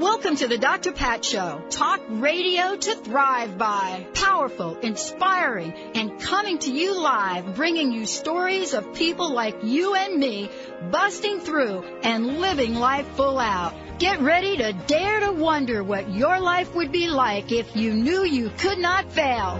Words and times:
Welcome 0.00 0.36
to 0.36 0.48
the 0.48 0.56
Dr. 0.56 0.92
Pat 0.92 1.22
Show. 1.26 1.60
Talk 1.68 2.00
radio 2.08 2.74
to 2.74 2.94
thrive 2.94 3.58
by. 3.58 4.06
Powerful, 4.14 4.78
inspiring, 4.78 5.74
and 5.94 6.18
coming 6.18 6.58
to 6.60 6.72
you 6.72 6.98
live, 6.98 7.54
bringing 7.54 7.92
you 7.92 8.06
stories 8.06 8.72
of 8.72 8.94
people 8.94 9.30
like 9.30 9.56
you 9.62 9.94
and 9.94 10.18
me 10.18 10.48
busting 10.90 11.40
through 11.40 11.84
and 12.02 12.40
living 12.40 12.76
life 12.76 13.06
full 13.08 13.38
out. 13.38 13.74
Get 13.98 14.20
ready 14.20 14.56
to 14.56 14.72
dare 14.72 15.20
to 15.20 15.32
wonder 15.32 15.84
what 15.84 16.10
your 16.10 16.40
life 16.40 16.74
would 16.74 16.92
be 16.92 17.08
like 17.08 17.52
if 17.52 17.76
you 17.76 17.92
knew 17.92 18.24
you 18.24 18.48
could 18.56 18.78
not 18.78 19.12
fail. 19.12 19.58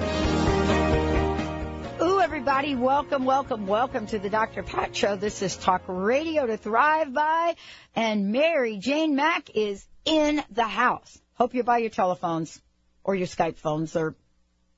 Ooh, 2.03 2.19
everybody, 2.19 2.75
welcome, 2.75 3.27
welcome, 3.27 3.67
welcome 3.67 4.07
to 4.07 4.19
the 4.19 4.31
Dr. 4.31 4.63
Pat 4.63 4.97
Show. 4.97 5.17
This 5.17 5.43
is 5.43 5.55
Talk 5.55 5.83
Radio 5.87 6.47
to 6.47 6.57
Thrive 6.57 7.13
By, 7.13 7.57
and 7.95 8.33
Mary 8.33 8.79
Jane 8.79 9.17
Mack 9.17 9.51
is 9.55 9.85
in 10.05 10.43
the 10.51 10.65
house. 10.65 11.21
Hope 11.35 11.55
you 11.55 11.63
buy 11.63 11.79
your 11.79 11.91
telephones 11.91 12.61
or 13.05 13.15
your 13.15 13.27
Skype 13.27 13.57
phones 13.57 13.97
or 13.97 14.15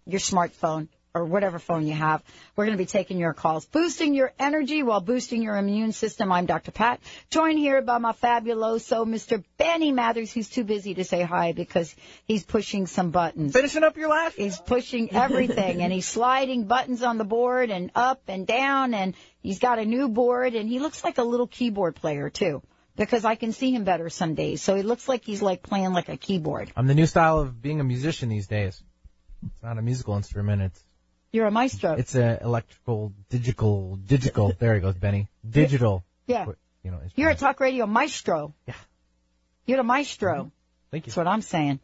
your 0.06 0.20
smartphone 0.20 0.88
or 1.14 1.24
whatever 1.24 1.58
phone 1.58 1.86
you 1.86 1.92
have. 1.92 2.22
We're 2.56 2.64
going 2.64 2.76
to 2.76 2.82
be 2.82 2.86
taking 2.86 3.18
your 3.18 3.34
calls, 3.34 3.66
boosting 3.66 4.14
your 4.14 4.32
energy 4.38 4.82
while 4.82 5.00
boosting 5.00 5.42
your 5.42 5.56
immune 5.56 5.92
system. 5.92 6.32
I'm 6.32 6.46
Dr. 6.46 6.70
Pat, 6.70 7.00
joined 7.30 7.58
here 7.58 7.82
by 7.82 7.98
my 7.98 8.12
fabuloso 8.12 9.06
Mr. 9.06 9.44
Benny 9.58 9.92
Mathers. 9.92 10.32
He's 10.32 10.48
too 10.48 10.64
busy 10.64 10.94
to 10.94 11.04
say 11.04 11.22
hi 11.22 11.52
because 11.52 11.94
he's 12.24 12.44
pushing 12.44 12.86
some 12.86 13.10
buttons. 13.10 13.52
Finishing 13.52 13.84
up 13.84 13.96
your 13.96 14.08
laugh? 14.08 14.34
He's 14.34 14.58
pushing 14.58 15.12
everything 15.12 15.82
and 15.82 15.92
he's 15.92 16.06
sliding 16.06 16.64
buttons 16.64 17.02
on 17.02 17.18
the 17.18 17.24
board 17.24 17.70
and 17.70 17.90
up 17.94 18.22
and 18.28 18.46
down 18.46 18.94
and 18.94 19.14
he's 19.40 19.58
got 19.58 19.78
a 19.78 19.84
new 19.84 20.08
board 20.08 20.54
and 20.54 20.68
he 20.68 20.78
looks 20.78 21.04
like 21.04 21.18
a 21.18 21.24
little 21.24 21.46
keyboard 21.46 21.94
player 21.94 22.30
too 22.30 22.62
because 22.96 23.24
I 23.24 23.34
can 23.34 23.52
see 23.52 23.72
him 23.72 23.84
better 23.84 24.08
some 24.10 24.34
days. 24.34 24.62
So 24.62 24.74
he 24.74 24.82
looks 24.82 25.08
like 25.08 25.24
he's 25.24 25.42
like 25.42 25.62
playing 25.62 25.92
like 25.92 26.08
a 26.08 26.16
keyboard. 26.16 26.72
I'm 26.76 26.86
the 26.86 26.94
new 26.94 27.06
style 27.06 27.38
of 27.40 27.60
being 27.60 27.80
a 27.80 27.84
musician 27.84 28.28
these 28.28 28.46
days. 28.46 28.82
It's 29.44 29.62
not 29.62 29.78
a 29.78 29.82
musical 29.82 30.16
instrument. 30.16 30.62
It's 30.62 30.84
You're 31.32 31.46
a 31.46 31.50
maestro. 31.50 31.94
it's 31.94 32.14
a 32.14 32.40
electrical, 32.42 33.12
digital, 33.30 33.96
digital. 33.96 34.52
there 34.58 34.74
he 34.74 34.80
goes, 34.80 34.94
Benny. 34.96 35.28
Digital. 35.48 36.04
yeah. 36.26 36.46
You 36.84 36.90
know. 36.90 37.00
It's 37.04 37.12
You're 37.16 37.30
a 37.30 37.34
talk 37.36 37.60
radio 37.60 37.86
maestro. 37.86 38.54
Yeah. 38.66 38.74
You're 39.66 39.78
the 39.78 39.84
maestro. 39.84 40.34
Mm-hmm. 40.34 40.48
Thank 40.90 41.06
you. 41.06 41.10
That's 41.10 41.16
what 41.16 41.26
I'm 41.28 41.42
saying. 41.42 41.80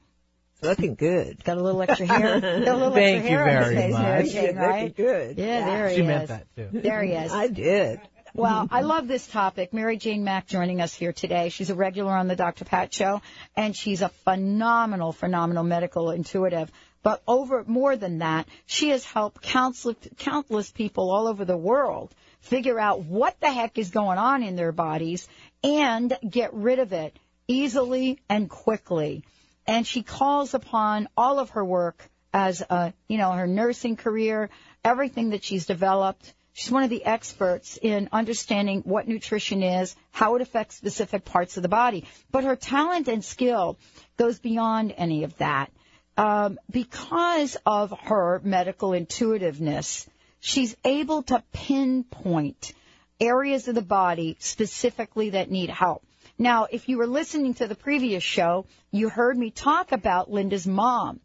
Looking 0.60 0.96
good. 0.96 1.44
Got 1.44 1.58
a 1.58 1.62
little 1.62 1.80
extra 1.82 2.06
hair. 2.06 2.40
Got 2.40 2.44
a 2.44 2.58
little 2.76 2.90
Thank 2.92 3.18
extra 3.18 3.30
you 3.30 3.38
hair 3.38 3.42
on 3.42 3.48
his 3.48 3.72
very 3.72 3.76
face, 3.76 3.94
Mary 3.94 4.22
much. 4.24 4.32
Jane, 4.32 4.44
Looking 4.46 4.58
right? 4.58 4.96
good. 4.96 5.38
Yeah, 5.38 5.64
there 5.66 5.88
he 5.88 5.94
She 5.94 6.00
is. 6.00 6.06
meant 6.08 6.28
that 6.28 6.46
too. 6.56 6.68
There 6.72 7.02
he 7.04 7.12
is. 7.12 7.32
I 7.32 7.46
did. 7.46 8.00
Well, 8.34 8.68
I 8.70 8.82
love 8.82 9.08
this 9.08 9.26
topic. 9.26 9.72
Mary 9.72 9.96
Jane 9.96 10.22
Mack 10.22 10.46
joining 10.46 10.80
us 10.80 10.94
here 10.94 11.12
today. 11.12 11.48
She's 11.48 11.70
a 11.70 11.74
regular 11.74 12.12
on 12.12 12.28
the 12.28 12.36
Dr. 12.36 12.64
Pat 12.64 12.92
Show, 12.92 13.22
and 13.56 13.74
she's 13.74 14.02
a 14.02 14.10
phenomenal, 14.10 15.12
phenomenal 15.12 15.64
medical 15.64 16.10
intuitive. 16.10 16.70
But 17.02 17.22
over 17.26 17.64
more 17.66 17.96
than 17.96 18.18
that, 18.18 18.46
she 18.66 18.90
has 18.90 19.04
helped 19.04 19.42
countless, 19.42 19.96
countless 20.18 20.70
people 20.70 21.10
all 21.10 21.26
over 21.26 21.44
the 21.44 21.56
world 21.56 22.14
figure 22.40 22.78
out 22.78 23.00
what 23.00 23.38
the 23.40 23.50
heck 23.50 23.78
is 23.78 23.90
going 23.90 24.18
on 24.18 24.42
in 24.42 24.56
their 24.56 24.72
bodies 24.72 25.26
and 25.64 26.16
get 26.28 26.52
rid 26.54 26.78
of 26.78 26.92
it 26.92 27.18
easily 27.46 28.18
and 28.28 28.48
quickly. 28.48 29.24
And 29.66 29.86
she 29.86 30.02
calls 30.02 30.54
upon 30.54 31.08
all 31.16 31.38
of 31.38 31.50
her 31.50 31.64
work 31.64 32.08
as 32.32 32.62
a, 32.62 32.92
you 33.08 33.18
know, 33.18 33.32
her 33.32 33.46
nursing 33.46 33.96
career, 33.96 34.50
everything 34.84 35.30
that 35.30 35.44
she's 35.44 35.66
developed. 35.66 36.34
She's 36.58 36.72
one 36.72 36.82
of 36.82 36.90
the 36.90 37.04
experts 37.04 37.78
in 37.80 38.08
understanding 38.10 38.80
what 38.80 39.06
nutrition 39.06 39.62
is, 39.62 39.94
how 40.10 40.34
it 40.34 40.42
affects 40.42 40.74
specific 40.74 41.24
parts 41.24 41.56
of 41.56 41.62
the 41.62 41.68
body. 41.68 42.04
But 42.32 42.42
her 42.42 42.56
talent 42.56 43.06
and 43.06 43.24
skill 43.24 43.78
goes 44.16 44.40
beyond 44.40 44.92
any 44.96 45.22
of 45.22 45.36
that. 45.36 45.70
Um, 46.16 46.58
because 46.68 47.56
of 47.64 47.94
her 48.06 48.40
medical 48.42 48.92
intuitiveness, 48.92 50.08
she's 50.40 50.74
able 50.84 51.22
to 51.22 51.44
pinpoint 51.52 52.72
areas 53.20 53.68
of 53.68 53.76
the 53.76 53.80
body 53.80 54.36
specifically 54.40 55.30
that 55.30 55.52
need 55.52 55.70
help. 55.70 56.02
Now, 56.38 56.66
if 56.68 56.88
you 56.88 56.98
were 56.98 57.06
listening 57.06 57.54
to 57.54 57.68
the 57.68 57.76
previous 57.76 58.24
show, 58.24 58.66
you 58.90 59.10
heard 59.10 59.38
me 59.38 59.52
talk 59.52 59.92
about 59.92 60.28
Linda's 60.28 60.66
mom. 60.66 61.20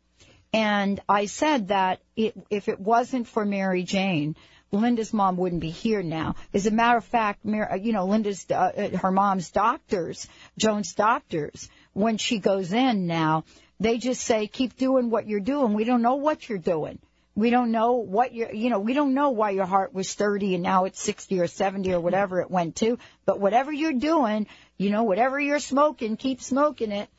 And 0.54 1.02
I 1.10 1.26
said 1.26 1.70
that 1.70 2.02
it, 2.16 2.36
if 2.52 2.70
it 2.70 2.80
wasn't 2.80 3.28
for 3.28 3.44
Mary 3.44 3.82
Jane, 3.82 4.36
Linda's 4.74 5.14
mom 5.14 5.38
wouldn't 5.38 5.62
be 5.62 5.70
here 5.70 6.02
now. 6.02 6.36
As 6.54 6.66
a 6.66 6.72
matter 6.72 6.98
of 6.98 7.06
fact, 7.06 7.46
Mar- 7.46 7.78
you 7.78 7.94
know, 7.94 8.06
Linda's, 8.06 8.50
uh, 8.50 8.98
her 9.00 9.12
mom's 9.12 9.52
doctors, 9.52 10.28
Joan's 10.58 10.94
doctors, 10.94 11.70
when 11.94 12.18
she 12.18 12.40
goes 12.40 12.74
in 12.74 13.06
now, 13.06 13.44
they 13.80 13.98
just 13.98 14.22
say, 14.22 14.48
keep 14.48 14.76
doing 14.76 15.10
what 15.10 15.28
you're 15.28 15.40
doing. 15.40 15.74
We 15.74 15.84
don't 15.84 16.02
know 16.02 16.16
what 16.16 16.50
you're 16.50 16.58
doing. 16.58 17.00
We 17.36 17.50
don't 17.50 17.72
know 17.72 17.94
what 17.94 18.34
you're, 18.34 18.54
you 18.54 18.70
know, 18.70 18.80
we 18.80 18.94
don't 18.94 19.14
know 19.14 19.30
why 19.30 19.52
your 19.52 19.66
heart 19.66 19.94
was 19.94 20.14
30 20.14 20.56
and 20.56 20.64
now 20.64 20.86
it's 20.86 21.02
60 21.02 21.40
or 21.40 21.48
70 21.48 21.94
or 21.94 22.00
whatever 22.00 22.42
it 22.42 22.52
went 22.52 22.76
to. 22.78 22.98
But 23.26 23.40
whatever 23.40 23.72
you're 23.72 23.94
doing, 23.94 24.48
you 24.78 24.90
know, 24.90 25.04
whatever 25.04 25.40
you're 25.40 25.60
smoking, 25.60 26.18
keep 26.18 26.42
smoking 26.42 26.92
it. 26.92 27.10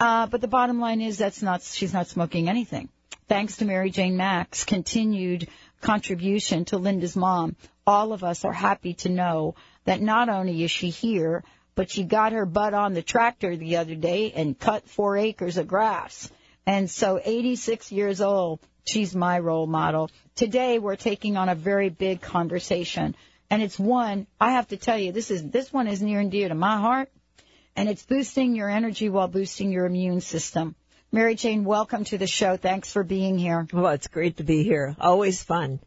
Uh, 0.00 0.26
but 0.26 0.40
the 0.40 0.48
bottom 0.48 0.80
line 0.80 1.00
is 1.00 1.18
that's 1.18 1.42
not, 1.42 1.62
she's 1.62 1.92
not 1.92 2.06
smoking 2.06 2.48
anything. 2.48 2.88
Thanks 3.28 3.58
to 3.58 3.66
Mary 3.66 3.90
Jane 3.90 4.16
Mack's 4.16 4.64
continued 4.64 5.48
contribution 5.82 6.64
to 6.66 6.78
Linda's 6.78 7.14
mom, 7.14 7.56
all 7.86 8.14
of 8.14 8.24
us 8.24 8.42
are 8.46 8.54
happy 8.54 8.94
to 8.94 9.10
know 9.10 9.54
that 9.84 10.00
not 10.00 10.30
only 10.30 10.64
is 10.64 10.70
she 10.70 10.88
here, 10.88 11.44
but 11.74 11.90
she 11.90 12.04
got 12.04 12.32
her 12.32 12.46
butt 12.46 12.72
on 12.72 12.94
the 12.94 13.02
tractor 13.02 13.54
the 13.54 13.76
other 13.76 13.94
day 13.94 14.32
and 14.32 14.58
cut 14.58 14.88
four 14.88 15.18
acres 15.18 15.58
of 15.58 15.68
grass. 15.68 16.30
And 16.66 16.90
so 16.90 17.20
86 17.22 17.92
years 17.92 18.22
old, 18.22 18.60
she's 18.86 19.14
my 19.14 19.38
role 19.40 19.66
model. 19.66 20.10
Today 20.34 20.78
we're 20.78 20.96
taking 20.96 21.36
on 21.36 21.50
a 21.50 21.54
very 21.54 21.90
big 21.90 22.22
conversation. 22.22 23.14
And 23.50 23.62
it's 23.62 23.78
one, 23.78 24.26
I 24.40 24.52
have 24.52 24.68
to 24.68 24.78
tell 24.78 24.98
you, 24.98 25.12
this 25.12 25.30
is, 25.30 25.46
this 25.50 25.70
one 25.70 25.86
is 25.86 26.00
near 26.00 26.20
and 26.20 26.30
dear 26.30 26.48
to 26.48 26.54
my 26.54 26.78
heart. 26.78 27.10
And 27.76 27.90
it's 27.90 28.06
boosting 28.06 28.56
your 28.56 28.70
energy 28.70 29.10
while 29.10 29.28
boosting 29.28 29.70
your 29.70 29.84
immune 29.84 30.22
system. 30.22 30.76
Mary 31.10 31.36
Jane, 31.36 31.64
welcome 31.64 32.04
to 32.04 32.18
the 32.18 32.26
show. 32.26 32.58
Thanks 32.58 32.92
for 32.92 33.02
being 33.02 33.38
here. 33.38 33.66
Well, 33.72 33.92
it's 33.92 34.08
great 34.08 34.36
to 34.36 34.44
be 34.44 34.62
here. 34.62 34.94
Always 35.00 35.42
fun. 35.42 35.80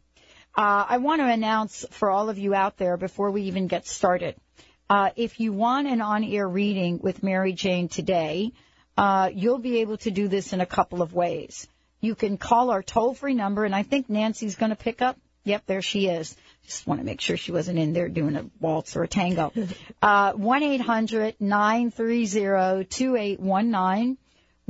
Uh, 0.52 0.84
I 0.88 0.98
want 0.98 1.20
to 1.20 1.28
announce 1.28 1.86
for 1.90 2.10
all 2.10 2.28
of 2.28 2.38
you 2.38 2.54
out 2.54 2.76
there 2.76 2.96
before 2.96 3.30
we 3.30 3.42
even 3.42 3.68
get 3.68 3.86
started, 3.86 4.34
uh, 4.90 5.10
if 5.14 5.38
you 5.38 5.52
want 5.52 5.86
an 5.86 6.00
on-air 6.00 6.48
reading 6.48 6.98
with 7.00 7.22
Mary 7.22 7.52
Jane 7.52 7.86
today, 7.86 8.50
uh, 8.98 9.30
you'll 9.32 9.60
be 9.60 9.78
able 9.78 9.96
to 9.98 10.10
do 10.10 10.26
this 10.26 10.52
in 10.52 10.60
a 10.60 10.66
couple 10.66 11.02
of 11.02 11.14
ways. 11.14 11.68
You 12.00 12.16
can 12.16 12.36
call 12.36 12.70
our 12.70 12.82
toll-free 12.82 13.34
number, 13.34 13.64
and 13.64 13.76
I 13.76 13.84
think 13.84 14.10
Nancy's 14.10 14.56
going 14.56 14.70
to 14.70 14.76
pick 14.76 15.02
up. 15.02 15.16
Yep, 15.44 15.66
there 15.66 15.82
she 15.82 16.08
is. 16.08 16.36
Just 16.66 16.84
want 16.84 17.00
to 17.00 17.06
make 17.06 17.20
sure 17.20 17.36
she 17.36 17.52
wasn't 17.52 17.78
in 17.78 17.92
there 17.92 18.08
doing 18.08 18.34
a 18.34 18.46
waltz 18.60 18.96
or 18.96 19.04
a 19.04 19.08
tango. 19.08 19.52
Uh, 20.02 20.32
one 20.32 20.64
eight 20.64 20.80
hundred 20.80 21.36
nine 21.40 21.92
three 21.92 22.26
zero 22.26 22.84
two 22.88 23.14
eight 23.16 23.38
one 23.38 23.70
nine. 23.70 24.18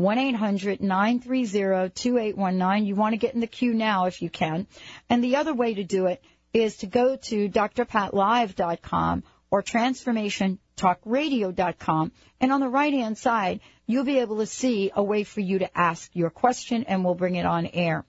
1-800-930-2819. 0.03 2.87
You 2.87 2.95
want 2.95 3.15
to 3.15 3.19
get 3.19 3.33
in 3.35 3.41
the 3.41 3.47
queue 3.47 3.73
now 3.73 4.05
if 4.07 4.21
you 4.21 4.29
can. 4.29 4.67
And 5.09 5.25
the 5.25 5.37
other 5.37 5.55
way 5.55 5.73
to 5.75 5.85
do 5.85 6.07
it 6.07 6.23
is 6.53 6.79
to 6.79 6.87
go 6.87 7.15
to 7.17 7.49
drpatlive.com 7.49 9.23
or 9.51 9.63
transformationtalkradio.com. 9.63 12.13
And 12.41 12.53
on 12.53 12.61
the 12.61 12.69
right 12.69 12.93
hand 12.93 13.19
side, 13.19 13.61
you'll 13.87 14.05
be 14.05 14.19
able 14.19 14.39
to 14.39 14.47
see 14.47 14.91
a 14.95 15.03
way 15.03 15.25
for 15.25 15.41
you 15.41 15.59
to 15.61 15.79
ask 15.79 16.11
your 16.15 16.31
question 16.31 16.85
and 16.85 17.05
we'll 17.05 17.15
bring 17.15 17.37
it 17.37 17.47
on 17.47 17.67
air. 17.67 18.05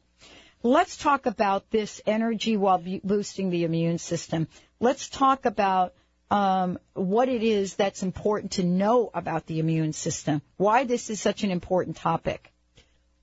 Let's 0.63 0.95
talk 0.95 1.25
about 1.25 1.69
this 1.69 2.01
energy 2.05 2.55
while 2.55 2.81
boosting 3.03 3.49
the 3.49 3.65
immune 3.65 3.97
system. 3.97 4.47
Let's 4.79 5.09
talk 5.09 5.45
about 5.45 5.93
um, 6.31 6.79
what 6.93 7.29
it 7.29 7.43
is 7.43 7.75
that's 7.75 8.03
important 8.03 8.53
to 8.53 8.63
know 8.63 9.11
about 9.13 9.45
the 9.45 9.59
immune 9.59 9.93
system, 9.93 10.41
why 10.57 10.83
this 10.83 11.09
is 11.09 11.21
such 11.21 11.43
an 11.43 11.51
important 11.51 11.97
topic. 11.97 12.51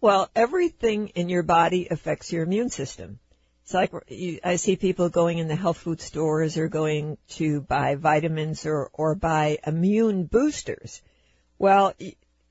Well, 0.00 0.30
everything 0.34 1.08
in 1.08 1.28
your 1.28 1.42
body 1.42 1.88
affects 1.90 2.32
your 2.32 2.42
immune 2.42 2.70
system. 2.70 3.18
It's 3.64 3.74
like 3.74 3.92
you, 4.08 4.40
I 4.42 4.56
see 4.56 4.76
people 4.76 5.10
going 5.10 5.38
in 5.38 5.48
the 5.48 5.56
health 5.56 5.78
food 5.78 6.00
stores 6.00 6.56
or 6.56 6.68
going 6.68 7.18
to 7.30 7.60
buy 7.60 7.94
vitamins 7.96 8.66
or, 8.66 8.90
or 8.92 9.14
buy 9.14 9.58
immune 9.66 10.24
boosters. 10.24 11.02
Well, 11.58 11.94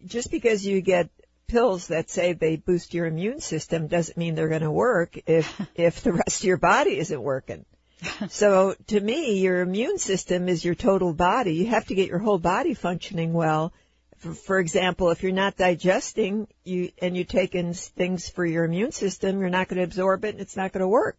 just 0.06 0.32
because 0.32 0.66
you 0.66 0.82
get 0.82 1.10
pills 1.48 1.88
that 1.88 2.10
say 2.10 2.34
they 2.34 2.56
boost 2.56 2.94
your 2.94 3.08
immune 3.08 3.42
system 3.42 3.88
doesn't 3.88 4.18
mean 4.18 4.36
they're 4.36 4.50
going 4.50 4.62
to 4.62 4.72
work 4.72 5.18
if 5.26 5.62
if 5.76 6.02
the 6.04 6.14
rest 6.14 6.42
of 6.42 6.46
your 6.46 6.58
body 6.58 6.98
isn't 6.98 7.22
working. 7.22 7.66
so 8.30 8.76
to 8.88 9.00
me, 9.00 9.40
your 9.40 9.62
immune 9.62 9.98
system 9.98 10.48
is 10.48 10.64
your 10.64 10.76
total 10.76 11.14
body. 11.14 11.56
You 11.56 11.68
have 11.68 11.88
to 11.88 11.96
get 11.96 12.10
your 12.10 12.20
whole 12.20 12.40
body 12.40 12.74
functioning 12.74 13.34
well. 13.34 13.74
For, 14.18 14.34
for 14.34 14.60
example, 14.60 15.12
if 15.12 15.24
you're 15.24 15.32
not 15.32 15.58
digesting 15.58 16.48
you 16.64 16.92
and 17.02 17.16
you 17.16 17.24
take 17.24 17.56
in 17.56 17.74
things 17.74 18.30
for 18.30 18.46
your 18.46 18.66
immune 18.66 18.92
system, 18.92 19.40
you're 19.40 19.50
not 19.50 19.68
going 19.68 19.78
to 19.78 19.84
absorb 19.84 20.26
it 20.26 20.36
and 20.36 20.42
it's 20.42 20.58
not 20.58 20.72
going 20.72 20.82
to 20.82 20.88
work. 20.88 21.18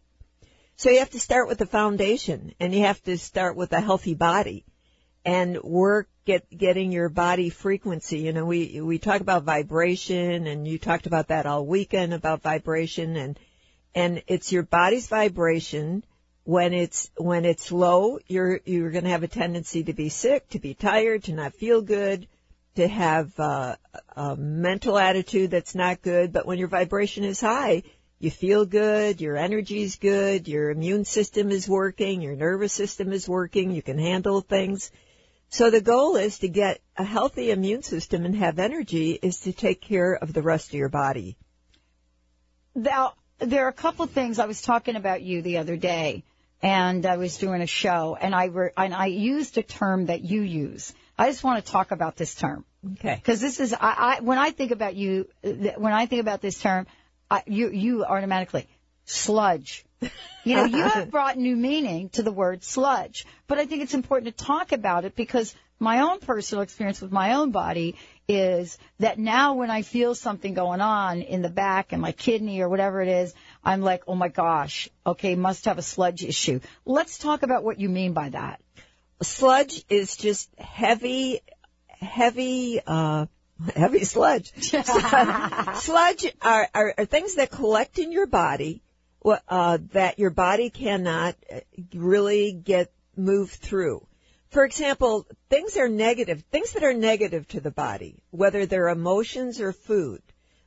So 0.75 0.89
you 0.89 0.99
have 0.99 1.11
to 1.11 1.19
start 1.19 1.47
with 1.47 1.59
the 1.59 1.65
foundation 1.65 2.53
and 2.59 2.73
you 2.73 2.81
have 2.81 3.01
to 3.03 3.17
start 3.17 3.55
with 3.55 3.71
a 3.73 3.79
healthy 3.79 4.15
body 4.15 4.65
and 5.23 5.61
work 5.61 6.09
get 6.25 6.45
getting 6.55 6.91
your 6.91 7.09
body 7.09 7.49
frequency. 7.49 8.19
You 8.19 8.33
know, 8.33 8.45
we 8.45 8.81
we 8.81 8.97
talk 8.97 9.21
about 9.21 9.43
vibration 9.43 10.47
and 10.47 10.67
you 10.67 10.79
talked 10.79 11.05
about 11.05 11.27
that 11.27 11.45
all 11.45 11.65
weekend 11.65 12.13
about 12.13 12.41
vibration 12.41 13.15
and 13.15 13.39
and 13.93 14.23
it's 14.27 14.51
your 14.51 14.63
body's 14.63 15.07
vibration 15.07 16.03
when 16.43 16.73
it's 16.73 17.11
when 17.17 17.45
it's 17.45 17.71
low, 17.71 18.19
you're 18.27 18.59
you're 18.65 18.91
going 18.91 19.03
to 19.03 19.11
have 19.11 19.23
a 19.23 19.27
tendency 19.27 19.83
to 19.83 19.93
be 19.93 20.09
sick, 20.09 20.49
to 20.49 20.59
be 20.59 20.73
tired, 20.73 21.25
to 21.25 21.33
not 21.33 21.53
feel 21.53 21.81
good, 21.81 22.27
to 22.75 22.87
have 22.87 23.39
uh, 23.39 23.75
a 24.15 24.35
mental 24.35 24.97
attitude 24.97 25.51
that's 25.51 25.75
not 25.75 26.01
good. 26.01 26.33
But 26.33 26.45
when 26.45 26.57
your 26.57 26.67
vibration 26.67 27.23
is 27.23 27.39
high, 27.39 27.83
you 28.19 28.31
feel 28.31 28.65
good, 28.65 29.21
your 29.21 29.37
energy's 29.37 29.97
good, 29.97 30.47
your 30.47 30.71
immune 30.71 31.05
system 31.05 31.51
is 31.51 31.67
working, 31.67 32.21
your 32.21 32.35
nervous 32.35 32.73
system 32.73 33.11
is 33.11 33.27
working, 33.29 33.71
you 33.71 33.81
can 33.81 33.99
handle 33.99 34.41
things. 34.41 34.91
So 35.49 35.69
the 35.69 35.81
goal 35.81 36.15
is 36.15 36.39
to 36.39 36.47
get 36.47 36.79
a 36.97 37.03
healthy 37.03 37.51
immune 37.51 37.83
system 37.83 38.25
and 38.25 38.35
have 38.35 38.57
energy 38.57 39.19
is 39.21 39.41
to 39.41 39.51
take 39.51 39.81
care 39.81 40.13
of 40.13 40.33
the 40.33 40.41
rest 40.41 40.69
of 40.69 40.75
your 40.75 40.89
body. 40.89 41.35
Now, 42.73 43.15
there 43.39 43.65
are 43.65 43.69
a 43.69 43.73
couple 43.73 44.05
things 44.05 44.39
I 44.39 44.45
was 44.45 44.61
talking 44.61 44.95
about 44.95 45.21
you 45.21 45.41
the 45.41 45.57
other 45.57 45.75
day 45.75 46.23
and 46.61 47.05
I 47.05 47.17
was 47.17 47.37
doing 47.37 47.61
a 47.61 47.67
show 47.67 48.17
and 48.19 48.35
I 48.35 48.45
re- 48.45 48.71
and 48.77 48.93
I 48.93 49.07
used 49.07 49.57
a 49.57 49.63
term 49.63 50.07
that 50.07 50.21
you 50.21 50.41
use. 50.41 50.93
I 51.17 51.27
just 51.27 51.43
want 51.43 51.63
to 51.63 51.71
talk 51.71 51.91
about 51.91 52.15
this 52.15 52.35
term. 52.35 52.65
Okay. 52.93 53.15
Because 53.15 53.41
this 53.41 53.59
is 53.59 53.73
I, 53.73 54.17
I 54.17 54.21
when 54.21 54.37
I 54.37 54.51
think 54.51 54.71
about 54.71 54.95
you 54.95 55.27
when 55.43 55.93
I 55.93 56.05
think 56.05 56.21
about 56.21 56.41
this 56.41 56.59
term, 56.59 56.87
I, 57.29 57.43
you 57.47 57.69
you 57.69 58.05
automatically 58.05 58.67
sludge. 59.05 59.85
You 60.43 60.55
know, 60.55 60.65
you 60.65 60.83
have 60.83 61.11
brought 61.11 61.37
new 61.37 61.55
meaning 61.55 62.09
to 62.09 62.23
the 62.23 62.31
word 62.31 62.63
sludge, 62.63 63.25
but 63.47 63.59
I 63.59 63.65
think 63.65 63.83
it's 63.83 63.93
important 63.93 64.35
to 64.35 64.45
talk 64.45 64.71
about 64.71 65.05
it 65.05 65.15
because 65.15 65.53
my 65.79 66.01
own 66.01 66.19
personal 66.19 66.61
experience 66.61 67.01
with 67.01 67.11
my 67.11 67.33
own 67.33 67.51
body 67.51 67.95
is 68.27 68.77
that 68.99 69.19
now 69.19 69.55
when 69.55 69.69
I 69.69 69.81
feel 69.81 70.15
something 70.15 70.53
going 70.53 70.79
on 70.79 71.21
in 71.21 71.41
the 71.41 71.49
back 71.49 71.91
and 71.91 72.01
my 72.01 72.11
kidney 72.11 72.61
or 72.61 72.69
whatever 72.69 73.01
it 73.01 73.07
is, 73.07 73.33
I'm 73.63 73.81
like, 73.81 74.03
oh 74.07 74.15
my 74.15 74.27
gosh, 74.27 74.89
okay, 75.05 75.35
must 75.35 75.65
have 75.65 75.77
a 75.77 75.83
sludge 75.83 76.23
issue. 76.23 76.59
Let's 76.85 77.17
talk 77.17 77.43
about 77.43 77.63
what 77.63 77.79
you 77.79 77.89
mean 77.89 78.13
by 78.13 78.29
that. 78.29 78.61
Sludge 79.21 79.83
is 79.89 80.17
just 80.17 80.49
heavy, 80.57 81.41
heavy, 81.87 82.81
uh, 82.85 83.27
heavy 83.75 84.03
sludge. 84.03 84.51
sludge 85.75 86.25
are, 86.41 86.69
are, 86.73 86.93
are 86.97 87.05
things 87.05 87.35
that 87.35 87.51
collect 87.51 87.99
in 87.99 88.11
your 88.11 88.25
body 88.25 88.81
uh, 89.23 89.77
that 89.93 90.17
your 90.17 90.31
body 90.31 90.69
cannot 90.69 91.35
uh, 91.53 91.59
really 91.93 92.51
get 92.51 92.91
moved 93.15 93.53
through. 93.53 94.05
For 94.49 94.65
example, 94.65 95.27
things 95.49 95.77
are 95.77 95.87
negative, 95.87 96.43
things 96.51 96.73
that 96.73 96.83
are 96.83 96.93
negative 96.93 97.47
to 97.49 97.61
the 97.61 97.71
body, 97.71 98.21
whether 98.31 98.65
they're 98.65 98.89
emotions 98.89 99.61
or 99.61 99.71
food, 99.71 100.21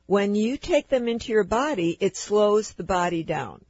when 0.07 0.35
you 0.35 0.57
take 0.57 0.87
them 0.87 1.07
into 1.07 1.31
your 1.31 1.43
body, 1.43 1.97
it 1.99 2.15
slows 2.15 2.73
the 2.73 2.83
body 2.83 3.23
down. 3.23 3.63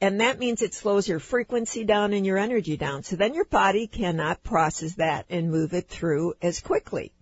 And 0.00 0.20
that 0.20 0.38
means 0.38 0.60
it 0.60 0.74
slows 0.74 1.08
your 1.08 1.20
frequency 1.20 1.84
down 1.84 2.12
and 2.12 2.26
your 2.26 2.36
energy 2.36 2.76
down. 2.76 3.02
So 3.02 3.16
then 3.16 3.34
your 3.34 3.46
body 3.46 3.86
cannot 3.86 4.42
process 4.42 4.94
that 4.96 5.26
and 5.30 5.50
move 5.50 5.72
it 5.72 5.88
through 5.88 6.34
as 6.42 6.60
quickly. 6.60 7.12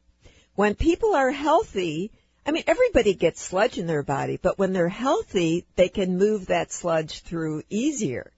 When 0.54 0.74
people 0.74 1.14
are 1.14 1.30
healthy, 1.30 2.10
I 2.46 2.50
mean, 2.50 2.64
everybody 2.66 3.14
gets 3.14 3.40
sludge 3.40 3.78
in 3.78 3.86
their 3.86 4.02
body, 4.02 4.38
but 4.40 4.58
when 4.58 4.72
they're 4.72 4.88
healthy, 4.88 5.66
they 5.76 5.88
can 5.88 6.18
move 6.18 6.46
that 6.46 6.72
sludge 6.72 7.20
through 7.20 7.62
easier. 7.70 8.32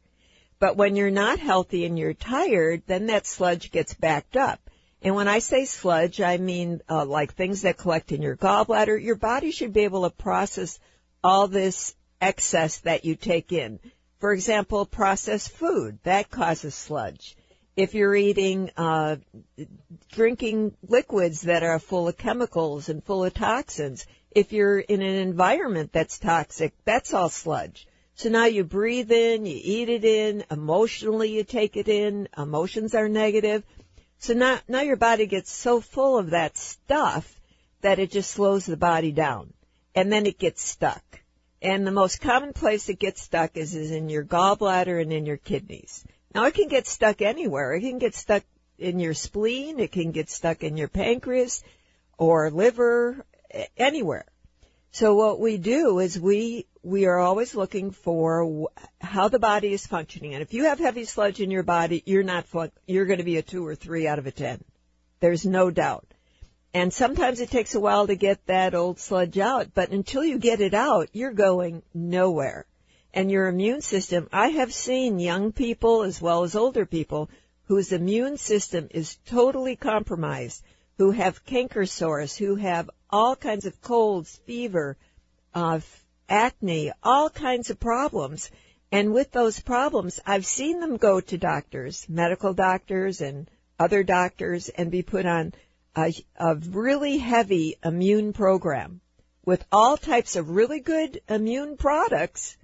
But 0.59 0.77
when 0.77 0.97
you're 0.97 1.11
not 1.11 1.39
healthy 1.39 1.85
and 1.85 1.99
you're 1.99 2.15
tired, 2.15 2.83
then 2.87 3.07
that 3.07 3.27
sludge 3.27 3.71
gets 3.71 3.95
backed 3.95 4.37
up. 4.37 4.66
And 5.07 5.15
when 5.15 5.29
I 5.29 5.39
say 5.39 5.67
sludge, 5.67 6.21
I 6.21 6.37
mean 6.37 6.81
uh, 6.91 7.05
like 7.05 7.33
things 7.33 7.63
that 7.63 7.79
collect 7.79 8.11
in 8.11 8.23
your 8.23 8.37
gallbladder. 8.37 9.01
Your 9.01 9.15
body 9.15 9.53
should 9.53 9.73
be 9.73 9.85
able 9.85 10.03
to 10.03 10.11
process 10.11 10.81
all 11.23 11.47
this 11.47 11.95
excess 12.21 12.79
that 12.79 13.05
you 13.05 13.15
take 13.15 13.53
in. 13.53 13.79
For 14.19 14.33
example, 14.33 14.85
processed 14.85 15.53
food 15.53 16.01
that 16.03 16.29
causes 16.29 16.75
sludge. 16.75 17.37
If 17.77 17.95
you're 17.95 18.17
eating, 18.17 18.73
uh, 18.77 19.19
drinking 20.11 20.75
liquids 20.89 21.43
that 21.43 21.63
are 21.63 21.79
full 21.79 22.09
of 22.09 22.19
chemicals 22.19 22.89
and 22.89 23.05
full 23.05 23.25
of 23.25 23.33
toxins, 23.33 24.09
if 24.33 24.53
you're 24.53 24.81
in 24.81 25.03
an 25.03 25.17
environment 25.19 25.93
that's 25.93 26.19
toxic, 26.19 26.75
that's 26.85 27.15
all 27.15 27.29
sludge. 27.29 27.87
So 28.17 28.29
now 28.29 28.47
you 28.47 28.65
breathe 28.65 29.13
in, 29.13 29.47
you 29.47 29.61
eat 29.63 29.89
it 29.89 30.05
in, 30.05 30.43
emotionally 30.51 31.31
you 31.31 31.45
take 31.45 31.77
it 31.77 31.87
in, 31.87 32.29
emotions 32.37 32.97
are 32.97 33.09
negative. 33.09 33.63
So 34.19 34.35
now, 34.35 34.59
now 34.67 34.81
your 34.81 34.97
body 34.97 35.27
gets 35.27 35.51
so 35.51 35.81
full 35.81 36.19
of 36.19 36.31
that 36.31 36.57
stuff 36.57 37.41
that 37.83 37.99
it 37.99 38.11
just 38.11 38.31
slows 38.31 38.67
the 38.67 38.77
body 38.77 39.13
down. 39.13 39.53
And 39.95 40.13
then 40.13 40.27
it 40.27 40.39
gets 40.39 40.63
stuck. 40.63 41.03
And 41.63 41.87
the 41.87 41.93
most 41.93 42.21
common 42.21 42.53
place 42.53 42.89
it 42.89 42.99
gets 42.99 43.23
stuck 43.23 43.57
is, 43.57 43.75
is 43.75 43.91
in 43.91 44.09
your 44.09 44.25
gallbladder 44.25 45.01
and 45.01 45.13
in 45.13 45.27
your 45.27 45.37
kidneys. 45.37 46.05
Now 46.35 46.45
it 46.47 46.55
can 46.55 46.69
get 46.69 46.87
stuck 46.87 47.23
anywhere. 47.23 47.75
It 47.75 47.81
can 47.81 47.99
get 47.99 48.15
stuck 48.15 48.43
in 48.79 49.01
your 49.01 49.15
spleen. 49.15 49.81
It 49.81 49.93
can 49.93 50.13
get 50.13 50.29
stuck 50.29 50.63
in 50.63 50.77
your 50.77 50.89
pancreas 50.89 51.63
or 52.19 52.51
liver, 52.51 53.25
anywhere. 53.77 54.27
So 54.97 55.15
what 55.15 55.39
we 55.39 55.59
do 55.59 55.99
is 55.99 56.19
we 56.19 56.65
we 56.83 57.05
are 57.05 57.19
always 57.19 57.55
looking 57.55 57.91
for 57.91 58.71
how 58.99 59.29
the 59.29 59.39
body 59.39 59.75
is 59.75 59.87
functioning. 59.87 60.33
And 60.33 60.41
if 60.41 60.55
you 60.55 60.65
have 60.65 60.79
heavy 60.79 61.05
sludge 61.05 61.39
in 61.39 61.51
your 61.51 61.65
body, 61.65 62.03
you're 62.07 62.23
not 62.23 62.47
fun- 62.47 62.73
you're 62.87 63.05
going 63.05 63.19
to 63.19 63.33
be 63.33 63.37
a 63.37 63.43
2 63.43 63.67
or 63.67 63.75
3 63.75 64.09
out 64.09 64.19
of 64.19 64.27
a 64.27 64.31
10. 64.31 64.65
There's 65.21 65.45
no 65.45 65.71
doubt. 65.71 66.07
And 66.73 66.95
sometimes 66.95 67.41
it 67.41 67.51
takes 67.51 67.75
a 67.75 67.81
while 67.81 68.07
to 68.07 68.17
get 68.17 68.47
that 68.47 68.75
old 68.75 68.99
sludge 68.99 69.37
out, 69.37 69.75
but 69.75 69.91
until 69.91 70.25
you 70.25 70.39
get 70.39 70.63
it 70.63 70.73
out, 70.73 71.11
you're 71.13 71.35
going 71.35 71.83
nowhere. 71.93 72.65
And 73.13 73.31
your 73.31 73.49
immune 73.49 73.83
system, 73.83 74.31
I 74.33 74.49
have 74.49 74.73
seen 74.73 75.19
young 75.19 75.53
people 75.53 76.05
as 76.05 76.23
well 76.23 76.43
as 76.43 76.57
older 76.57 76.87
people 76.87 77.29
whose 77.65 77.93
immune 77.93 78.39
system 78.39 78.89
is 78.93 79.19
totally 79.27 79.77
compromised, 79.77 80.63
who 80.99 81.11
have 81.11 81.45
canker 81.45 81.87
sores, 81.87 82.37
who 82.37 82.57
have 82.57 82.91
all 83.11 83.37
kinds 83.37 83.67
of 83.67 83.81
colds, 83.83 84.41
fever, 84.47 84.97
uh, 85.55 85.81
acne, 86.29 86.93
all 87.03 87.31
kinds 87.31 87.71
of 87.71 87.79
problems. 87.79 88.51
And 88.91 89.13
with 89.13 89.31
those 89.31 89.61
problems, 89.61 90.21
I've 90.25 90.47
seen 90.47 90.81
them 90.81 90.97
go 90.97 91.21
to 91.21 91.39
doctors, 91.39 92.07
medical 92.09 92.55
doctors 92.55 93.21
and 93.21 93.51
other 93.79 94.03
doctors 94.03 94.69
and 94.69 94.91
be 94.91 95.03
put 95.03 95.27
on 95.27 95.53
a, 95.97 96.15
a 96.37 96.55
really 96.55 97.19
heavy 97.19 97.77
immune 97.85 98.33
program 98.33 99.01
with 99.45 99.65
all 99.71 99.97
types 99.97 100.37
of 100.37 100.51
really 100.51 100.81
good 100.81 101.21
immune 101.29 101.77
products. 101.77 102.57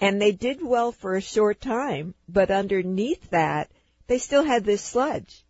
And 0.00 0.20
they 0.20 0.32
did 0.32 0.62
well 0.62 0.90
for 0.90 1.14
a 1.14 1.20
short 1.20 1.60
time, 1.60 2.14
but 2.28 2.50
underneath 2.50 3.30
that, 3.30 3.70
they 4.06 4.18
still 4.18 4.42
had 4.42 4.64
this 4.64 4.82
sludge. 4.82 5.43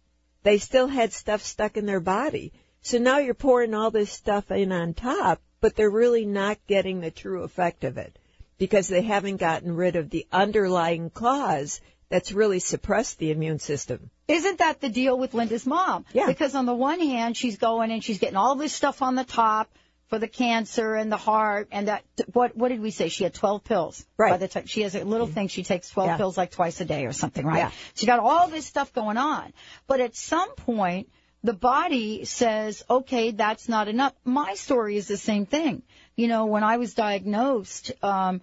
They 0.45 0.59
still 0.59 0.87
had 0.87 1.13
stuff 1.13 1.43
stuck 1.43 1.77
in 1.77 1.87
their 1.87 2.01
body. 2.01 2.53
So 2.83 2.99
now 2.99 3.19
you're 3.19 3.35
pouring 3.35 3.75
all 3.75 3.91
this 3.91 4.13
stuff 4.13 4.51
in 4.51 4.71
on 4.71 4.95
top, 4.95 5.41
but 5.61 5.75
they're 5.75 5.91
really 5.91 6.27
not 6.27 6.59
getting 6.67 7.01
the 7.01 7.11
true 7.11 7.43
effect 7.43 7.83
of 7.83 7.97
it 7.97 8.19
because 8.59 8.87
they 8.87 9.03
haven't 9.03 9.39
gotten 9.39 9.75
rid 9.75 9.97
of 9.97 10.11
the 10.11 10.27
underlying 10.31 11.11
cause 11.11 11.81
that's 12.11 12.31
really 12.31 12.59
suppressed 12.59 13.19
the 13.19 13.31
immune 13.31 13.59
system. 13.59 14.11
Isn't 14.29 14.59
that 14.59 14.81
the 14.81 14.91
deal 14.91 15.19
with 15.19 15.33
Linda's 15.33 15.67
mom? 15.67 16.05
Yeah. 16.13 16.27
Because 16.27 16.55
on 16.55 16.67
the 16.67 16.75
one 16.75 17.01
hand, 17.01 17.37
she's 17.37 17.57
going 17.57 17.91
and 17.91 18.05
she's 18.05 18.19
getting 18.19 18.37
all 18.37 18.55
this 18.55 18.75
stuff 18.75 19.01
on 19.01 19.15
the 19.15 19.25
top 19.25 19.71
for 20.09 20.19
the 20.19 20.29
cancer 20.29 20.95
and 20.95 21.11
the 21.11 21.17
heart 21.17 21.69
and 21.73 21.89
that. 21.89 22.05
What 22.33 22.57
what 22.57 22.69
did 22.69 22.81
we 22.81 22.91
say? 22.91 23.09
She 23.09 23.25
had 23.25 23.35
12 23.35 23.65
pills. 23.65 24.05
Right. 24.17 24.31
By 24.31 24.37
the 24.39 24.49
time 24.49 24.67
she 24.67 24.83
has 24.83 24.95
a 24.95 25.05
little 25.05 25.27
thing, 25.27 25.49
she 25.49 25.63
takes 25.65 25.91
12 25.91 26.09
Yeah. 26.11 26.17
pills 26.17 26.37
like 26.37 26.51
twice 26.51 26.81
a 26.81 26.85
day 26.85 27.07
or 27.07 27.13
something, 27.13 27.45
right? 27.45 27.59
Yeah. 27.59 27.71
She 27.95 28.07
got 28.07 28.19
all 28.21 28.49
this 28.49 28.67
stuff 28.67 28.93
going 28.93 29.17
on, 29.17 29.53
but 29.87 30.01
at 30.01 30.15
some 30.15 30.55
point 30.57 31.09
the 31.43 31.53
body 31.53 32.25
says, 32.25 32.83
okay, 32.89 33.31
that's 33.31 33.69
not 33.69 33.87
enough. 33.89 34.15
My 34.25 34.55
story 34.55 34.97
is 34.97 35.09
the 35.09 35.19
same 35.19 35.45
thing. 35.45 35.83
You 36.17 36.27
know, 36.29 36.47
when 36.47 36.63
I 36.65 36.79
was 36.79 36.95
diagnosed, 36.95 37.93
um, 38.03 38.41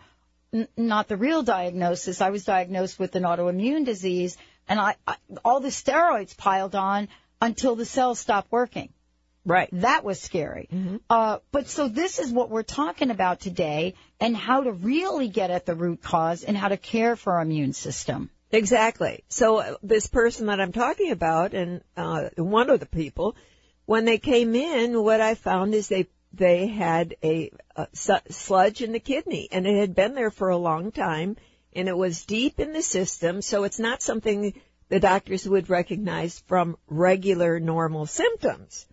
n- 0.53 0.68
not 0.77 1.08
the 1.08 1.18
real 1.18 1.41
diagnosis, 1.41 2.22
I 2.22 2.30
was 2.30 2.44
diagnosed 2.46 3.00
with 3.00 3.15
an 3.15 3.24
autoimmune 3.24 3.86
disease 3.86 4.38
and 4.68 4.80
I, 4.80 4.96
I 5.08 5.15
all 5.44 5.60
the 5.62 5.70
steroids 5.70 6.38
piled 6.38 6.75
on 6.75 7.08
until 7.41 7.75
the 7.75 7.86
cells 7.86 8.20
stopped 8.20 8.51
working. 8.51 8.89
Right. 9.44 9.70
That 9.72 10.04
was 10.04 10.22
scary. 10.22 10.70
Uh, 11.10 11.40
but 11.52 11.68
so 11.68 11.88
this 11.88 12.20
is 12.20 12.32
what 12.32 12.50
we're 12.50 12.62
talking 12.62 13.10
about 13.10 13.40
today 13.40 13.96
and 14.20 14.38
how 14.38 14.62
to 14.62 14.72
really 14.72 15.30
get 15.30 15.50
at 15.50 15.66
the 15.66 15.74
root 15.74 16.04
cause 16.04 16.44
and 16.44 16.56
how 16.56 16.68
to 16.68 16.78
care 16.78 17.16
for 17.16 17.34
our 17.34 17.42
immune 17.42 17.74
system. 17.74 18.30
Exactly. 18.52 19.24
So 19.30 19.58
uh, 19.58 19.76
this 19.82 20.08
person 20.08 20.48
that 20.48 20.60
I'm 20.60 20.72
talking 20.72 21.12
about, 21.12 21.54
and 21.54 21.82
uh, 21.98 22.30
one 22.36 22.70
of 22.70 22.80
the 22.80 22.86
people, 22.86 23.36
when 23.86 24.06
they 24.06 24.18
came 24.18 24.56
in, 24.56 25.02
what 25.02 25.22
I 25.22 25.36
found 25.36 25.74
is 25.74 25.88
they 25.88 26.08
they 26.34 26.68
had 26.68 27.16
a, 27.24 27.52
a 27.76 27.88
sludge 28.30 28.82
in 28.82 28.94
the 28.94 29.00
kidney, 29.00 29.50
and 29.52 29.68
it 29.68 29.78
had 29.78 29.96
been 29.96 30.16
there 30.16 30.32
for 30.32 30.50
a 30.50 30.58
long 30.58 30.92
time, 30.92 31.36
and 31.74 31.90
it 31.90 31.98
was 31.98 32.26
deep 32.26 32.60
in 32.60 32.72
the 32.72 32.82
system. 32.82 33.42
So 33.42 33.64
it's 33.66 33.80
not 33.80 34.02
something 34.02 34.54
the 34.88 35.00
doctors 35.00 35.48
would 35.48 35.70
recognize 35.70 36.40
from 36.48 36.78
regular 36.88 37.60
normal 37.60 38.06
symptoms. 38.06 38.86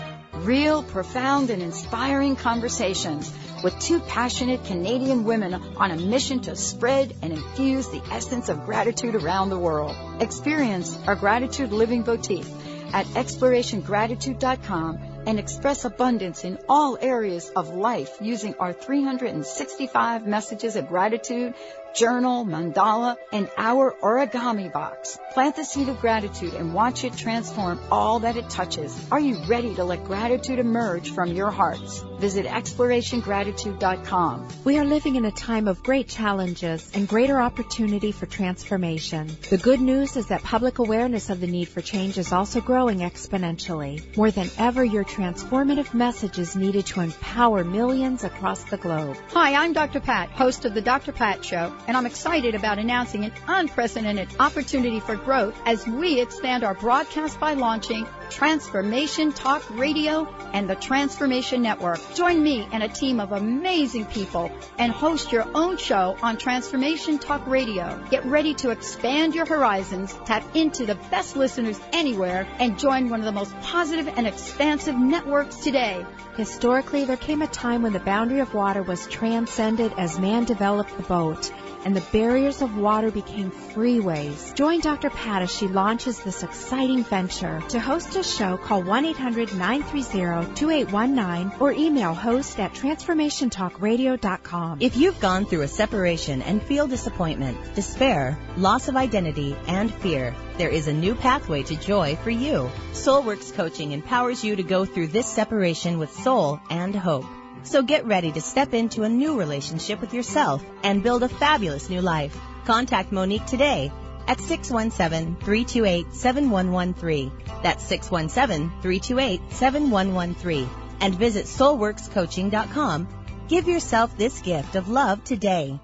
Real, 0.41 0.81
profound, 0.81 1.51
and 1.51 1.61
inspiring 1.61 2.35
conversations 2.35 3.31
with 3.63 3.77
two 3.79 3.99
passionate 3.99 4.65
Canadian 4.65 5.23
women 5.23 5.53
on 5.53 5.91
a 5.91 5.95
mission 5.97 6.39
to 6.41 6.55
spread 6.55 7.15
and 7.21 7.31
infuse 7.31 7.87
the 7.89 8.01
essence 8.09 8.49
of 8.49 8.65
gratitude 8.65 9.13
around 9.13 9.49
the 9.51 9.59
world. 9.59 9.95
Experience 10.19 10.97
our 11.05 11.15
Gratitude 11.15 11.71
Living 11.71 12.01
Boutique 12.01 12.47
at 12.91 13.05
explorationgratitude.com 13.05 14.99
and 15.27 15.37
express 15.37 15.85
abundance 15.85 16.43
in 16.43 16.57
all 16.67 16.97
areas 16.99 17.51
of 17.55 17.69
life 17.69 18.17
using 18.19 18.55
our 18.55 18.73
365 18.73 20.25
messages 20.25 20.75
of 20.75 20.87
gratitude 20.87 21.53
journal, 21.93 22.45
mandala, 22.45 23.17
and 23.31 23.49
our 23.57 23.95
origami 24.01 24.71
box. 24.71 25.17
Plant 25.33 25.55
the 25.55 25.63
seed 25.63 25.89
of 25.89 25.99
gratitude 26.01 26.53
and 26.53 26.73
watch 26.73 27.03
it 27.03 27.15
transform 27.15 27.79
all 27.89 28.19
that 28.19 28.35
it 28.35 28.49
touches. 28.49 28.97
Are 29.11 29.19
you 29.19 29.37
ready 29.47 29.75
to 29.75 29.83
let 29.83 30.03
gratitude 30.03 30.59
emerge 30.59 31.11
from 31.11 31.31
your 31.31 31.51
hearts? 31.51 32.03
Visit 32.19 32.45
explorationgratitude.com. 32.45 34.47
We 34.63 34.77
are 34.77 34.85
living 34.85 35.15
in 35.15 35.25
a 35.25 35.31
time 35.31 35.67
of 35.67 35.83
great 35.83 36.07
challenges 36.07 36.89
and 36.93 37.07
greater 37.07 37.41
opportunity 37.41 38.11
for 38.11 38.25
transformation. 38.25 39.29
The 39.49 39.57
good 39.57 39.81
news 39.81 40.17
is 40.17 40.27
that 40.27 40.43
public 40.43 40.79
awareness 40.79 41.29
of 41.29 41.39
the 41.39 41.47
need 41.47 41.69
for 41.69 41.81
change 41.81 42.17
is 42.17 42.31
also 42.31 42.61
growing 42.61 42.99
exponentially. 42.99 44.17
More 44.17 44.31
than 44.31 44.49
ever, 44.57 44.83
your 44.83 45.03
transformative 45.03 45.93
message 45.93 46.37
is 46.37 46.55
needed 46.55 46.85
to 46.87 47.01
empower 47.01 47.63
millions 47.63 48.23
across 48.23 48.63
the 48.65 48.77
globe. 48.77 49.17
Hi, 49.29 49.55
I'm 49.55 49.73
Dr. 49.73 49.99
Pat, 49.99 50.29
host 50.29 50.65
of 50.65 50.73
the 50.73 50.81
Dr. 50.81 51.11
Pat 51.11 51.43
Show 51.43 51.73
and 51.87 51.97
I'm 51.97 52.05
excited 52.05 52.55
about 52.55 52.79
announcing 52.79 53.25
an 53.25 53.33
unprecedented 53.47 54.29
opportunity 54.39 54.99
for 54.99 55.15
growth 55.15 55.55
as 55.65 55.85
we 55.85 56.21
expand 56.21 56.63
our 56.63 56.73
broadcast 56.73 57.39
by 57.39 57.53
launching 57.53 58.07
Transformation 58.29 59.33
Talk 59.33 59.69
Radio 59.71 60.25
and 60.53 60.69
the 60.69 60.75
Transformation 60.75 61.61
Network. 61.61 61.99
Join 62.13 62.41
me 62.41 62.67
and 62.71 62.81
a 62.81 62.87
team 62.87 63.19
of 63.19 63.31
amazing 63.31 64.05
people 64.05 64.51
and 64.77 64.91
host 64.91 65.31
your 65.31 65.45
own 65.53 65.77
show 65.77 66.15
on 66.21 66.37
Transformation 66.37 67.19
Talk 67.19 67.45
Radio. 67.47 68.01
Get 68.09 68.25
ready 68.25 68.53
to 68.55 68.69
expand 68.69 69.35
your 69.35 69.45
horizons, 69.45 70.13
tap 70.25 70.55
into 70.55 70.85
the 70.85 70.95
best 70.95 71.35
listeners 71.35 71.79
anywhere, 71.91 72.47
and 72.59 72.79
join 72.79 73.09
one 73.09 73.19
of 73.19 73.25
the 73.25 73.31
most 73.31 73.57
positive 73.61 74.07
and 74.07 74.27
expansive 74.27 74.95
networks 74.95 75.57
today. 75.57 76.05
Historically, 76.37 77.05
there 77.05 77.17
came 77.17 77.41
a 77.41 77.47
time 77.47 77.81
when 77.81 77.93
the 77.93 77.99
boundary 77.99 78.39
of 78.39 78.53
water 78.53 78.81
was 78.81 79.05
transcended 79.07 79.93
as 79.97 80.17
man 80.17 80.45
developed 80.45 80.95
the 80.95 81.03
boat 81.03 81.51
and 81.85 81.95
the 81.95 82.05
barriers 82.11 82.61
of 82.61 82.77
water 82.77 83.09
became 83.11 83.51
freeways. 83.51 84.53
Join 84.55 84.81
Dr. 84.81 85.09
Pat 85.09 85.41
as 85.41 85.55
she 85.55 85.67
launches 85.67 86.21
this 86.21 86.43
exciting 86.43 87.03
venture. 87.03 87.63
To 87.69 87.79
host 87.79 88.15
a 88.15 88.21
show, 88.23 88.57
call 88.57 88.83
1-800-930-2819 88.83 91.61
or 91.61 91.71
email 91.71 92.13
host 92.13 92.59
at 92.59 92.73
transformationtalkradio.com. 92.73 94.81
If 94.81 94.97
you've 94.97 95.19
gone 95.19 95.45
through 95.45 95.61
a 95.61 95.67
separation 95.67 96.41
and 96.41 96.59
feel 96.61 96.87
disappointment, 96.87 97.75
despair, 97.75 98.37
loss 98.57 98.87
of 98.87 98.95
identity, 98.95 99.55
and 99.67 99.93
fear, 99.93 100.33
there 100.57 100.69
is 100.69 100.87
a 100.87 100.93
new 100.93 101.15
pathway 101.15 101.63
to 101.63 101.75
joy 101.75 102.15
for 102.17 102.29
you. 102.29 102.69
Soulworks 102.93 103.53
Coaching 103.53 103.91
empowers 103.91 104.43
you 104.43 104.55
to 104.55 104.63
go 104.63 104.85
through 104.85 105.07
this 105.07 105.27
separation 105.27 105.99
with 105.99 106.11
soul 106.11 106.59
and 106.69 106.95
hope. 106.95 107.25
So 107.63 107.83
get 107.83 108.05
ready 108.05 108.31
to 108.31 108.41
step 108.41 108.73
into 108.73 109.03
a 109.03 109.09
new 109.09 109.37
relationship 109.37 110.01
with 110.01 110.13
yourself 110.13 110.65
and 110.83 111.03
build 111.03 111.23
a 111.23 111.29
fabulous 111.29 111.89
new 111.89 112.01
life. 112.01 112.37
Contact 112.65 113.11
Monique 113.11 113.45
today 113.45 113.91
at 114.27 114.39
617-328-7113. 114.39 117.31
That's 117.63 117.91
617-328-7113. 117.91 120.69
And 120.99 121.15
visit 121.15 121.45
soulworkscoaching.com. 121.45 123.07
Give 123.47 123.67
yourself 123.67 124.15
this 124.17 124.41
gift 124.41 124.75
of 124.75 124.87
love 124.87 125.23
today. 125.23 125.79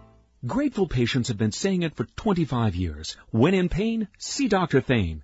Grateful 0.46 0.88
patients 0.88 1.30
have 1.30 1.38
been 1.38 1.52
saying 1.52 1.82
it 1.82 1.96
for 1.96 2.06
25 2.06 2.76
years. 2.76 3.18
When 3.32 3.56
in 3.56 3.70
pain, 3.70 4.08
see 4.20 4.48
Dr. 4.48 4.82
Thane. 4.82 5.24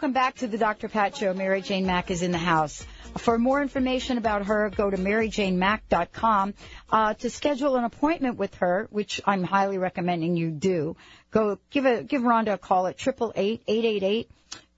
welcome 0.00 0.14
back 0.14 0.36
to 0.36 0.46
the 0.46 0.56
Dr. 0.56 0.88
Pat 0.88 1.14
Show. 1.14 1.34
Mary 1.34 1.60
Jane 1.60 1.84
Mack 1.84 2.10
is 2.10 2.22
in 2.22 2.32
the 2.32 2.38
house. 2.38 2.86
For 3.18 3.38
more 3.38 3.60
information 3.60 4.16
about 4.16 4.46
her, 4.46 4.70
go 4.70 4.88
to 4.88 4.96
maryjanemack.com. 4.96 6.54
Uh, 6.90 7.12
to 7.12 7.28
schedule 7.28 7.76
an 7.76 7.84
appointment 7.84 8.38
with 8.38 8.54
her, 8.54 8.88
which 8.90 9.20
I'm 9.26 9.44
highly 9.44 9.76
recommending 9.76 10.36
you 10.36 10.52
do, 10.52 10.96
go 11.30 11.58
give 11.68 11.84
a 11.84 12.02
give 12.02 12.22
Rhonda 12.22 12.54
a 12.54 12.56
call 12.56 12.86
at 12.86 12.96
triple 12.96 13.34
eight 13.36 13.62
eight 13.68 13.84
eight 13.84 14.02
eight 14.02 14.30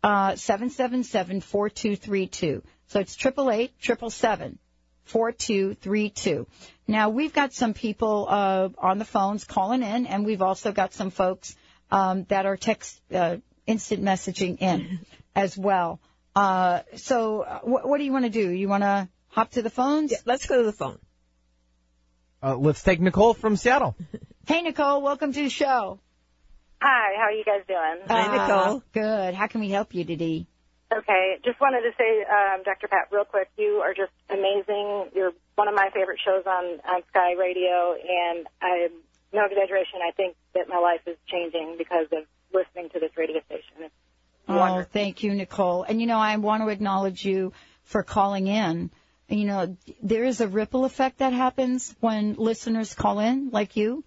uh, 0.03 0.35
seven 0.35 0.71
seven 0.71 1.05
seven 1.05 1.41
four 1.41 1.71
two 1.71 1.95
three 1.95 2.27
two. 2.27 2.65
So 2.89 2.99
it's 2.99 3.15
triple 3.15 3.49
eight 3.49 3.79
triple 3.79 4.11
seven 4.11 4.59
four 5.05 5.31
two 5.31 5.75
three 5.75 6.11
two. 6.11 6.49
Now 6.89 7.11
we've 7.11 7.33
got 7.33 7.53
some 7.53 7.75
people 7.75 8.27
uh, 8.29 8.71
on 8.77 8.99
the 8.99 9.05
phones 9.05 9.45
calling 9.45 9.85
in, 9.85 10.07
and 10.07 10.27
we've 10.27 10.43
also 10.43 10.73
got 10.73 10.93
some 10.93 11.11
folks 11.11 11.55
um, 11.93 12.25
that 12.25 12.45
are 12.45 12.57
text 12.57 13.01
uh, 13.15 13.37
instant 13.67 14.03
messaging 14.03 14.61
in 14.61 15.01
as 15.35 15.57
well. 15.57 16.01
Uh, 16.35 16.81
so 16.97 17.43
uh, 17.43 17.59
wh- 17.61 17.87
what 17.87 17.99
do 17.99 18.05
you 18.05 18.13
want 18.13 18.25
to 18.25 18.31
do? 18.31 18.51
You 18.51 18.69
want 18.69 18.83
to 18.83 19.09
hop 19.29 19.51
to 19.53 19.63
the 19.63 19.71
phones? 19.71 20.13
Yeah, 20.13 20.19
let's 20.25 20.47
go 20.47 20.59
to 20.59 20.65
the 20.65 20.73
phone. 20.73 20.99
Uh, 22.43 22.57
let's 22.57 22.83
take 22.83 23.01
Nicole 23.01 23.35
from 23.35 23.57
Seattle. 23.57 23.97
Hey 24.45 24.61
Nicole, 24.63 25.03
welcome 25.03 25.33
to 25.33 25.41
the 25.45 25.49
show. 25.49 26.01
Hi, 26.81 27.15
how 27.17 27.27
are 27.27 27.31
you 27.33 27.45
guys 27.45 27.63
doing? 27.69 28.01
Hi, 28.09 28.27
Uh, 28.27 28.33
Nicole. 28.49 28.83
Good. 28.93 29.35
How 29.35 29.47
can 29.47 29.61
we 29.61 29.69
help 29.71 29.95
you 29.95 30.05
today? 30.05 30.47
Okay, 30.93 31.37
just 31.45 31.61
wanted 31.61 31.83
to 31.83 31.93
say, 31.97 32.25
um, 32.25 32.65
Dr. 32.65 32.89
Pat, 32.89 33.07
real 33.13 33.25
quick, 33.25 33.49
you 33.57 33.81
are 33.87 33.95
just 33.95 34.11
amazing. 34.29 35.11
You're 35.15 35.31
one 35.55 35.69
of 35.69 35.77
my 35.77 35.91
favorite 35.95 36.19
shows 36.25 36.43
on, 36.45 36.81
on 36.85 37.03
Sky 37.11 37.35
Radio, 37.39 37.95
and 37.95 38.49
I'm 38.61 38.91
no 39.33 39.45
exaggeration. 39.47 40.01
I 40.07 40.11
think 40.11 40.35
that 40.57 40.69
my 40.69 40.79
life 40.79 41.03
is 41.07 41.17
changing 41.29 41.77
because 41.79 42.09
of 42.11 42.25
listening 42.55 42.89
to 42.91 43.01
this 43.01 43.11
radio 43.17 43.41
station. 43.47 43.75
It's 43.81 43.95
Oh, 44.49 44.59
wonderful. 44.59 44.91
thank 44.93 45.23
you, 45.23 45.35
Nicole. 45.35 45.85
And 45.85 46.01
you 46.01 46.07
know, 46.07 46.19
I 46.19 46.37
want 46.37 46.63
to 46.63 46.69
acknowledge 46.69 47.25
you 47.25 47.53
for 47.85 48.03
calling 48.03 48.47
in. 48.49 48.91
You 49.29 49.45
know, 49.47 49.77
there 50.03 50.25
is 50.25 50.41
a 50.41 50.49
ripple 50.49 50.85
effect 50.85 51.19
that 51.19 51.33
happens 51.33 51.95
when 52.01 52.35
listeners 52.35 52.93
call 52.95 53.21
in, 53.21 53.51
like 53.51 53.77
you. 53.77 54.05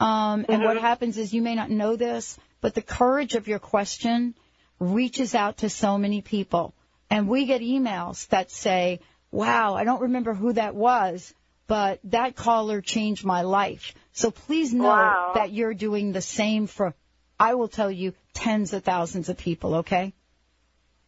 Um, 0.00 0.46
and 0.48 0.62
what 0.64 0.78
happens 0.78 1.18
is 1.18 1.34
you 1.34 1.42
may 1.42 1.54
not 1.54 1.70
know 1.70 1.96
this, 1.96 2.38
but 2.60 2.74
the 2.74 2.82
courage 2.82 3.34
of 3.34 3.48
your 3.48 3.58
question 3.58 4.34
reaches 4.78 5.34
out 5.34 5.58
to 5.58 5.68
so 5.68 5.98
many 5.98 6.22
people. 6.22 6.74
And 7.10 7.28
we 7.28 7.44
get 7.44 7.60
emails 7.60 8.26
that 8.28 8.50
say, 8.50 9.00
wow, 9.30 9.74
I 9.74 9.84
don't 9.84 10.00
remember 10.02 10.32
who 10.32 10.54
that 10.54 10.74
was, 10.74 11.34
but 11.66 12.00
that 12.04 12.34
caller 12.36 12.80
changed 12.80 13.24
my 13.24 13.42
life. 13.42 13.94
So 14.12 14.30
please 14.30 14.72
know 14.72 14.88
Wow. 14.88 15.32
that 15.34 15.52
you're 15.52 15.74
doing 15.74 16.12
the 16.12 16.22
same 16.22 16.66
for, 16.66 16.94
I 17.42 17.54
will 17.54 17.66
tell 17.68 17.90
you, 17.90 18.14
tens 18.34 18.72
of 18.72 18.84
thousands 18.84 19.28
of 19.28 19.36
people, 19.36 19.74
okay? 19.82 20.12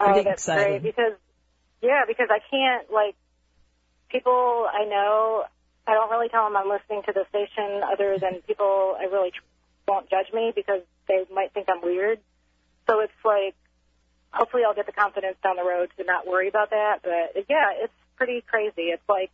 Oh, 0.01 0.15
that's 0.15 0.43
exciting. 0.43 0.81
great 0.81 0.83
because, 0.83 1.13
yeah, 1.81 2.03
because 2.09 2.29
I 2.29 2.41
can't 2.51 2.91
like 2.91 3.15
people 4.11 4.67
I 4.73 4.85
know. 4.85 5.45
I 5.87 5.93
don't 5.95 6.11
really 6.11 6.29
tell 6.29 6.45
them 6.45 6.57
I'm 6.57 6.69
listening 6.69 7.03
to 7.07 7.13
the 7.13 7.25
station, 7.29 7.83
other 7.85 8.19
than 8.19 8.43
people 8.49 8.97
I 8.99 9.05
really 9.05 9.31
tr- 9.31 9.45
won't 9.87 10.11
judge 10.11 10.33
me 10.33 10.53
because 10.55 10.83
they 11.07 11.25
might 11.33 11.53
think 11.55 11.69
I'm 11.69 11.83
weird. 11.83 12.19
So 12.89 12.99
it's 12.99 13.13
like, 13.25 13.55
hopefully, 14.33 14.65
I'll 14.67 14.75
get 14.75 14.87
the 14.87 14.93
confidence 14.93 15.37
down 15.41 15.55
the 15.55 15.63
road 15.65 15.91
to 15.99 16.05
not 16.05 16.27
worry 16.27 16.49
about 16.49 16.71
that. 16.71 16.99
But 17.05 17.45
yeah, 17.49 17.71
it's 17.77 17.93
pretty 18.17 18.41
crazy. 18.41 18.91
It's 18.91 19.09
like. 19.09 19.31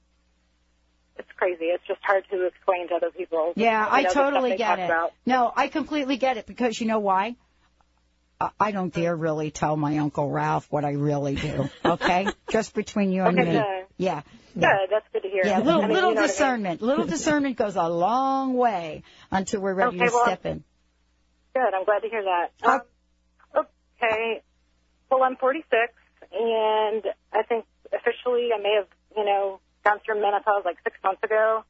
It's 1.20 1.28
crazy. 1.36 1.66
It's 1.66 1.86
just 1.86 2.00
hard 2.02 2.24
to 2.30 2.46
explain 2.46 2.88
to 2.88 2.94
other 2.94 3.10
people. 3.10 3.52
Yeah, 3.54 3.84
you 3.84 3.92
I 3.92 4.02
know, 4.02 4.10
stuff 4.10 4.32
totally 4.32 4.56
get 4.56 4.78
it. 4.78 4.86
About. 4.86 5.12
No, 5.26 5.52
I 5.54 5.68
completely 5.68 6.16
get 6.16 6.38
it 6.38 6.46
because 6.46 6.80
you 6.80 6.86
know 6.86 6.98
why? 6.98 7.36
I- 8.40 8.50
I 8.58 8.70
don't 8.70 8.92
dare 8.92 9.14
really 9.14 9.50
tell 9.50 9.76
my 9.76 9.98
Uncle 9.98 10.30
Ralph 10.30 10.66
what 10.70 10.84
I 10.86 10.92
really 10.92 11.34
do, 11.34 11.68
okay? 11.84 12.28
Just 12.48 12.74
between 12.74 13.12
you 13.12 13.22
and 13.24 13.38
Okay, 13.38 13.48
me. 13.48 13.52
good. 13.58 13.86
Yeah. 13.98 14.22
Good. 14.54 14.64
That's 14.90 15.06
good 15.12 15.22
to 15.24 15.28
hear. 15.28 15.44
Yeah, 15.44 15.58
little 15.60 15.82
I 15.82 15.86
mean, 15.86 15.94
little 15.94 16.08
you 16.10 16.14
know 16.14 16.20
what 16.22 16.24
I 16.24 16.32
mean. 16.32 16.36
discernment. 16.36 16.82
Little 16.82 17.06
discernment 17.06 17.56
goes 17.56 17.76
a 17.76 17.88
long 17.88 18.54
way 18.54 19.02
until 19.30 19.60
we're 19.60 19.74
ready 19.74 19.98
Okay, 19.98 20.06
to 20.06 20.12
well, 20.12 20.24
step 20.24 20.46
in. 20.46 20.64
Good. 21.54 21.74
I'm 21.74 21.84
glad 21.84 22.00
to 22.00 22.08
hear 22.08 22.24
that. 22.24 22.50
Um, 22.62 22.80
okay. 24.02 24.42
Well, 25.10 25.22
I'm 25.22 25.36
46, 25.36 25.92
and 26.32 27.04
I 27.32 27.42
think 27.42 27.66
officially 27.92 28.48
I 28.56 28.60
may 28.62 28.74
have, 28.78 28.88
you 29.16 29.24
know, 29.24 29.60
gone 29.84 29.98
through 30.04 30.20
menopause 30.20 30.64
like 30.64 30.78
six 30.84 30.96
months 31.02 31.22
ago. 31.22 31.64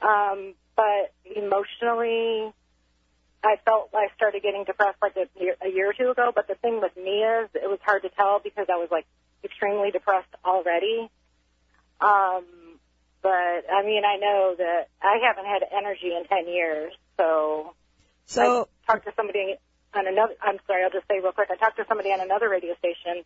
Um, 0.00 0.54
but 0.76 1.12
emotionally, 1.24 2.52
I 3.42 3.56
felt 3.64 3.90
I 3.94 4.08
started 4.16 4.42
getting 4.42 4.64
depressed 4.64 4.98
like 5.00 5.16
a 5.16 5.26
year, 5.40 5.56
a 5.64 5.68
year 5.68 5.90
or 5.90 5.94
two 5.94 6.10
ago. 6.10 6.32
But 6.34 6.48
the 6.48 6.54
thing 6.56 6.80
with 6.80 6.96
me 6.96 7.22
is, 7.22 7.48
it 7.54 7.68
was 7.68 7.78
hard 7.84 8.02
to 8.02 8.10
tell 8.10 8.40
because 8.42 8.66
I 8.68 8.76
was 8.76 8.88
like 8.90 9.06
extremely 9.44 9.90
depressed 9.90 10.34
already. 10.44 11.08
Um, 12.00 12.44
but 13.22 13.64
I 13.72 13.82
mean, 13.84 14.04
I 14.04 14.16
know 14.16 14.54
that 14.58 14.88
I 15.02 15.18
haven't 15.26 15.46
had 15.46 15.62
energy 15.72 16.12
in 16.14 16.24
10 16.28 16.48
years, 16.52 16.92
so 17.16 17.74
So, 18.26 18.68
I 18.86 18.92
talked 18.92 19.06
to 19.06 19.12
somebody 19.16 19.56
on 19.94 20.06
another. 20.06 20.34
I'm 20.42 20.58
sorry, 20.66 20.84
I'll 20.84 20.90
just 20.90 21.08
say 21.08 21.20
real 21.20 21.32
quick. 21.32 21.48
I 21.50 21.56
talked 21.56 21.76
to 21.78 21.84
somebody 21.88 22.10
on 22.10 22.20
another 22.20 22.48
radio 22.48 22.74
station, 22.76 23.24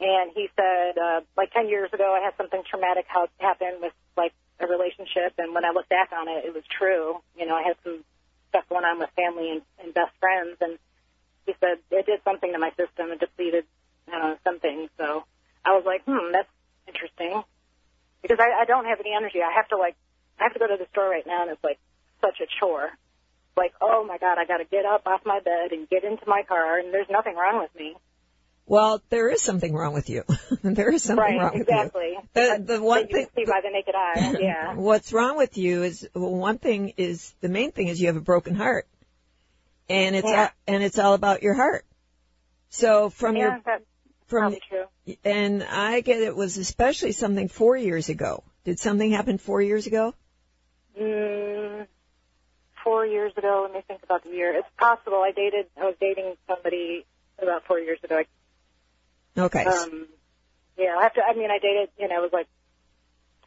and 0.00 0.32
he 0.34 0.48
said, 0.56 0.98
uh, 0.98 1.20
like 1.36 1.52
10 1.52 1.68
years 1.68 1.92
ago, 1.92 2.14
I 2.14 2.24
had 2.24 2.34
something 2.36 2.62
traumatic 2.68 3.06
happen 3.38 3.78
with 3.80 3.92
like 4.16 4.32
a 4.60 4.66
relationship, 4.66 5.34
and 5.38 5.54
when 5.54 5.64
I 5.64 5.70
look 5.70 5.88
back 5.88 6.10
on 6.12 6.28
it, 6.28 6.44
it 6.44 6.54
was 6.54 6.64
true. 6.66 7.18
You 7.36 7.46
know, 7.46 7.54
I 7.54 7.62
had 7.62 7.76
some 7.84 8.04
stuff 8.48 8.64
going 8.68 8.84
on 8.84 8.98
with 8.98 9.10
family 9.16 9.50
and, 9.50 9.62
and 9.82 9.94
best 9.94 10.12
friends, 10.20 10.56
and 10.60 10.78
he 11.46 11.54
said 11.60 11.78
it 11.90 12.06
did 12.06 12.20
something 12.24 12.52
to 12.52 12.58
my 12.58 12.70
system 12.76 13.10
and 13.10 13.20
depleted 13.20 13.64
uh, 14.12 14.34
some 14.44 14.60
things. 14.60 14.90
So 14.98 15.24
I 15.64 15.74
was 15.74 15.84
like, 15.86 16.04
hmm, 16.04 16.32
that's 16.32 16.50
interesting, 16.86 17.42
because 18.22 18.38
I, 18.40 18.62
I 18.62 18.64
don't 18.64 18.86
have 18.86 19.00
any 19.00 19.14
energy. 19.14 19.42
I 19.42 19.52
have 19.54 19.68
to 19.68 19.76
like, 19.76 19.96
I 20.38 20.44
have 20.44 20.54
to 20.54 20.58
go 20.58 20.66
to 20.66 20.76
the 20.76 20.86
store 20.90 21.08
right 21.08 21.26
now, 21.26 21.42
and 21.42 21.50
it's 21.50 21.64
like 21.64 21.78
such 22.20 22.40
a 22.40 22.46
chore 22.60 22.90
like, 23.56 23.72
oh 23.80 24.04
my 24.06 24.18
God, 24.18 24.38
I 24.38 24.44
got 24.44 24.58
to 24.58 24.64
get 24.64 24.84
up 24.84 25.06
off 25.06 25.20
my 25.24 25.40
bed 25.40 25.72
and 25.72 25.88
get 25.88 26.04
into 26.04 26.24
my 26.26 26.42
car, 26.42 26.78
and 26.78 26.92
there's 26.92 27.10
nothing 27.10 27.36
wrong 27.36 27.60
with 27.60 27.74
me. 27.76 27.94
Well, 28.66 29.02
there 29.10 29.28
is 29.28 29.42
something 29.42 29.74
wrong 29.74 29.92
with 29.92 30.08
you. 30.08 30.24
there 30.62 30.90
is 30.90 31.02
something 31.02 31.22
right, 31.22 31.38
wrong 31.38 31.60
exactly. 31.60 32.14
with 32.16 32.24
you. 32.34 32.56
The, 32.58 32.74
the 32.74 32.82
one 32.82 33.06
thing, 33.06 33.26
see 33.36 33.44
by 33.44 33.60
the 33.62 33.70
naked 33.70 33.94
eye. 33.94 34.34
Yeah. 34.40 34.74
what's 34.74 35.12
wrong 35.12 35.36
with 35.36 35.58
you 35.58 35.82
is 35.82 36.08
well, 36.14 36.34
one 36.34 36.58
thing 36.58 36.94
is 36.96 37.34
the 37.40 37.48
main 37.48 37.72
thing 37.72 37.88
is 37.88 38.00
you 38.00 38.06
have 38.08 38.16
a 38.16 38.20
broken 38.22 38.54
heart, 38.54 38.86
and 39.88 40.16
it's 40.16 40.26
Yeah. 40.26 40.42
all, 40.44 40.48
and 40.74 40.82
it's 40.82 40.98
all 40.98 41.14
about 41.14 41.42
your 41.42 41.54
heart. 41.54 41.84
So 42.70 43.10
from 43.10 43.36
yeah, 43.36 43.42
your 43.42 43.60
that's 43.64 43.84
from 44.26 44.56
true. 44.68 45.16
and 45.24 45.62
I 45.62 46.00
get 46.00 46.20
it 46.22 46.34
was 46.34 46.56
especially 46.56 47.12
something 47.12 47.48
four 47.48 47.76
years 47.76 48.08
ago. 48.08 48.42
Did 48.64 48.78
something 48.78 49.12
happen 49.12 49.36
four 49.38 49.60
years 49.60 49.86
ago? 49.86 50.14
Mm, 50.98 51.86
four 52.82 53.04
years 53.04 53.32
ago, 53.36 53.62
let 53.66 53.74
me 53.74 53.82
think 53.86 54.02
about 54.02 54.24
the 54.24 54.30
year. 54.30 54.54
It's 54.56 54.68
possible. 54.78 55.18
I 55.18 55.32
dated, 55.32 55.66
I 55.80 55.84
was 55.84 55.96
dating 56.00 56.36
somebody 56.46 57.04
about 57.40 57.64
four 57.66 57.78
years 57.78 57.98
ago. 58.02 58.22
Okay. 59.36 59.64
Um, 59.64 60.06
yeah, 60.78 60.96
I 60.98 61.02
have 61.04 61.14
to, 61.14 61.22
I 61.22 61.34
mean, 61.34 61.50
I 61.50 61.58
dated, 61.58 61.90
you 61.98 62.08
know, 62.08 62.18
it 62.18 62.22
was 62.22 62.32
like 62.32 62.48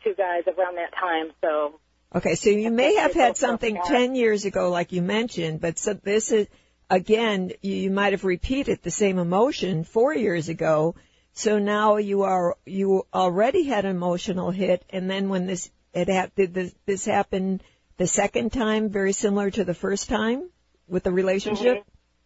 two 0.03 0.13
guys 0.15 0.43
around 0.47 0.75
that 0.75 0.93
time, 0.95 1.31
so 1.41 1.79
Okay, 2.15 2.35
so 2.35 2.49
you 2.49 2.71
may 2.71 2.95
have 2.95 3.13
had 3.13 3.35
something 3.35 3.77
10 3.85 4.15
years 4.15 4.45
ago, 4.45 4.69
like 4.69 4.93
you 4.93 5.01
mentioned, 5.01 5.59
but 5.59 5.77
so 5.77 5.93
this 5.93 6.31
is, 6.31 6.47
again, 6.89 7.51
you, 7.61 7.75
you 7.75 7.91
might 7.91 8.13
have 8.13 8.23
repeated 8.23 8.81
the 8.81 8.91
same 8.91 9.19
emotion 9.19 9.83
four 9.83 10.15
years 10.15 10.47
ago. 10.47 10.95
So 11.33 11.59
now 11.59 11.97
you 11.97 12.23
are, 12.23 12.55
you 12.65 13.05
already 13.13 13.63
had 13.63 13.83
an 13.83 13.91
emotional 13.91 14.51
hit, 14.51 14.85
and 14.89 15.09
then 15.09 15.27
when 15.27 15.47
this, 15.47 15.69
it 15.93 16.07
hap 16.07 16.33
did 16.35 16.53
this, 16.53 16.73
this 16.85 17.05
happen 17.05 17.61
the 17.97 18.07
second 18.07 18.53
time, 18.53 18.89
very 18.89 19.11
similar 19.11 19.51
to 19.51 19.65
the 19.65 19.73
first 19.73 20.07
time 20.07 20.49
with 20.87 21.03
the 21.03 21.11
relationship? 21.11 21.83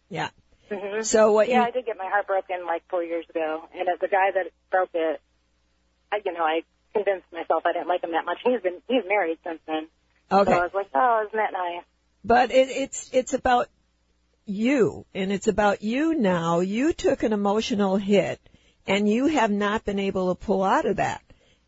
Yeah. 0.08 0.30
Hmm 0.72 1.02
So 1.02 1.32
what 1.32 1.48
Yeah, 1.48 1.60
you, 1.60 1.66
I 1.66 1.70
did 1.70 1.86
get 1.86 1.96
my 1.98 2.08
heart 2.08 2.26
broken 2.26 2.66
like 2.66 2.82
four 2.88 3.02
years 3.02 3.26
ago, 3.28 3.64
and 3.74 3.88
as 3.88 3.98
the 4.00 4.08
guy 4.08 4.30
that 4.34 4.46
broke 4.70 4.90
it, 4.94 5.20
I, 6.10 6.20
you 6.24 6.32
know, 6.32 6.44
I 6.44 6.62
convinced 6.92 7.26
myself 7.32 7.64
I 7.64 7.72
didn't 7.72 7.88
like 7.88 8.02
him 8.02 8.12
that 8.12 8.24
much. 8.24 8.38
He's 8.44 8.60
been 8.60 8.80
he's 8.88 9.04
married 9.08 9.38
since 9.44 9.60
then. 9.66 9.88
Okay. 10.30 10.50
So 10.50 10.58
I 10.58 10.62
was 10.62 10.74
like, 10.74 10.88
oh, 10.94 11.24
isn't 11.26 11.36
that 11.36 11.52
nice? 11.52 11.84
But 12.24 12.50
it, 12.52 12.68
it's 12.68 13.10
it's 13.12 13.34
about 13.34 13.68
you, 14.46 15.06
and 15.14 15.32
it's 15.32 15.48
about 15.48 15.82
you 15.82 16.14
now. 16.14 16.60
You 16.60 16.92
took 16.92 17.22
an 17.22 17.32
emotional 17.32 17.96
hit, 17.96 18.40
and 18.86 19.08
you 19.08 19.26
have 19.26 19.50
not 19.50 19.84
been 19.84 19.98
able 19.98 20.34
to 20.34 20.44
pull 20.46 20.62
out 20.62 20.86
of 20.86 20.96
that. 20.96 21.22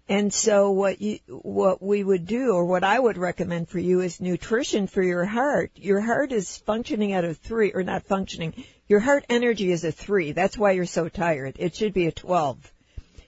And 0.07 0.33
so 0.33 0.71
what 0.71 1.01
you 1.01 1.19
what 1.29 1.83
we 1.83 2.05
would 2.05 2.27
do, 2.27 2.53
or 2.53 2.67
what 2.67 2.85
I 2.85 2.99
would 2.99 3.17
recommend 3.17 3.71
for 3.71 3.79
you, 3.79 4.01
is 4.01 4.21
nutrition 4.21 4.87
for 4.87 5.03
your 5.03 5.25
heart. 5.25 5.73
Your 5.77 6.01
heart 6.01 6.31
is 6.31 6.59
functioning 6.59 7.13
at 7.13 7.25
a 7.25 7.33
three, 7.33 7.73
or 7.73 7.83
not 7.83 8.03
functioning. 8.03 8.65
Your 8.89 9.01
heart 9.01 9.25
energy 9.31 9.73
is 9.73 9.85
a 9.85 9.93
three. 9.93 10.33
That's 10.33 10.59
why 10.59 10.73
you're 10.73 10.85
so 10.87 11.09
tired. 11.09 11.57
It 11.59 11.75
should 11.75 11.95
be 11.95 12.07
a 12.07 12.13
twelve. 12.13 12.71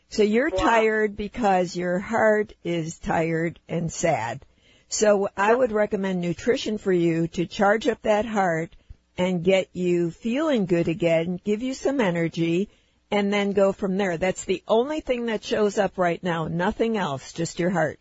So 0.09 0.23
you're 0.23 0.51
Wow. 0.51 0.59
tired 0.59 1.17
because 1.17 1.75
your 1.75 1.99
heart 1.99 2.53
is 2.63 2.99
tired 2.99 3.59
and 3.69 3.91
sad. 3.91 4.45
So 4.89 5.29
I 5.37 5.55
would 5.55 5.73
recommend 5.73 6.21
nutrition 6.21 6.79
for 6.79 6.93
you 6.93 7.27
to 7.29 7.47
charge 7.47 7.89
up 7.89 8.03
that 8.03 8.25
heart 8.27 8.77
and 9.19 9.43
get 9.43 9.69
you 9.73 10.11
feeling 10.11 10.67
good 10.67 10.89
again, 10.89 11.41
give 11.43 11.63
you 11.63 11.75
some 11.75 12.01
energy, 12.01 12.69
and 13.11 13.33
then 13.33 13.53
go 13.53 13.73
from 13.73 13.97
there. 13.97 14.19
That's 14.19 14.45
the 14.45 14.63
only 14.69 15.01
thing 15.01 15.27
that 15.27 15.43
shows 15.43 15.79
up 15.79 15.97
right 15.97 16.23
now. 16.23 16.49
Nothing 16.49 16.97
else, 16.97 17.33
just 17.33 17.59
your 17.59 17.71
heart. 17.71 17.99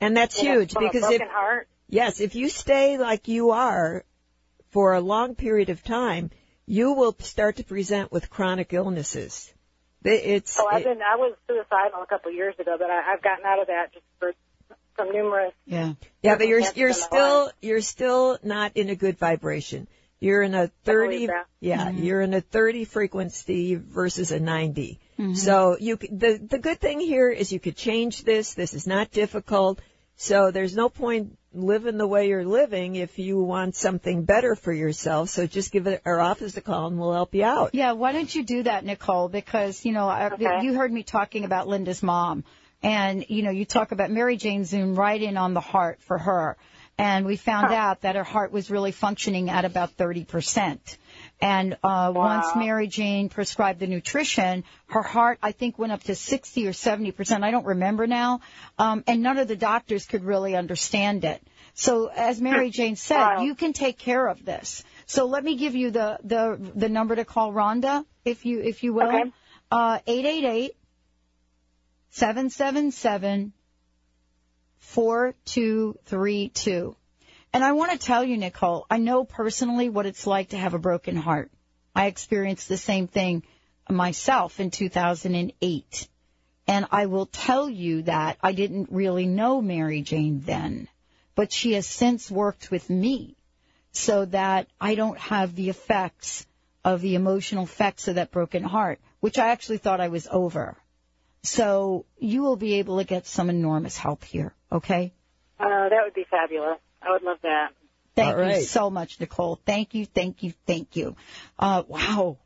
And 0.00 0.16
that's 0.16 0.38
huge 0.38 0.74
because 0.74 1.04
a 1.04 1.12
if, 1.12 1.22
heart. 1.28 1.68
yes, 1.88 2.20
if 2.20 2.34
you 2.34 2.48
stay 2.48 2.98
like 2.98 3.28
you 3.28 3.50
are 3.50 4.04
for 4.70 4.94
a 4.94 5.00
long 5.00 5.34
period 5.34 5.70
of 5.70 5.82
time, 5.84 6.30
you 6.70 6.92
will 6.92 7.16
start 7.18 7.56
to 7.56 7.64
present 7.64 8.12
with 8.12 8.30
chronic 8.30 8.72
illnesses. 8.72 9.52
It's, 10.04 10.54
So 10.54 10.66
I've 10.66 10.84
been, 10.84 11.00
I 11.02 11.16
was 11.16 11.34
suicidal 11.48 12.02
a 12.02 12.06
couple 12.06 12.30
of 12.30 12.36
years 12.36 12.54
ago, 12.58 12.76
but 12.78 12.88
I, 12.88 13.12
I've 13.12 13.22
gotten 13.22 13.44
out 13.44 13.60
of 13.60 13.66
that 13.66 13.92
just 13.92 14.04
for 14.18 14.32
from 14.96 15.12
numerous. 15.12 15.52
Yeah. 15.66 15.94
Yeah, 16.22 16.36
but 16.36 16.46
you're 16.46 16.62
you're 16.74 16.92
still 16.92 17.44
life. 17.46 17.54
you're 17.60 17.80
still 17.80 18.38
not 18.42 18.76
in 18.76 18.88
a 18.88 18.94
good 18.94 19.18
vibration. 19.18 19.88
You're 20.20 20.42
in 20.42 20.54
a 20.54 20.68
30 20.84 21.28
yeah, 21.60 21.88
Mm-hmm. 21.88 22.02
you're 22.04 22.20
in 22.20 22.34
a 22.34 22.40
30 22.40 22.84
frequency 22.84 23.74
versus 23.74 24.32
a 24.32 24.38
90. 24.38 25.00
So 25.34 25.76
you 25.78 25.96
the 25.96 26.38
the 26.38 26.58
good 26.58 26.80
thing 26.80 27.00
here 27.00 27.28
is 27.30 27.52
you 27.52 27.60
could 27.60 27.76
change 27.76 28.24
this. 28.24 28.54
This 28.54 28.74
is 28.74 28.86
not 28.86 29.10
difficult. 29.10 29.80
So 30.16 30.50
there's 30.50 30.74
no 30.74 30.88
point 30.88 31.36
living 31.52 31.98
the 31.98 32.06
way 32.06 32.28
you're 32.28 32.44
living 32.44 32.94
if 32.96 33.18
you 33.18 33.38
want 33.38 33.74
something 33.74 34.24
better 34.24 34.54
for 34.54 34.72
yourself. 34.72 35.30
So 35.30 35.46
just 35.46 35.72
give 35.72 35.86
it, 35.86 36.02
our 36.04 36.20
office 36.20 36.56
a 36.56 36.60
call 36.60 36.86
and 36.86 36.98
we'll 36.98 37.12
help 37.12 37.34
you 37.34 37.44
out. 37.44 37.70
Yeah, 37.74 37.92
why 37.92 38.12
don't 38.12 38.32
you 38.32 38.44
do 38.44 38.62
that, 38.62 38.84
Nicole? 38.84 39.28
Because, 39.28 39.84
you 39.84 39.92
know, 39.92 40.08
I, 40.08 40.30
Okay. 40.30 40.62
you 40.62 40.74
heard 40.74 40.92
me 40.92 41.02
talking 41.02 41.44
about 41.44 41.66
Linda's 41.66 42.02
mom. 42.02 42.44
And, 42.82 43.26
you 43.28 43.42
know, 43.42 43.50
you 43.50 43.64
talk 43.64 43.92
about 43.92 44.10
Mary 44.10 44.36
Jane 44.36 44.64
Zoom 44.64 44.94
right 44.94 45.20
in 45.20 45.36
on 45.36 45.52
the 45.52 45.60
heart 45.60 46.00
for 46.02 46.16
her. 46.16 46.56
And 46.96 47.26
we 47.26 47.36
found 47.36 47.72
out 47.72 48.02
that 48.02 48.14
her 48.14 48.24
heart 48.24 48.52
was 48.52 48.70
really 48.70 48.92
functioning 48.92 49.50
at 49.50 49.64
about 49.64 49.96
30%. 49.96 50.78
And 51.40 51.78
uh, 51.82 52.12
once 52.14 52.46
Mary 52.54 52.86
Jane 52.86 53.30
prescribed 53.30 53.80
the 53.80 53.86
nutrition, 53.86 54.64
her 54.88 55.02
heart, 55.02 55.38
I 55.42 55.52
think, 55.52 55.78
went 55.78 55.92
up 55.92 56.02
to 56.04 56.14
60 56.14 56.66
or 56.66 56.72
70%. 56.72 57.42
I 57.42 57.50
don't 57.50 57.64
remember 57.64 58.06
now. 58.06 58.40
Um, 58.78 59.02
and 59.06 59.22
none 59.22 59.38
of 59.38 59.48
the 59.48 59.56
doctors 59.56 60.04
could 60.04 60.22
really 60.22 60.54
understand 60.54 61.24
it. 61.24 61.42
So 61.72 62.10
as 62.14 62.42
Mary 62.42 62.68
Jane 62.70 62.96
said, 62.96 63.18
Wow. 63.18 63.42
you 63.42 63.54
can 63.54 63.72
take 63.72 63.96
care 63.96 64.26
of 64.26 64.44
this. 64.44 64.84
So 65.06 65.26
let 65.26 65.42
me 65.42 65.56
give 65.56 65.74
you 65.74 65.90
the, 65.90 66.18
the, 66.22 66.72
the 66.74 66.90
number 66.90 67.16
to 67.16 67.24
call 67.24 67.52
Rhonda, 67.52 68.04
if 68.24 68.44
you, 68.44 68.60
if 68.60 68.82
you 68.82 68.92
will. 68.92 69.08
Okay. 69.08 69.32
Uh, 69.70 69.98
888 70.06 70.76
777 72.10 73.52
4232. 74.78 76.96
And 77.52 77.64
I 77.64 77.72
want 77.72 77.92
to 77.92 77.98
tell 77.98 78.22
you, 78.22 78.36
Nicole, 78.36 78.86
I 78.90 78.98
know 78.98 79.24
personally 79.24 79.88
what 79.88 80.06
it's 80.06 80.26
like 80.26 80.50
to 80.50 80.58
have 80.58 80.74
a 80.74 80.78
broken 80.78 81.16
heart. 81.16 81.50
I 81.94 82.06
experienced 82.06 82.68
the 82.68 82.76
same 82.76 83.08
thing 83.08 83.42
myself 83.88 84.60
in 84.60 84.70
2008. 84.70 86.08
And 86.68 86.86
I 86.92 87.06
will 87.06 87.26
tell 87.26 87.68
you 87.68 88.02
that 88.02 88.38
I 88.40 88.52
didn't 88.52 88.92
really 88.92 89.26
know 89.26 89.60
Mary 89.60 90.02
Jane 90.02 90.40
then, 90.40 90.88
but 91.34 91.52
she 91.52 91.72
has 91.72 91.86
since 91.86 92.30
worked 92.30 92.70
with 92.70 92.88
me 92.88 93.36
so 93.90 94.24
that 94.26 94.68
I 94.80 94.94
don't 94.94 95.18
have 95.18 95.56
the 95.56 95.68
effects 95.68 96.46
of 96.84 97.00
the 97.00 97.16
emotional 97.16 97.64
effects 97.64 98.06
of 98.06 98.14
that 98.14 98.30
broken 98.30 98.62
heart, 98.62 99.00
which 99.18 99.38
I 99.38 99.48
actually 99.48 99.78
thought 99.78 100.00
I 100.00 100.08
was 100.08 100.28
over. 100.30 100.76
So 101.42 102.06
you 102.18 102.42
will 102.42 102.56
be 102.56 102.74
able 102.74 102.98
to 102.98 103.04
get 103.04 103.26
some 103.26 103.50
enormous 103.50 103.96
help 103.96 104.22
here, 104.22 104.54
okay? 104.70 105.12
Uh, 105.58 105.88
that 105.88 106.04
would 106.04 106.14
be 106.14 106.24
fabulous. 106.30 106.78
I 107.02 107.12
would 107.12 107.22
love 107.22 107.38
that. 107.42 107.72
Thank 108.14 108.36
All 108.36 108.42
you 108.42 108.50
right. 108.50 108.64
so 108.64 108.90
much, 108.90 109.18
Nicole. 109.20 109.58
Thank 109.64 109.94
you, 109.94 110.04
thank 110.04 110.42
you, 110.42 110.52
thank 110.66 110.96
you. 110.96 111.16
Uh, 111.58 111.84
wow. 111.86 112.36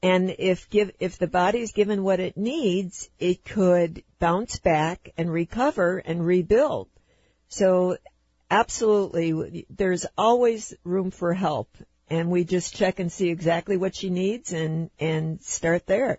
And 0.03 0.35
if 0.37 0.69
give 0.69 0.91
if 0.99 1.17
the 1.17 1.25
body's 1.25 1.71
given 1.71 2.03
what 2.03 2.19
it 2.19 2.37
needs, 2.37 3.09
it 3.17 3.43
could 3.43 4.03
bounce 4.19 4.59
back 4.59 5.09
and 5.17 5.33
recover 5.33 5.97
and 5.97 6.23
rebuild. 6.23 6.87
So 7.49 7.97
absolutely, 8.49 9.65
there's 9.69 10.07
always 10.17 10.73
room 10.83 11.11
for 11.11 11.33
help. 11.33 11.69
And 12.09 12.31
we 12.31 12.43
just 12.43 12.75
check 12.75 12.99
and 12.99 13.09
see 13.11 13.29
exactly 13.29 13.77
what 13.77 13.95
she 13.95 14.09
needs 14.09 14.51
and, 14.51 14.89
and 14.99 15.39
start 15.43 15.85
there. 15.85 16.17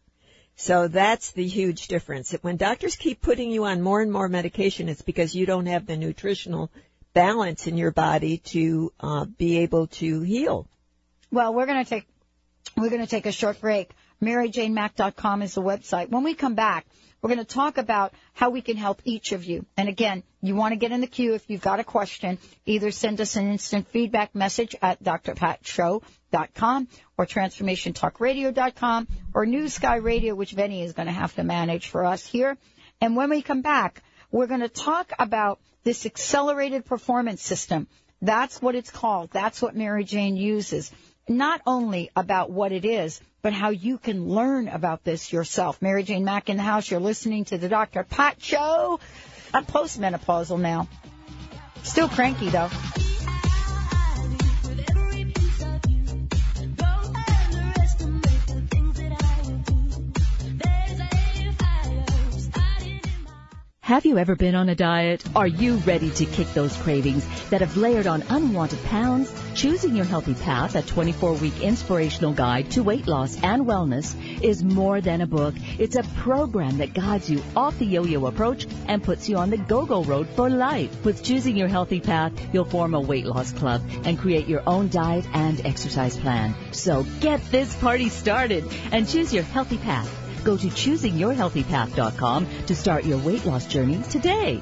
So 0.55 0.87
that's 0.87 1.31
the 1.31 1.45
huge 1.45 1.87
difference. 1.89 2.31
When 2.41 2.55
doctors 2.55 2.95
keep 2.95 3.21
putting 3.21 3.51
you 3.51 3.65
on 3.65 3.81
more 3.81 4.01
and 4.01 4.11
more 4.11 4.29
medication, 4.29 4.87
it's 4.87 5.01
because 5.01 5.35
you 5.35 5.45
don't 5.45 5.65
have 5.65 5.85
the 5.85 5.97
nutritional 5.97 6.71
balance 7.13 7.67
in 7.67 7.77
your 7.77 7.91
body 7.91 8.37
to 8.37 8.93
uh, 9.01 9.25
be 9.25 9.57
able 9.59 9.87
to 9.87 10.21
heal. 10.21 10.65
Well, 11.29 11.53
we're 11.53 11.65
going 11.65 11.83
to 11.83 11.89
take 11.89 12.07
We're 12.75 12.89
going 12.89 13.01
to 13.01 13.07
take 13.07 13.25
a 13.25 13.31
short 13.31 13.61
break. 13.61 13.91
MaryJaneMack.com 14.21 15.41
is 15.41 15.53
the 15.53 15.61
website. 15.61 16.09
When 16.09 16.23
we 16.23 16.33
come 16.33 16.55
back, 16.55 16.85
we're 17.21 17.33
going 17.33 17.45
to 17.45 17.53
talk 17.53 17.77
about 17.77 18.13
how 18.33 18.49
we 18.51 18.61
can 18.61 18.77
help 18.77 19.01
each 19.03 19.31
of 19.31 19.43
you. 19.45 19.65
And 19.75 19.89
again, 19.89 20.23
you 20.41 20.55
want 20.55 20.73
to 20.73 20.75
get 20.77 20.91
in 20.91 21.01
the 21.01 21.07
queue 21.07 21.33
if 21.33 21.49
you've 21.49 21.61
got 21.61 21.79
a 21.79 21.83
question. 21.83 22.37
Either 22.65 22.91
send 22.91 23.19
us 23.21 23.35
an 23.35 23.51
instant 23.51 23.87
feedback 23.87 24.35
message 24.35 24.75
at 24.81 25.03
drpatshow.com 25.03 26.87
or 27.17 27.25
transformationtalkradio.com 27.25 29.07
or 29.33 29.45
New 29.45 29.67
Sky 29.69 29.95
Radio, 29.97 30.35
which 30.35 30.55
Benny 30.55 30.83
is 30.83 30.93
going 30.93 31.07
to 31.07 31.13
have 31.13 31.35
to 31.35 31.43
manage 31.43 31.89
for 31.89 32.05
us 32.05 32.25
here. 32.25 32.57
And 33.01 33.15
when 33.15 33.29
we 33.29 33.41
come 33.41 33.61
back, 33.61 34.03
we're 34.31 34.47
going 34.47 34.61
to 34.61 34.69
talk 34.69 35.11
about 35.17 35.59
this 35.83 36.05
accelerated 36.05 36.85
performance 36.85 37.41
system. 37.41 37.87
That's 38.21 38.61
what 38.61 38.75
it's 38.75 38.89
called. 38.89 39.29
That's 39.31 39.61
what 39.61 39.75
Mary 39.75 40.03
Jane 40.03 40.35
uses. 40.35 40.91
Not 41.27 41.61
only 41.65 42.09
about 42.15 42.49
what 42.49 42.71
it 42.71 42.85
is, 42.85 43.19
but 43.41 43.53
how 43.53 43.69
you 43.69 43.97
can 43.97 44.29
learn 44.29 44.67
about 44.67 45.03
this 45.03 45.33
yourself. 45.33 45.81
Mary 45.81 46.03
Jane 46.03 46.23
Mack 46.23 46.49
in 46.49 46.57
the 46.57 46.63
house. 46.63 46.89
You're 46.89 46.99
listening 46.99 47.45
to 47.45 47.57
the 47.57 47.67
Dr. 47.69 48.03
Pat 48.03 48.41
Show. 48.41 48.99
I'm 49.53 49.65
postmenopausal 49.65 50.59
now. 50.59 50.87
Still 51.83 52.09
cranky 52.09 52.49
though. 52.49 52.69
Have 63.87 64.05
you 64.05 64.17
ever 64.17 64.35
been 64.35 64.53
on 64.53 64.67
a 64.67 64.75
diet? 64.75 65.23
Are 65.33 65.47
you 65.47 65.77
ready 65.77 66.09
to 66.09 66.25
kick 66.25 66.53
those 66.53 66.75
cravings 66.75 67.25
that 67.51 67.61
have 67.61 67.77
layered 67.77 68.05
on 68.05 68.21
unwanted 68.27 68.83
pounds? 68.83 69.33
Choosing 69.55 69.95
Your 69.95 70.03
Healthy 70.03 70.33
Path, 70.33 70.75
a 70.75 70.81
24-week 70.81 71.61
inspirational 71.61 72.33
guide 72.33 72.69
to 72.71 72.83
weight 72.83 73.07
loss 73.07 73.41
and 73.41 73.65
wellness, 73.65 74.13
is 74.41 74.61
more 74.61 74.99
than 74.99 75.21
a 75.21 75.25
book. 75.25 75.55
It's 75.79 75.95
a 75.95 76.03
program 76.17 76.79
that 76.79 76.93
guides 76.93 77.29
you 77.29 77.41
off 77.55 77.79
the 77.79 77.85
yo-yo 77.85 78.25
approach 78.25 78.67
and 78.87 79.01
puts 79.01 79.29
you 79.29 79.37
on 79.37 79.51
the 79.51 79.57
go-go 79.57 80.03
road 80.03 80.27
for 80.35 80.49
life. 80.49 81.05
With 81.05 81.23
Choosing 81.23 81.55
Your 81.55 81.69
Healthy 81.69 82.01
Path, 82.01 82.33
you'll 82.51 82.65
form 82.65 82.93
a 82.93 82.99
weight 82.99 83.25
loss 83.25 83.53
club 83.53 83.81
and 84.03 84.19
create 84.19 84.49
your 84.49 84.63
own 84.67 84.89
diet 84.89 85.25
and 85.31 85.65
exercise 85.65 86.17
plan. 86.17 86.53
So 86.73 87.05
get 87.21 87.39
this 87.51 87.73
party 87.77 88.09
started 88.09 88.65
and 88.91 89.07
choose 89.07 89.33
your 89.33 89.43
healthy 89.43 89.77
path. 89.77 90.26
Go 90.47 90.55
to 90.55 90.67
choosingyourhealthypath.com 90.67 92.47
to 92.67 92.73
start 92.73 93.03
your 93.03 93.17
weight 93.17 93.45
loss 93.45 93.65
journey 93.65 94.01
today. 94.03 94.61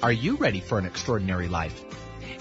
Are 0.00 0.12
you 0.12 0.36
ready 0.36 0.60
for 0.60 0.78
an 0.78 0.86
extraordinary 0.86 1.48
life? 1.48 1.84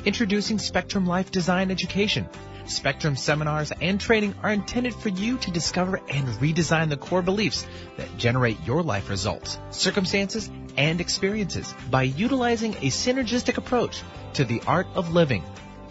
Introducing 0.05 0.59
Spectrum 0.59 1.07
Life 1.07 1.31
Design 1.31 1.71
Education. 1.71 2.29
Spectrum 2.67 3.15
seminars 3.15 3.71
and 3.71 3.99
training 3.99 4.35
are 4.43 4.51
intended 4.51 4.93
for 4.93 5.09
you 5.09 5.39
to 5.39 5.49
discover 5.49 5.99
and 6.07 6.27
redesign 6.37 6.89
the 6.89 6.97
core 6.97 7.23
beliefs 7.23 7.65
that 7.97 8.15
generate 8.19 8.63
your 8.63 8.83
life 8.83 9.09
results, 9.09 9.57
circumstances, 9.71 10.51
and 10.77 11.01
experiences 11.01 11.73
by 11.89 12.03
utilizing 12.03 12.75
a 12.75 12.91
synergistic 12.91 13.57
approach 13.57 14.03
to 14.33 14.45
the 14.45 14.61
art 14.67 14.85
of 14.93 15.11
living. 15.11 15.43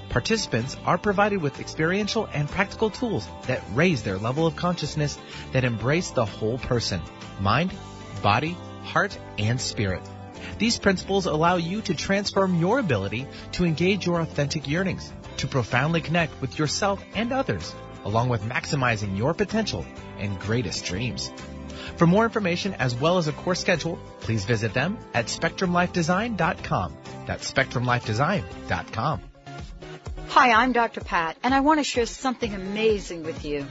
Participants 0.08 0.76
are 0.84 0.98
provided 0.98 1.42
with 1.42 1.58
experiential 1.58 2.28
and 2.32 2.48
practical 2.48 2.90
tools 2.90 3.26
that 3.48 3.64
raise 3.74 4.04
their 4.04 4.18
level 4.18 4.46
of 4.46 4.54
consciousness 4.54 5.18
that 5.50 5.64
embrace 5.64 6.10
the 6.10 6.26
whole 6.26 6.58
person, 6.58 7.02
mind, 7.40 7.72
body, 8.22 8.56
heart, 8.84 9.18
and 9.36 9.60
spirit. 9.60 10.02
These 10.58 10.78
principles 10.78 11.26
allow 11.26 11.56
you 11.56 11.80
to 11.82 11.94
transform 11.94 12.60
your 12.60 12.78
ability 12.78 13.26
to 13.52 13.64
engage 13.64 14.06
your 14.06 14.20
authentic 14.20 14.68
yearnings, 14.68 15.12
to 15.38 15.46
profoundly 15.46 16.00
connect 16.00 16.40
with 16.40 16.58
yourself 16.58 17.02
and 17.14 17.32
others, 17.32 17.74
along 18.04 18.28
with 18.28 18.42
maximizing 18.42 19.16
your 19.16 19.34
potential 19.34 19.84
and 20.18 20.38
greatest 20.40 20.84
dreams. 20.84 21.32
For 21.96 22.06
more 22.06 22.24
information 22.24 22.74
as 22.74 22.94
well 22.94 23.18
as 23.18 23.28
a 23.28 23.32
course 23.32 23.60
schedule, 23.60 23.98
please 24.20 24.44
visit 24.44 24.74
them 24.74 24.98
at 25.14 25.26
spectrumlifedesign.com. 25.26 26.96
That's 27.26 27.50
spectrumlifedesign.com. 27.50 29.20
Hi, 30.28 30.52
I'm 30.52 30.72
Dr. 30.72 31.00
Pat, 31.00 31.36
and 31.42 31.54
I 31.54 31.60
want 31.60 31.80
to 31.80 31.84
share 31.84 32.04
something 32.06 32.52
amazing 32.52 33.22
with 33.24 33.44
you. 33.44 33.66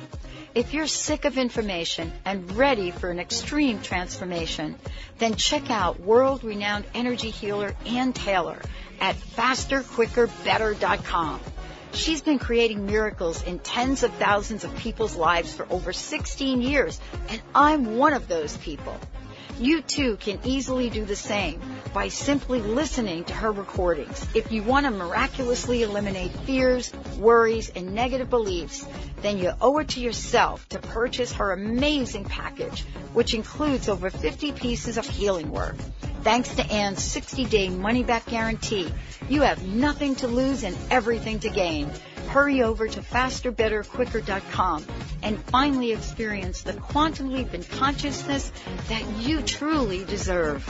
If 0.55 0.73
you're 0.73 0.87
sick 0.87 1.25
of 1.25 1.37
information 1.37 2.11
and 2.23 2.55
ready 2.55 2.91
for 2.91 3.11
an 3.11 3.19
extreme 3.19 3.81
transformation, 3.81 4.79
then 5.17 5.35
check 5.35 5.69
out 5.69 5.99
world 5.99 6.45
renowned 6.45 6.85
energy 6.93 7.29
healer 7.29 7.75
Ann 7.85 8.13
Taylor 8.13 8.61
at 9.01 9.17
fasterquickerbetter.com. 9.17 11.41
She's 11.91 12.21
been 12.21 12.39
creating 12.39 12.85
miracles 12.85 13.43
in 13.43 13.59
tens 13.59 14.03
of 14.03 14.13
thousands 14.13 14.63
of 14.63 14.73
people's 14.77 15.17
lives 15.17 15.53
for 15.53 15.67
over 15.69 15.91
16 15.91 16.61
years, 16.61 17.01
and 17.27 17.41
I'm 17.53 17.97
one 17.97 18.13
of 18.13 18.29
those 18.29 18.55
people. 18.55 18.97
You 19.59 19.81
too 19.81 20.17
can 20.17 20.39
easily 20.43 20.89
do 20.89 21.05
the 21.05 21.15
same 21.15 21.61
by 21.93 22.09
simply 22.09 22.59
listening 22.61 23.23
to 23.25 23.33
her 23.33 23.53
recordings. 23.53 24.27
If 24.35 24.51
you 24.51 24.63
want 24.63 24.85
to 24.85 24.91
miraculously 24.91 25.81
eliminate 25.83 26.31
fears, 26.31 26.91
worries, 27.17 27.69
and 27.69 27.93
negative 27.95 28.29
beliefs, 28.29 28.85
then 29.21 29.37
you 29.37 29.53
owe 29.61 29.77
it 29.77 29.89
to 29.89 30.01
yourself 30.01 30.67
to 30.69 30.79
purchase 30.79 31.31
her 31.33 31.53
amazing 31.53 32.25
package, 32.25 32.81
which 33.13 33.33
includes 33.33 33.87
over 33.87 34.09
50 34.09 34.51
pieces 34.51 34.97
of 34.97 35.07
healing 35.07 35.51
work. 35.51 35.77
Thanks 36.21 36.53
to 36.55 36.65
Ann's 36.65 36.99
60-day 36.99 37.69
money-back 37.69 38.25
guarantee, 38.25 38.91
you 39.29 39.43
have 39.43 39.65
nothing 39.65 40.15
to 40.15 40.27
lose 40.27 40.63
and 40.63 40.75
everything 40.91 41.39
to 41.39 41.49
gain. 41.49 41.89
Hurry 42.27 42.63
over 42.63 42.87
to 42.87 43.01
fasterbetterquicker.com 43.01 44.85
and 45.23 45.43
finally 45.45 45.91
experience 45.91 46.61
the 46.63 46.73
quantum 46.73 47.31
leap 47.31 47.53
in 47.53 47.63
consciousness 47.63 48.51
that 48.89 49.03
you 49.19 49.41
truly 49.41 50.03
deserve. 50.05 50.63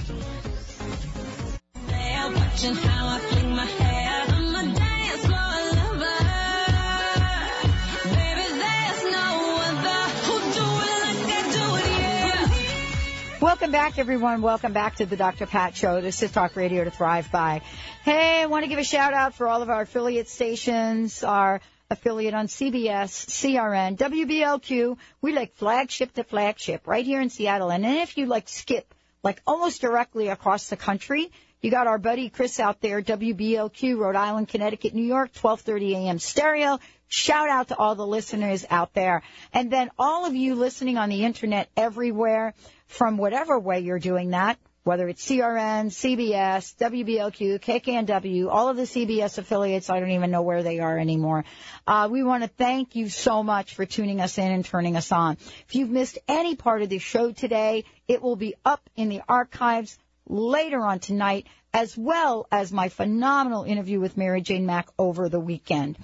Welcome 13.46 13.70
back, 13.70 14.00
everyone. 14.00 14.42
Welcome 14.42 14.74
back 14.74 14.96
to 14.96 15.06
the 15.06 15.16
Dr. 15.16 15.46
Pat 15.46 15.78
Show. 15.78 16.02
This 16.02 16.24
is 16.24 16.32
Talk 16.32 16.56
Radio 16.56 16.84
to 16.84 16.90
Thrive 16.90 17.32
By. 17.32 17.62
Hey, 18.02 18.42
I 18.42 18.48
want 18.48 18.64
to 18.64 18.68
give 18.68 18.80
a 18.80 18.84
shout 18.84 19.14
out 19.14 19.36
for 19.36 19.48
all 19.48 19.62
of 19.62 19.70
our 19.70 19.82
affiliate 19.82 20.28
stations, 20.28 21.24
our 21.24 21.62
affiliate 21.92 22.34
on 22.34 22.48
CBS, 22.48 23.28
CRN, 23.28 23.98
WBLQ. 23.98 24.98
We 25.22 25.34
like 25.34 25.54
flagship 25.54 26.14
to 26.16 26.24
flagship 26.24 26.88
right 26.88 27.06
here 27.06 27.22
in 27.22 27.30
Seattle. 27.30 27.70
And 27.70 27.84
then 27.84 27.98
if 27.98 28.18
you 28.18 28.26
like 28.26 28.50
skip, 28.50 28.96
like 29.22 29.40
almost 29.46 29.80
directly 29.80 30.30
across 30.30 30.70
the 30.70 30.76
country, 30.76 31.32
you 31.62 31.70
got 31.70 31.86
our 31.86 32.00
buddy 32.00 32.30
Chris 32.30 32.60
out 32.60 32.82
there, 32.82 33.00
WBLQ, 33.04 33.96
Rhode 34.00 34.16
Island, 34.16 34.48
Connecticut, 34.48 34.96
New 34.96 35.06
York, 35.06 35.30
1230 35.40 35.96
AM 35.96 36.18
stereo. 36.18 36.80
Shout 37.08 37.50
out 37.50 37.68
to 37.68 37.78
all 37.78 37.94
the 37.94 38.08
listeners 38.08 38.66
out 38.72 38.96
there. 38.96 39.22
And 39.54 39.72
then 39.72 39.92
all 40.00 40.26
of 40.26 40.34
you 40.34 40.56
listening 40.56 40.98
on 40.98 41.10
the 41.10 41.24
internet 41.24 41.70
everywhere 41.78 42.56
from 42.88 43.18
whatever 43.18 43.60
way 43.60 43.80
you're 43.80 44.00
doing 44.00 44.32
that, 44.32 44.58
whether 44.84 45.10
it's 45.10 45.26
CRN, 45.28 45.88
CBS, 45.88 46.76
WBLQ, 46.78 47.60
KKNW, 47.60 48.48
all 48.52 48.70
of 48.70 48.78
the 48.78 48.84
CBS 48.84 49.40
affiliates, 49.40 49.90
I 49.90 50.00
don't 50.00 50.12
even 50.12 50.30
know 50.30 50.44
where 50.44 50.62
they 50.62 50.80
are 50.80 51.00
anymore. 51.00 51.44
Uh, 51.88 52.08
we 52.12 52.22
want 52.22 52.44
to 52.44 52.50
thank 52.50 52.96
you 52.96 53.10
so 53.10 53.42
much 53.42 53.74
for 53.74 53.86
tuning 53.86 54.22
us 54.22 54.38
in 54.38 54.52
and 54.52 54.64
turning 54.64 54.96
us 54.96 55.12
on. 55.12 55.38
If 55.68 55.74
you've 55.74 55.90
missed 55.90 56.20
any 56.28 56.56
part 56.56 56.84
of 56.84 56.90
the 56.90 57.00
show 57.00 57.32
today, 57.32 57.86
it 58.08 58.22
will 58.22 58.36
be 58.36 58.54
up 58.64 58.88
in 58.96 59.10
the 59.10 59.22
archives 59.28 59.98
later 60.28 60.86
on 60.86 61.00
tonight, 61.00 61.48
as 61.74 61.98
well 61.98 62.48
as 62.52 62.72
my 62.72 62.90
phenomenal 62.90 63.64
interview 63.64 64.00
with 64.00 64.18
Mary 64.18 64.42
Jane 64.42 64.66
Mack 64.66 64.88
over 64.98 65.30
the 65.30 65.40
weekend. 65.40 65.98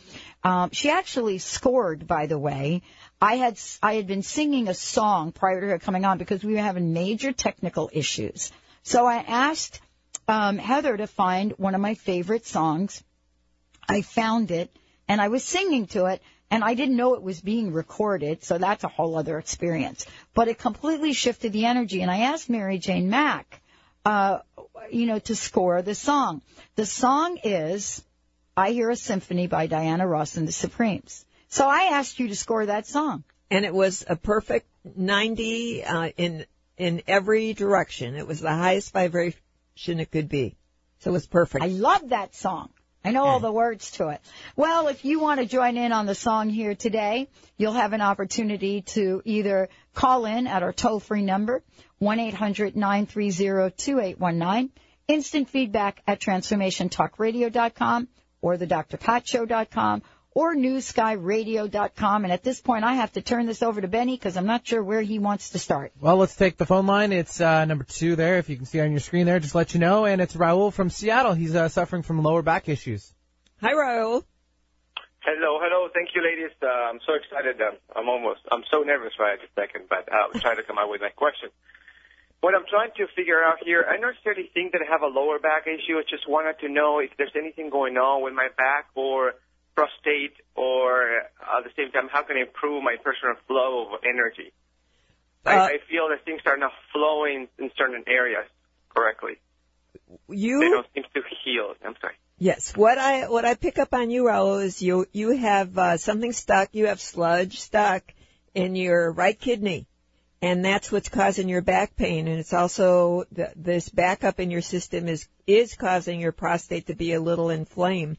Um, 0.43 0.71
she 0.71 0.89
actually 0.89 1.37
scored, 1.37 2.07
by 2.07 2.25
the 2.25 2.37
way. 2.39 2.81
I 3.21 3.35
had 3.35 3.59
I 3.83 3.93
had 3.93 4.07
been 4.07 4.23
singing 4.23 4.67
a 4.67 4.73
song 4.73 5.31
prior 5.31 5.61
to 5.61 5.67
her 5.67 5.79
coming 5.79 6.05
on 6.05 6.17
because 6.17 6.43
we 6.43 6.53
were 6.53 6.61
having 6.61 6.91
major 6.91 7.31
technical 7.31 7.89
issues. 7.93 8.51
So 8.81 9.05
I 9.05 9.17
asked 9.17 9.79
um, 10.27 10.57
Heather 10.57 10.97
to 10.97 11.05
find 11.05 11.51
one 11.57 11.75
of 11.75 11.81
my 11.81 11.93
favorite 11.93 12.47
songs. 12.47 13.03
I 13.87 14.01
found 14.01 14.49
it 14.49 14.75
and 15.07 15.21
I 15.21 15.27
was 15.27 15.43
singing 15.43 15.87
to 15.87 16.05
it, 16.05 16.21
and 16.49 16.63
I 16.63 16.73
didn't 16.73 16.95
know 16.95 17.15
it 17.15 17.21
was 17.21 17.41
being 17.41 17.73
recorded, 17.73 18.43
so 18.43 18.57
that's 18.57 18.83
a 18.83 18.87
whole 18.87 19.17
other 19.17 19.37
experience. 19.37 20.05
But 20.33 20.47
it 20.47 20.57
completely 20.57 21.13
shifted 21.13 21.51
the 21.51 21.65
energy, 21.65 22.01
and 22.01 22.09
I 22.09 22.19
asked 22.31 22.49
Mary 22.49 22.77
Jane 22.77 23.09
Mack, 23.09 23.61
uh, 24.05 24.39
you 24.89 25.05
know, 25.05 25.19
to 25.19 25.35
score 25.35 25.81
the 25.81 25.95
song. 25.95 26.41
The 26.75 26.85
song 26.85 27.37
is 27.43 28.01
"I 28.55 28.71
Hear 28.71 28.89
a 28.89 28.95
Symphony" 28.95 29.47
by 29.47 29.67
Diana 29.67 30.07
Ross 30.07 30.37
and 30.37 30.47
the 30.47 30.53
Supremes. 30.53 31.25
So 31.51 31.67
I 31.67 31.89
asked 31.91 32.17
you 32.17 32.29
to 32.29 32.35
score 32.35 32.65
that 32.65 32.87
song. 32.87 33.23
And 33.49 33.65
it 33.65 33.73
was 33.73 34.05
a 34.07 34.15
perfect 34.15 34.69
90 34.95 35.83
uh, 35.83 36.11
in 36.15 36.45
in 36.77 37.01
every 37.07 37.53
direction. 37.53 38.15
It 38.15 38.25
was 38.25 38.39
the 38.39 38.55
highest 38.55 38.93
vibration 38.93 39.35
it 39.85 40.09
could 40.09 40.29
be. 40.29 40.55
So 40.99 41.09
it 41.09 41.13
was 41.13 41.27
perfect. 41.27 41.61
I 41.63 41.67
love 41.67 42.07
that 42.09 42.33
song. 42.35 42.69
I 43.03 43.11
know 43.11 43.25
all 43.25 43.41
the 43.41 43.51
words 43.51 43.91
to 43.91 44.07
it. 44.09 44.21
Well, 44.55 44.87
if 44.87 45.03
you 45.03 45.19
want 45.19 45.41
to 45.41 45.45
join 45.45 45.75
in 45.75 45.91
on 45.91 46.05
the 46.05 46.15
song 46.15 46.49
here 46.49 46.73
today, 46.73 47.27
you'll 47.57 47.73
have 47.73 47.91
an 47.91 47.99
opportunity 48.01 48.83
to 48.93 49.21
either 49.25 49.67
call 49.93 50.25
in 50.25 50.47
at 50.47 50.63
our 50.63 50.71
toll 50.71 51.01
free 51.01 51.23
number, 51.23 51.63
1-800-930-2819, 52.01 54.69
instant 55.07 55.49
feedback 55.49 56.01
at 56.07 56.21
transformationtalkradio.com 56.21 58.07
or 58.41 58.57
the 58.57 58.67
drpatshow.com 58.67 60.03
or 60.33 60.55
newskyradio.com. 60.55 62.23
And 62.23 62.33
at 62.33 62.43
this 62.43 62.61
point, 62.61 62.83
I 62.83 62.95
have 62.95 63.11
to 63.13 63.21
turn 63.21 63.45
this 63.45 63.61
over 63.61 63.81
to 63.81 63.87
Benny 63.87 64.15
because 64.15 64.37
I'm 64.37 64.45
not 64.45 64.65
sure 64.65 64.81
where 64.81 65.01
he 65.01 65.19
wants 65.19 65.51
to 65.51 65.59
start. 65.59 65.91
Well, 65.99 66.17
let's 66.17 66.35
take 66.35 66.57
the 66.57 66.65
phone 66.65 66.87
line. 66.87 67.11
It's 67.11 67.41
uh, 67.41 67.65
number 67.65 67.83
two 67.83 68.15
there. 68.15 68.37
If 68.37 68.49
you 68.49 68.55
can 68.55 68.65
see 68.65 68.79
on 68.79 68.91
your 68.91 68.99
screen 68.99 69.25
there, 69.25 69.39
just 69.39 69.55
let 69.55 69.73
you 69.73 69.79
know. 69.79 70.05
And 70.05 70.21
it's 70.21 70.35
Raul 70.35 70.71
from 70.71 70.89
Seattle. 70.89 71.33
He's 71.33 71.55
uh, 71.55 71.69
suffering 71.69 72.03
from 72.03 72.23
lower 72.23 72.41
back 72.41 72.69
issues. 72.69 73.13
Hi, 73.61 73.73
Raul. 73.73 74.23
Hello, 75.21 75.59
hello. 75.61 75.87
Thank 75.93 76.15
you, 76.15 76.23
ladies. 76.23 76.49
Uh, 76.63 76.65
I'm 76.65 76.99
so 77.05 77.13
excited. 77.13 77.61
Um, 77.61 77.77
I'm 77.95 78.09
almost, 78.09 78.41
I'm 78.51 78.63
so 78.71 78.81
nervous 78.81 79.13
right 79.19 79.37
at 79.37 79.45
a 79.45 79.51
second, 79.53 79.85
but 79.87 80.09
I'll 80.11 80.33
try 80.33 80.55
to 80.55 80.63
come 80.63 80.79
out 80.79 80.89
with 80.89 81.01
my 81.01 81.13
question. 81.13 81.49
What 82.39 82.55
I'm 82.55 82.65
trying 82.65 82.89
to 82.97 83.05
figure 83.15 83.37
out 83.43 83.61
here, 83.63 83.85
I 83.87 84.01
don't 84.01 84.17
necessarily 84.17 84.49
think 84.51 84.71
that 84.71 84.81
I 84.81 84.89
have 84.89 85.03
a 85.03 85.13
lower 85.13 85.37
back 85.37 85.67
issue. 85.67 86.01
I 86.01 86.03
just 86.09 86.27
wanted 86.27 86.57
to 86.65 86.69
know 86.73 86.97
if 86.97 87.11
there's 87.19 87.37
anything 87.37 87.69
going 87.69 87.97
on 87.97 88.23
with 88.23 88.33
my 88.33 88.49
back 88.57 88.89
or 88.95 89.33
prostate, 89.75 90.33
or 90.55 91.17
at 91.17 91.63
the 91.63 91.71
same 91.75 91.91
time, 91.91 92.09
how 92.11 92.23
can 92.23 92.37
I 92.37 92.41
improve 92.41 92.83
my 92.83 92.95
personal 93.03 93.35
flow 93.47 93.93
of 93.93 94.01
energy? 94.03 94.51
Uh, 95.45 95.49
I, 95.49 95.65
I 95.65 95.77
feel 95.89 96.09
that 96.09 96.23
things 96.25 96.41
are 96.45 96.57
not 96.57 96.71
flowing 96.93 97.47
in 97.57 97.71
certain 97.77 98.03
areas 98.07 98.45
correctly. 98.89 99.37
You 100.29 100.59
They 100.59 100.69
don't 100.69 100.87
seem 100.93 101.03
to 101.03 101.21
heal. 101.43 101.73
I'm 101.83 101.95
sorry. 101.99 102.15
Yes. 102.37 102.75
What 102.75 102.97
I 102.97 103.29
what 103.29 103.45
I 103.45 103.55
pick 103.55 103.77
up 103.77 103.93
on 103.93 104.09
you, 104.09 104.23
Raul, 104.23 104.63
is 104.63 104.81
you 104.81 105.05
you 105.11 105.37
have 105.37 105.77
uh, 105.77 105.97
something 105.97 106.31
stuck. 106.31 106.69
You 106.73 106.87
have 106.87 106.99
sludge 106.99 107.59
stuck 107.59 108.03
in 108.53 108.75
your 108.75 109.11
right 109.11 109.39
kidney, 109.39 109.87
and 110.41 110.65
that's 110.65 110.91
what's 110.91 111.09
causing 111.09 111.49
your 111.49 111.61
back 111.61 111.95
pain. 111.95 112.27
And 112.27 112.39
it's 112.39 112.53
also 112.53 113.25
th- 113.35 113.51
this 113.55 113.89
backup 113.89 114.39
in 114.39 114.49
your 114.49 114.61
system 114.61 115.07
is 115.07 115.27
is 115.45 115.75
causing 115.75 116.19
your 116.19 116.31
prostate 116.31 116.87
to 116.87 116.95
be 116.95 117.13
a 117.13 117.21
little 117.21 117.49
inflamed. 117.49 118.17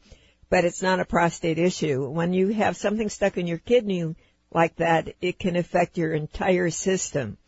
But 0.53 0.65
it's 0.65 0.83
not 0.83 0.99
a 0.99 1.05
prostate 1.05 1.57
issue. 1.57 2.07
When 2.07 2.31
you 2.31 2.49
have 2.49 2.77
something 2.77 3.09
stuck 3.09 3.39
in 3.39 3.47
your 3.47 3.57
kidney 3.57 4.15
like 4.51 4.75
that, 4.75 5.15
it 5.19 5.39
can 5.39 5.55
affect 5.55 5.97
your 5.97 6.13
entire 6.13 6.69
system. 6.69 7.39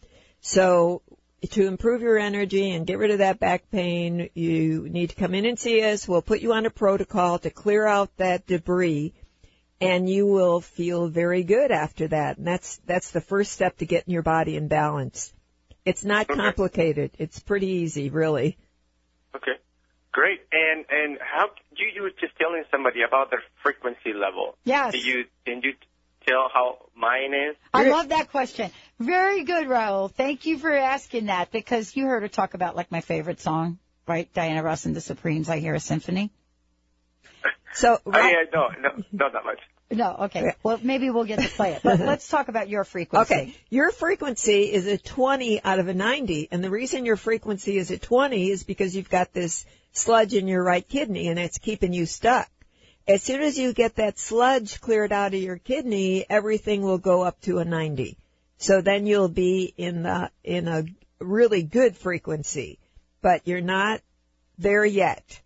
So 0.42 1.04
to 1.52 1.68
improve 1.68 2.02
your 2.02 2.18
energy 2.18 2.72
and 2.72 2.88
get 2.88 2.98
rid 2.98 3.12
of 3.12 3.20
that 3.20 3.40
back 3.40 3.70
pain, 3.70 4.32
you 4.34 4.90
need 4.90 5.12
to 5.12 5.16
come 5.16 5.36
in 5.36 5.46
and 5.46 5.60
see 5.60 5.84
us. 5.84 6.08
We'll 6.08 6.24
put 6.24 6.40
you 6.40 6.54
on 6.54 6.66
a 6.66 6.72
protocol 6.72 7.38
to 7.38 7.52
clear 7.52 7.86
out 7.86 8.10
that 8.18 8.48
debris 8.48 9.14
and 9.80 10.10
you 10.10 10.26
will 10.26 10.60
feel 10.60 11.08
very 11.08 11.44
good 11.44 11.70
after 11.70 12.08
that. 12.08 12.40
And 12.40 12.48
that's, 12.48 12.78
that's 12.88 13.12
the 13.12 13.22
first 13.22 13.52
step 13.52 13.78
to 13.78 13.86
getting 13.86 14.16
your 14.16 14.24
body 14.24 14.56
in 14.56 14.68
balance. 14.68 15.32
It's 15.86 16.04
not 16.04 16.28
complicated. 16.28 17.12
It's 17.20 17.40
pretty 17.40 17.68
easy, 17.68 18.10
really. 18.10 18.58
Okay. 19.36 19.60
Great. 20.16 20.40
And 20.50 20.86
and 20.90 21.18
how 21.20 21.48
you 21.76 21.88
you 21.94 22.02
were 22.04 22.10
just 22.10 22.38
telling 22.38 22.64
somebody 22.72 23.02
about 23.06 23.32
their 23.32 23.44
frequency 23.62 24.14
level? 24.14 24.58
Yes. 24.64 24.94
Do 24.94 24.98
you 24.98 25.26
can 25.46 25.60
you 25.62 25.74
tell 26.26 26.48
how 26.54 26.78
mine 26.96 27.34
is? 27.34 27.58
I 27.74 27.90
love 27.90 28.08
that 28.08 28.32
question. 28.32 28.72
Very 28.98 29.44
good, 29.44 29.68
Raul. 29.68 30.10
Thank 30.10 30.46
you 30.46 30.58
for 30.58 30.72
asking 30.72 31.26
that 31.26 31.52
because 31.52 31.98
you 31.98 32.06
heard 32.06 32.22
her 32.24 32.30
talk 32.30 32.54
about 32.54 32.78
like 32.78 32.94
my 32.94 33.02
favorite 33.02 33.42
song, 33.42 33.78
right? 34.08 34.34
Diana 34.34 34.64
Ross 34.64 34.86
and 34.86 34.96
the 34.96 35.02
Supremes, 35.02 35.50
I 35.50 35.60
Hear 35.60 35.74
a 35.74 35.82
Symphony. 35.82 36.32
So, 37.74 38.00
oh, 38.06 38.12
I, 38.14 38.20
I 38.20 38.44
no, 38.54 38.70
no, 38.80 39.04
not 39.12 39.34
that 39.34 39.44
much. 39.44 39.60
No, 39.92 40.16
okay. 40.22 40.54
Well, 40.64 40.80
maybe 40.82 41.10
we'll 41.12 41.26
get 41.26 41.40
to 41.40 41.48
play 41.48 41.74
it. 41.74 41.82
But 41.84 42.00
let's 42.00 42.28
talk 42.28 42.48
about 42.48 42.70
your 42.70 42.84
frequency. 42.84 43.34
Okay, 43.34 43.56
your 43.70 43.92
frequency 43.92 44.72
is 44.74 44.88
a 44.88 44.98
20 44.98 45.64
out 45.64 45.80
of 45.80 45.88
a 45.88 45.94
90, 45.94 46.50
and 46.52 46.64
the 46.64 46.72
reason 46.72 47.06
your 47.06 47.18
frequency 47.18 47.78
is 47.78 47.92
a 47.92 47.98
20 47.98 48.50
is 48.50 48.64
because 48.64 48.96
you've 48.96 49.10
got 49.10 49.32
this 49.32 49.66
sludge 49.92 50.34
in 50.34 50.48
your 50.48 50.64
right 50.64 50.88
kidney 50.88 51.28
and 51.28 51.40
it's 51.40 51.58
keeping 51.58 51.94
you 51.94 52.06
stuck. 52.06 52.50
As 53.08 53.22
soon 53.22 53.42
as 53.42 53.58
you 53.58 53.74
get 53.74 53.96
that 53.98 54.18
sludge 54.18 54.82
cleared 54.82 55.12
out 55.12 55.34
of 55.34 55.40
your 55.40 55.58
kidney, 55.58 56.26
everything 56.28 56.82
will 56.82 56.98
go 56.98 57.22
up 57.22 57.40
to 57.42 57.60
a 57.60 57.66
90. 57.66 58.18
So 58.58 58.82
then 58.82 59.06
you'll 59.06 59.30
be 59.30 59.74
in 59.78 60.04
the, 60.04 60.32
in 60.44 60.68
a 60.68 60.86
really 61.20 61.62
good 61.62 61.96
frequency, 61.96 62.80
but 63.22 63.48
you're 63.48 63.62
not 63.62 64.02
there 64.58 64.86
yet. 64.86 65.40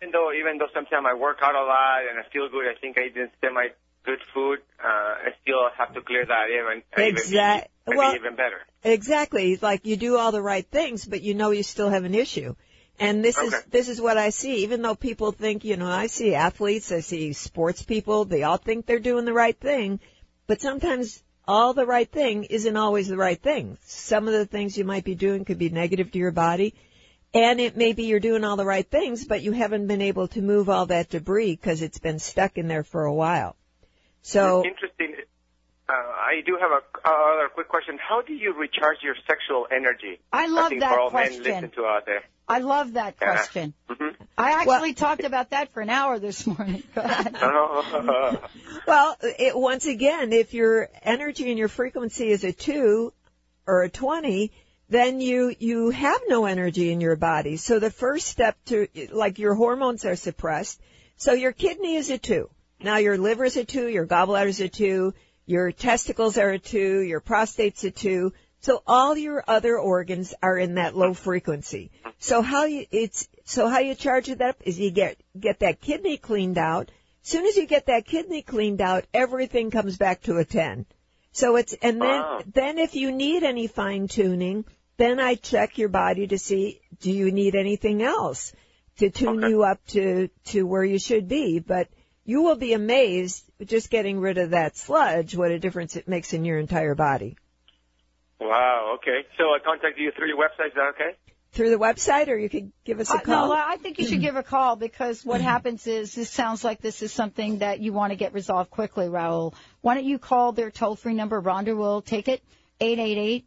Even 0.00 0.12
though 0.12 0.32
even 0.32 0.58
though 0.58 0.68
sometimes 0.72 1.06
I 1.08 1.14
work 1.14 1.38
out 1.42 1.54
a 1.54 1.62
lot 1.62 2.08
and 2.08 2.18
I 2.18 2.22
feel 2.32 2.48
good, 2.48 2.66
I 2.66 2.78
think 2.80 2.96
I 2.98 3.08
didn't 3.08 3.32
spend 3.36 3.54
my 3.54 3.68
good 4.04 4.18
food. 4.32 4.60
Uh, 4.82 4.86
I 4.88 5.28
still 5.42 5.68
have 5.76 5.92
to 5.94 6.00
clear 6.00 6.24
that 6.24 6.46
even 6.48 6.82
Exact- 6.96 7.68
Maybe, 7.86 7.98
well- 7.98 8.12
maybe 8.12 8.20
even 8.24 8.36
better. 8.36 8.60
Exactly. 8.82 9.58
Like 9.60 9.84
you 9.84 9.96
do 9.96 10.16
all 10.16 10.32
the 10.32 10.40
right 10.40 10.66
things, 10.66 11.04
but 11.04 11.20
you 11.20 11.34
know 11.34 11.50
you 11.50 11.62
still 11.62 11.90
have 11.90 12.04
an 12.04 12.14
issue. 12.14 12.54
And 12.98 13.24
this 13.24 13.36
is, 13.38 13.54
this 13.70 13.88
is 13.88 14.00
what 14.00 14.18
I 14.18 14.28
see. 14.30 14.62
Even 14.64 14.82
though 14.82 14.94
people 14.94 15.32
think, 15.32 15.64
you 15.64 15.76
know, 15.78 15.86
I 15.88 16.06
see 16.06 16.34
athletes, 16.34 16.92
I 16.92 17.00
see 17.00 17.32
sports 17.32 17.82
people, 17.82 18.26
they 18.26 18.42
all 18.42 18.58
think 18.58 18.84
they're 18.84 18.98
doing 18.98 19.24
the 19.24 19.32
right 19.32 19.58
thing, 19.58 20.00
but 20.46 20.60
sometimes 20.60 21.22
all 21.48 21.72
the 21.72 21.86
right 21.86 22.10
thing 22.10 22.44
isn't 22.44 22.76
always 22.76 23.08
the 23.08 23.16
right 23.16 23.40
thing. 23.40 23.78
Some 23.84 24.28
of 24.28 24.34
the 24.34 24.44
things 24.44 24.76
you 24.76 24.84
might 24.84 25.04
be 25.04 25.14
doing 25.14 25.46
could 25.46 25.58
be 25.58 25.70
negative 25.70 26.12
to 26.12 26.18
your 26.18 26.30
body. 26.30 26.74
And 27.32 27.60
it 27.60 27.76
may 27.76 27.92
be 27.92 28.04
you're 28.04 28.20
doing 28.20 28.42
all 28.44 28.56
the 28.56 28.64
right 28.64 28.88
things, 28.88 29.24
but 29.24 29.42
you 29.42 29.52
haven't 29.52 29.86
been 29.86 30.02
able 30.02 30.28
to 30.28 30.42
move 30.42 30.68
all 30.68 30.86
that 30.86 31.10
debris 31.10 31.54
because 31.54 31.80
it's 31.80 31.98
been 31.98 32.18
stuck 32.18 32.58
in 32.58 32.66
there 32.66 32.82
for 32.82 33.04
a 33.04 33.14
while. 33.14 33.56
So, 34.22 34.64
interesting. 34.64 35.14
Uh, 35.88 35.92
I 35.92 36.42
do 36.44 36.56
have 36.60 36.70
a 36.70 37.08
uh, 37.08 37.34
other 37.34 37.48
quick 37.48 37.68
question. 37.68 37.98
How 37.98 38.22
do 38.22 38.32
you 38.32 38.52
recharge 38.54 38.98
your 39.02 39.14
sexual 39.26 39.66
energy? 39.70 40.20
I 40.32 40.46
love 40.46 40.68
think 40.68 40.82
that 40.82 41.10
question. 41.10 41.42
men 41.42 41.54
listen 41.54 41.70
to 41.72 41.86
out 41.86 42.06
there. 42.06 42.22
I 42.48 42.58
love 42.58 42.94
that 42.94 43.14
Yeah. 43.20 43.32
question. 43.32 43.74
hmm 43.88 44.08
I 44.36 44.52
actually 44.52 44.94
talked 44.94 45.24
about 45.24 45.50
that 45.50 45.72
for 45.72 45.80
an 45.80 45.90
hour 45.90 46.18
this 46.18 46.46
morning. 46.46 46.82
Well, 48.86 49.16
it, 49.22 49.56
once 49.56 49.86
again, 49.86 50.32
if 50.32 50.54
your 50.54 50.88
energy 51.02 51.48
and 51.50 51.58
your 51.58 51.68
frequency 51.68 52.30
is 52.30 52.44
a 52.44 52.52
two 52.52 53.12
or 53.66 53.82
a 53.82 53.90
20, 53.90 54.52
then 54.90 55.20
you, 55.20 55.54
you 55.58 55.90
have 55.90 56.20
no 56.28 56.46
energy 56.46 56.90
in 56.92 57.00
your 57.00 57.16
body. 57.16 57.56
So 57.56 57.78
the 57.78 57.92
first 57.92 58.26
step 58.26 58.56
to, 58.66 58.88
like 59.12 59.38
your 59.38 59.54
hormones 59.54 60.04
are 60.04 60.16
suppressed. 60.16 60.80
So 61.16 61.32
your 61.32 61.52
kidney 61.52 61.94
is 61.94 62.10
a 62.10 62.18
two. 62.18 62.50
Now 62.80 62.96
your 62.96 63.16
liver 63.16 63.44
is 63.44 63.56
a 63.56 63.64
two, 63.64 63.86
your 63.86 64.06
gallbladder 64.06 64.48
is 64.48 64.60
a 64.60 64.68
two, 64.68 65.14
your 65.46 65.70
testicles 65.70 66.38
are 66.38 66.50
a 66.50 66.58
two, 66.58 67.00
your 67.00 67.20
prostate's 67.20 67.84
a 67.84 67.90
two. 67.90 68.32
So 68.60 68.82
all 68.86 69.16
your 69.16 69.44
other 69.46 69.78
organs 69.78 70.34
are 70.42 70.58
in 70.58 70.74
that 70.74 70.96
low 70.96 71.14
frequency. 71.14 71.92
So 72.18 72.42
how 72.42 72.64
you, 72.64 72.84
it's, 72.90 73.28
so 73.44 73.68
how 73.68 73.78
you 73.78 73.94
charge 73.94 74.28
it 74.28 74.40
up 74.40 74.56
is 74.64 74.78
you 74.78 74.90
get, 74.90 75.16
get 75.38 75.60
that 75.60 75.80
kidney 75.80 76.16
cleaned 76.16 76.58
out. 76.58 76.90
Soon 77.22 77.46
as 77.46 77.56
you 77.56 77.66
get 77.66 77.86
that 77.86 78.06
kidney 78.06 78.42
cleaned 78.42 78.80
out, 78.80 79.04
everything 79.14 79.70
comes 79.70 79.96
back 79.96 80.22
to 80.22 80.38
a 80.38 80.44
10. 80.44 80.84
So 81.32 81.56
it's, 81.56 81.74
and 81.74 82.02
then, 82.02 82.20
Wow. 82.20 82.42
then 82.52 82.78
if 82.78 82.96
you 82.96 83.12
need 83.12 83.44
any 83.44 83.66
fine 83.66 84.08
tuning, 84.08 84.64
then 85.00 85.18
I 85.18 85.34
check 85.34 85.78
your 85.78 85.88
body 85.88 86.26
to 86.26 86.38
see, 86.38 86.80
do 87.00 87.10
you 87.10 87.32
need 87.32 87.54
anything 87.54 88.02
else 88.02 88.52
to 88.98 89.08
tune 89.08 89.40
you 89.40 89.62
up 89.64 89.78
to, 89.88 90.28
to 90.52 90.62
where 90.66 90.84
you 90.84 90.98
should 90.98 91.26
be? 91.26 91.58
But 91.58 91.88
you 92.24 92.42
will 92.42 92.56
be 92.56 92.74
amazed 92.74 93.42
just 93.64 93.88
getting 93.90 94.20
rid 94.20 94.36
of 94.36 94.50
that 94.50 94.76
sludge, 94.76 95.34
what 95.34 95.50
a 95.50 95.58
difference 95.58 95.96
it 95.96 96.06
makes 96.06 96.34
in 96.34 96.44
your 96.44 96.58
entire 96.58 96.94
body. 96.94 97.36
Wow. 98.38 98.96
Okay. 98.96 99.26
So 99.38 99.44
I 99.44 99.58
contact 99.64 99.98
you 99.98 100.12
through 100.16 100.28
your 100.28 100.36
website. 100.38 100.68
Is 100.68 100.74
that 100.74 100.92
okay? 100.94 101.16
Through 101.52 101.70
the 101.70 101.78
website 101.78 102.28
or 102.28 102.36
you 102.36 102.48
could 102.48 102.70
give 102.84 103.00
us 103.00 103.10
a 103.10 103.14
Uh, 103.14 103.20
call? 103.20 103.48
no, 103.48 103.54
I 103.54 103.76
think 103.76 103.98
you 103.98 104.06
should 104.06 104.20
give 104.20 104.36
a 104.36 104.42
call 104.42 104.76
because 104.76 105.24
what 105.24 105.40
happens 105.52 105.86
is 105.86 106.14
this 106.14 106.30
sounds 106.30 106.62
like 106.62 106.80
this 106.82 107.02
is 107.02 107.10
something 107.12 107.58
that 107.58 107.80
you 107.80 107.92
want 107.92 108.12
to 108.12 108.16
get 108.16 108.34
resolved 108.34 108.70
quickly, 108.70 109.06
Raul. 109.06 109.54
Why 109.80 109.94
don't 109.94 110.04
you 110.04 110.18
call 110.18 110.52
their 110.52 110.70
toll 110.70 110.94
free 110.94 111.14
number? 111.14 111.40
Rhonda 111.40 111.76
will 111.76 112.02
take 112.02 112.28
it. 112.28 112.42
888 112.80 113.46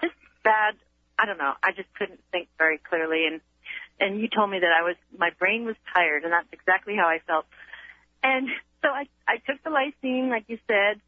just 0.00 0.14
bad, 0.44 0.74
I 1.18 1.26
don't 1.26 1.38
know, 1.38 1.54
I 1.62 1.72
just 1.72 1.92
couldn't 1.94 2.20
think 2.30 2.48
very 2.58 2.78
clearly 2.78 3.26
and, 3.26 3.40
and 3.98 4.20
you 4.20 4.28
told 4.28 4.50
me 4.50 4.58
that 4.58 4.72
I 4.78 4.82
was, 4.82 4.96
my 5.16 5.30
brain 5.38 5.64
was 5.64 5.76
tired 5.94 6.24
and 6.24 6.32
that's 6.32 6.48
exactly 6.52 6.94
how 6.96 7.06
I 7.06 7.20
felt. 7.26 7.46
And 8.22 8.48
so 8.82 8.88
I, 8.88 9.06
I 9.26 9.36
took 9.36 9.62
the 9.64 9.70
lysine, 9.70 10.28
like 10.28 10.44
you 10.48 10.58
said, 10.66 11.00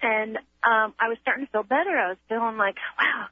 and, 0.00 0.38
um, 0.62 0.94
I 0.98 1.08
was 1.08 1.18
starting 1.20 1.46
to 1.46 1.52
feel 1.52 1.62
better. 1.62 1.90
I 1.90 2.08
was 2.08 2.18
feeling 2.28 2.56
like, 2.56 2.76
wow, 2.98 3.26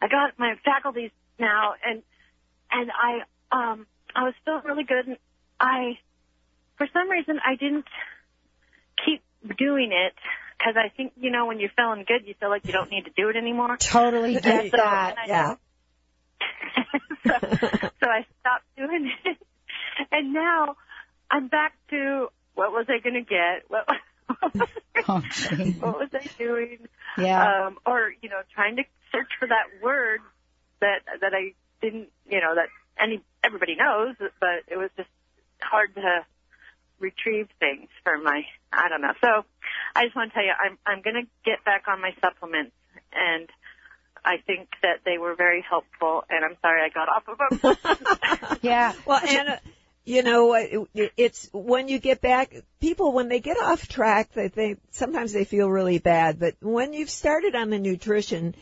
I 0.00 0.08
got 0.08 0.38
my 0.38 0.54
faculties 0.64 1.10
now 1.38 1.74
and, 1.84 2.02
and 2.70 2.90
I, 2.90 3.20
um, 3.52 3.86
I 4.14 4.24
was 4.24 4.34
feeling 4.44 4.62
really 4.64 4.84
good 4.84 5.06
and 5.06 5.18
I, 5.60 5.98
for 6.82 6.88
some 6.92 7.08
reason, 7.08 7.38
I 7.46 7.54
didn't 7.54 7.86
keep 9.04 9.22
doing 9.56 9.92
it 9.92 10.14
because 10.58 10.74
I 10.76 10.88
think, 10.88 11.12
you 11.16 11.30
know, 11.30 11.46
when 11.46 11.60
you're 11.60 11.70
feeling 11.76 12.04
good, 12.06 12.26
you 12.26 12.34
feel 12.40 12.48
like 12.48 12.66
you 12.66 12.72
don't 12.72 12.90
need 12.90 13.04
to 13.04 13.12
do 13.16 13.28
it 13.28 13.36
anymore. 13.36 13.76
Totally 13.76 14.34
get 14.34 14.70
So- 14.72 14.76
that. 14.76 15.14
I- 15.18 15.26
Yeah. 15.28 15.54
so, 17.24 17.32
so 17.40 18.06
I 18.10 18.26
stopped 18.40 18.64
doing 18.76 19.12
it. 19.24 19.36
And 20.10 20.32
now 20.32 20.74
I'm 21.30 21.46
back 21.46 21.74
to 21.90 22.28
what 22.54 22.72
was 22.72 22.86
I 22.88 22.98
going 22.98 23.14
to 23.14 23.20
get? 23.22 23.64
What, 23.68 23.86
Oh, 25.08 25.22
what 25.80 25.98
was 26.00 26.08
I 26.12 26.26
doing? 26.38 26.78
Yeah. 27.18 27.66
Um, 27.66 27.78
or, 27.86 28.12
you 28.22 28.28
know, 28.28 28.40
trying 28.54 28.76
to 28.76 28.82
search 29.12 29.28
for 29.38 29.46
that 29.46 29.82
word 29.82 30.20
that, 30.80 31.00
that 31.20 31.32
I 31.34 31.52
didn't, 31.80 32.08
you 32.28 32.40
know, 32.40 32.54
that 32.56 32.68
any, 33.00 33.20
everybody 33.44 33.76
knows, 33.76 34.16
but 34.18 34.64
it 34.68 34.76
was 34.76 34.90
just 34.96 35.08
hard 35.60 35.94
to 35.94 36.24
retrieve 37.02 37.48
things 37.58 37.88
for 38.04 38.16
my, 38.16 38.42
I 38.72 38.88
don't 38.88 39.02
know. 39.02 39.12
So 39.20 39.44
I 39.94 40.04
just 40.04 40.16
want 40.16 40.30
to 40.30 40.34
tell 40.34 40.44
you, 40.44 40.52
I'm, 40.58 40.78
I'm 40.86 41.02
going 41.02 41.16
to 41.16 41.28
get 41.44 41.64
back 41.64 41.84
on 41.88 42.00
my 42.00 42.14
supplements 42.20 42.72
and 43.12 43.48
I 44.24 44.36
think 44.46 44.68
that 44.82 45.00
they 45.04 45.18
were 45.18 45.34
very 45.34 45.64
helpful 45.68 46.24
and 46.30 46.44
I'm 46.44 46.56
sorry 46.62 46.80
I 46.82 46.88
got 46.88 47.08
off 47.08 47.24
of 47.28 47.38
them. 47.38 48.58
yeah. 48.62 48.92
Well, 49.04 49.20
Anna, 49.20 49.60
you 50.04 50.22
know? 50.22 50.54
Uh, 50.54 50.86
it, 50.94 51.12
it's 51.16 51.50
when 51.52 51.88
you 51.88 51.98
get 51.98 52.20
back, 52.20 52.54
people 52.80 53.12
when 53.12 53.28
they 53.28 53.40
get 53.40 53.58
off 53.58 53.88
track, 53.88 54.32
they 54.32 54.48
think 54.48 54.80
sometimes 54.90 55.32
they 55.32 55.44
feel 55.44 55.68
really 55.68 55.98
bad. 55.98 56.38
But 56.38 56.54
when 56.60 56.92
you've 56.92 57.10
started 57.10 57.54
on 57.54 57.70
the 57.70 57.78
nutrition, 57.78 58.54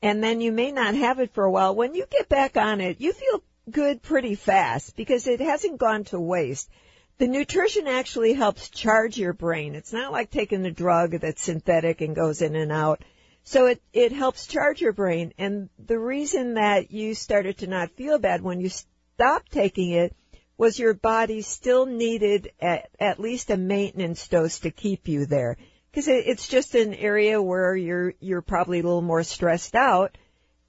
and 0.00 0.22
then 0.22 0.40
you 0.40 0.52
may 0.52 0.70
not 0.70 0.94
have 0.94 1.18
it 1.18 1.34
for 1.34 1.44
a 1.44 1.50
while, 1.50 1.74
when 1.74 1.94
you 1.94 2.06
get 2.08 2.28
back 2.28 2.56
on 2.56 2.80
it, 2.80 3.00
you 3.00 3.12
feel 3.12 3.42
good 3.70 4.02
pretty 4.02 4.34
fast 4.34 4.96
because 4.96 5.26
it 5.26 5.40
hasn't 5.40 5.78
gone 5.78 6.04
to 6.04 6.20
waste. 6.20 6.70
The 7.18 7.26
nutrition 7.26 7.88
actually 7.88 8.32
helps 8.32 8.70
charge 8.70 9.18
your 9.18 9.32
brain. 9.32 9.74
It's 9.74 9.92
not 9.92 10.12
like 10.12 10.30
taking 10.30 10.64
a 10.64 10.70
drug 10.70 11.18
that's 11.20 11.42
synthetic 11.42 12.00
and 12.00 12.14
goes 12.14 12.42
in 12.42 12.54
and 12.54 12.70
out. 12.70 13.02
So 13.42 13.66
it, 13.66 13.82
it 13.92 14.12
helps 14.12 14.46
charge 14.46 14.80
your 14.80 14.92
brain. 14.92 15.32
And 15.36 15.68
the 15.84 15.98
reason 15.98 16.54
that 16.54 16.92
you 16.92 17.16
started 17.16 17.58
to 17.58 17.66
not 17.66 17.90
feel 17.90 18.18
bad 18.18 18.40
when 18.40 18.60
you 18.60 18.68
stopped 18.68 19.50
taking 19.50 19.90
it 19.90 20.14
was 20.56 20.78
your 20.78 20.94
body 20.94 21.42
still 21.42 21.86
needed 21.86 22.52
at, 22.60 22.88
at 23.00 23.18
least 23.18 23.50
a 23.50 23.56
maintenance 23.56 24.28
dose 24.28 24.60
to 24.60 24.70
keep 24.70 25.08
you 25.08 25.26
there. 25.26 25.56
Because 25.90 26.06
it, 26.06 26.24
it's 26.26 26.46
just 26.46 26.76
an 26.76 26.94
area 26.94 27.42
where 27.42 27.74
you're, 27.74 28.14
you're 28.20 28.42
probably 28.42 28.78
a 28.78 28.82
little 28.84 29.02
more 29.02 29.24
stressed 29.24 29.74
out. 29.74 30.16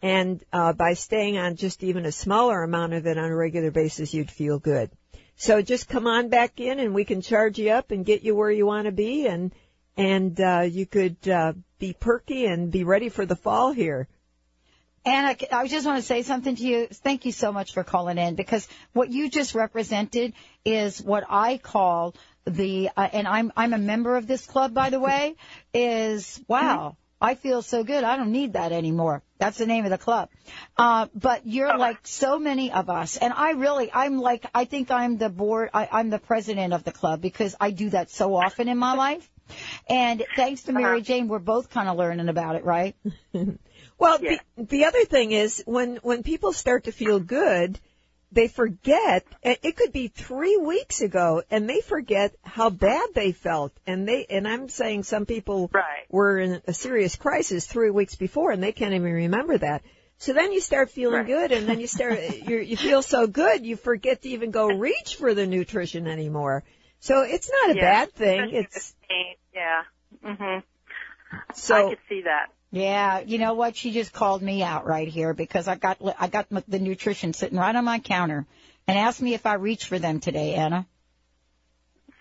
And, 0.01 0.43
uh, 0.51 0.73
by 0.73 0.93
staying 0.93 1.37
on 1.37 1.57
just 1.57 1.83
even 1.83 2.05
a 2.05 2.11
smaller 2.11 2.63
amount 2.63 2.93
of 2.93 3.05
it 3.05 3.19
on 3.19 3.29
a 3.29 3.35
regular 3.35 3.69
basis, 3.69 4.15
you'd 4.15 4.31
feel 4.31 4.57
good. 4.57 4.89
So 5.41 5.61
just 5.61 5.87
come 5.87 6.05
on 6.05 6.27
back 6.27 6.59
in 6.59 6.79
and 6.79 6.93
we 6.93 7.05
can 7.05 7.21
charge 7.21 7.57
you 7.57 7.71
up 7.71 7.91
and 7.91 8.05
get 8.05 8.23
you 8.23 8.35
where 8.35 8.51
you 8.51 8.65
want 8.65 8.87
to 8.87 8.91
be 8.91 9.25
and, 9.25 9.55
and, 9.95 10.39
uh, 10.39 10.65
you 10.69 10.85
could, 10.85 11.15
uh, 11.29 11.53
be 11.79 11.93
perky 11.93 12.45
and 12.45 12.69
be 12.69 12.83
ready 12.83 13.07
for 13.07 13.25
the 13.25 13.37
fall 13.37 13.71
here. 13.71 14.09
Anna, 15.05 15.37
I 15.53 15.65
just 15.69 15.85
want 15.85 15.97
to 15.97 16.05
say 16.05 16.23
something 16.23 16.57
to 16.57 16.63
you. 16.63 16.87
Thank 16.87 17.23
you 17.25 17.31
so 17.31 17.53
much 17.53 17.73
for 17.73 17.85
calling 17.85 18.17
in 18.17 18.35
because 18.35 18.67
what 18.91 19.09
you 19.11 19.29
just 19.29 19.55
represented 19.55 20.33
is 20.65 21.01
what 21.01 21.23
I 21.29 21.57
call 21.57 22.15
the, 22.45 22.89
uh, 22.97 23.07
and 23.13 23.25
I'm 23.25 23.53
I'm 23.55 23.71
a 23.71 23.77
member 23.77 24.17
of 24.17 24.27
this 24.27 24.45
club 24.45 24.73
by 24.73 24.89
the 24.89 24.99
way, 24.99 25.35
is 25.73 26.41
wow. 26.49 26.97
I 27.21 27.35
feel 27.35 27.61
so 27.61 27.83
good. 27.83 28.03
I 28.03 28.15
don't 28.17 28.31
need 28.31 28.53
that 28.53 28.71
anymore. 28.71 29.21
That's 29.37 29.57
the 29.57 29.65
name 29.65 29.85
of 29.85 29.91
the 29.91 29.97
club. 29.97 30.29
Uh, 30.77 31.07
but 31.13 31.45
you're 31.45 31.77
like 31.77 32.07
so 32.07 32.39
many 32.39 32.71
of 32.71 32.89
us, 32.89 33.17
and 33.17 33.33
I 33.33 33.51
really, 33.51 33.91
I'm 33.93 34.19
like, 34.19 34.45
I 34.53 34.65
think 34.65 34.91
I'm 34.91 35.17
the 35.17 35.29
board, 35.29 35.69
I, 35.73 35.89
I'm 35.91 36.09
the 36.09 36.19
president 36.19 36.73
of 36.73 36.83
the 36.83 36.91
club 36.91 37.21
because 37.21 37.55
I 37.59 37.71
do 37.71 37.89
that 37.89 38.09
so 38.09 38.35
often 38.35 38.69
in 38.69 38.77
my 38.77 38.93
life. 38.93 39.29
And 39.89 40.23
thanks 40.35 40.63
to 40.63 40.73
Mary 40.73 41.01
Jane, 41.01 41.27
we're 41.27 41.39
both 41.39 41.69
kind 41.69 41.89
of 41.89 41.97
learning 41.97 42.29
about 42.29 42.55
it, 42.55 42.63
right? 42.63 42.95
Well, 43.99 44.17
the, 44.17 44.39
the 44.55 44.85
other 44.85 45.03
thing 45.03 45.33
is 45.33 45.61
when 45.65 45.97
when 45.97 46.23
people 46.23 46.53
start 46.53 46.85
to 46.85 46.93
feel 46.93 47.19
good, 47.19 47.77
they 48.31 48.47
forget. 48.47 49.25
It 49.43 49.59
it 49.63 49.77
could 49.77 49.91
be 49.91 50.07
three 50.07 50.57
weeks 50.57 51.01
ago, 51.01 51.43
and 51.49 51.69
they 51.69 51.81
forget 51.81 52.35
how 52.43 52.69
bad 52.69 53.09
they 53.13 53.31
felt. 53.31 53.73
And 53.87 54.07
they 54.07 54.25
and 54.29 54.47
I'm 54.47 54.69
saying 54.69 55.03
some 55.03 55.25
people 55.25 55.69
right. 55.73 56.05
were 56.09 56.39
in 56.39 56.61
a 56.67 56.73
serious 56.73 57.15
crisis 57.15 57.65
three 57.65 57.89
weeks 57.89 58.15
before, 58.15 58.51
and 58.51 58.61
they 58.61 58.71
can't 58.71 58.93
even 58.93 59.11
remember 59.13 59.57
that. 59.57 59.83
So 60.17 60.33
then 60.33 60.51
you 60.51 60.59
start 60.59 60.91
feeling 60.91 61.25
good, 61.25 61.51
and 61.51 61.67
then 61.67 61.79
you 61.79 61.87
start 61.87 62.19
you 62.47 62.59
you 62.59 62.77
feel 62.77 63.01
so 63.01 63.25
good, 63.27 63.65
you 63.65 63.75
forget 63.75 64.21
to 64.23 64.29
even 64.29 64.51
go 64.51 64.67
reach 64.67 65.15
for 65.15 65.33
the 65.33 65.47
nutrition 65.47 66.07
anymore. 66.07 66.63
So 66.99 67.21
it's 67.21 67.49
not 67.49 67.71
a 67.71 67.75
Yeah, 67.75 67.81
bad 67.81 68.13
thing. 68.13 68.49
It's. 68.51 68.95
Yeah. 69.53 69.83
Mhm. 70.23 70.63
So 71.53 71.75
I 71.75 71.89
could 71.89 71.99
see 72.07 72.21
that. 72.23 72.47
Yeah, 72.71 73.19
you 73.19 73.39
know 73.39 73.55
what? 73.55 73.75
She 73.75 73.91
just 73.91 74.13
called 74.13 74.41
me 74.41 74.61
out 74.61 74.85
right 74.85 75.07
here 75.07 75.33
because 75.33 75.67
I 75.67 75.75
got 75.75 75.97
I 76.19 76.27
got 76.27 76.47
the 76.67 76.79
nutrition 76.79 77.33
sitting 77.33 77.57
right 77.57 77.75
on 77.75 77.83
my 77.83 77.99
counter 77.99 78.45
and 78.87 78.97
asked 78.97 79.21
me 79.21 79.33
if 79.33 79.45
I 79.45 79.55
reached 79.55 79.87
for 79.87 79.97
them 79.97 80.19
today, 80.19 80.53
Anna. 80.53 80.85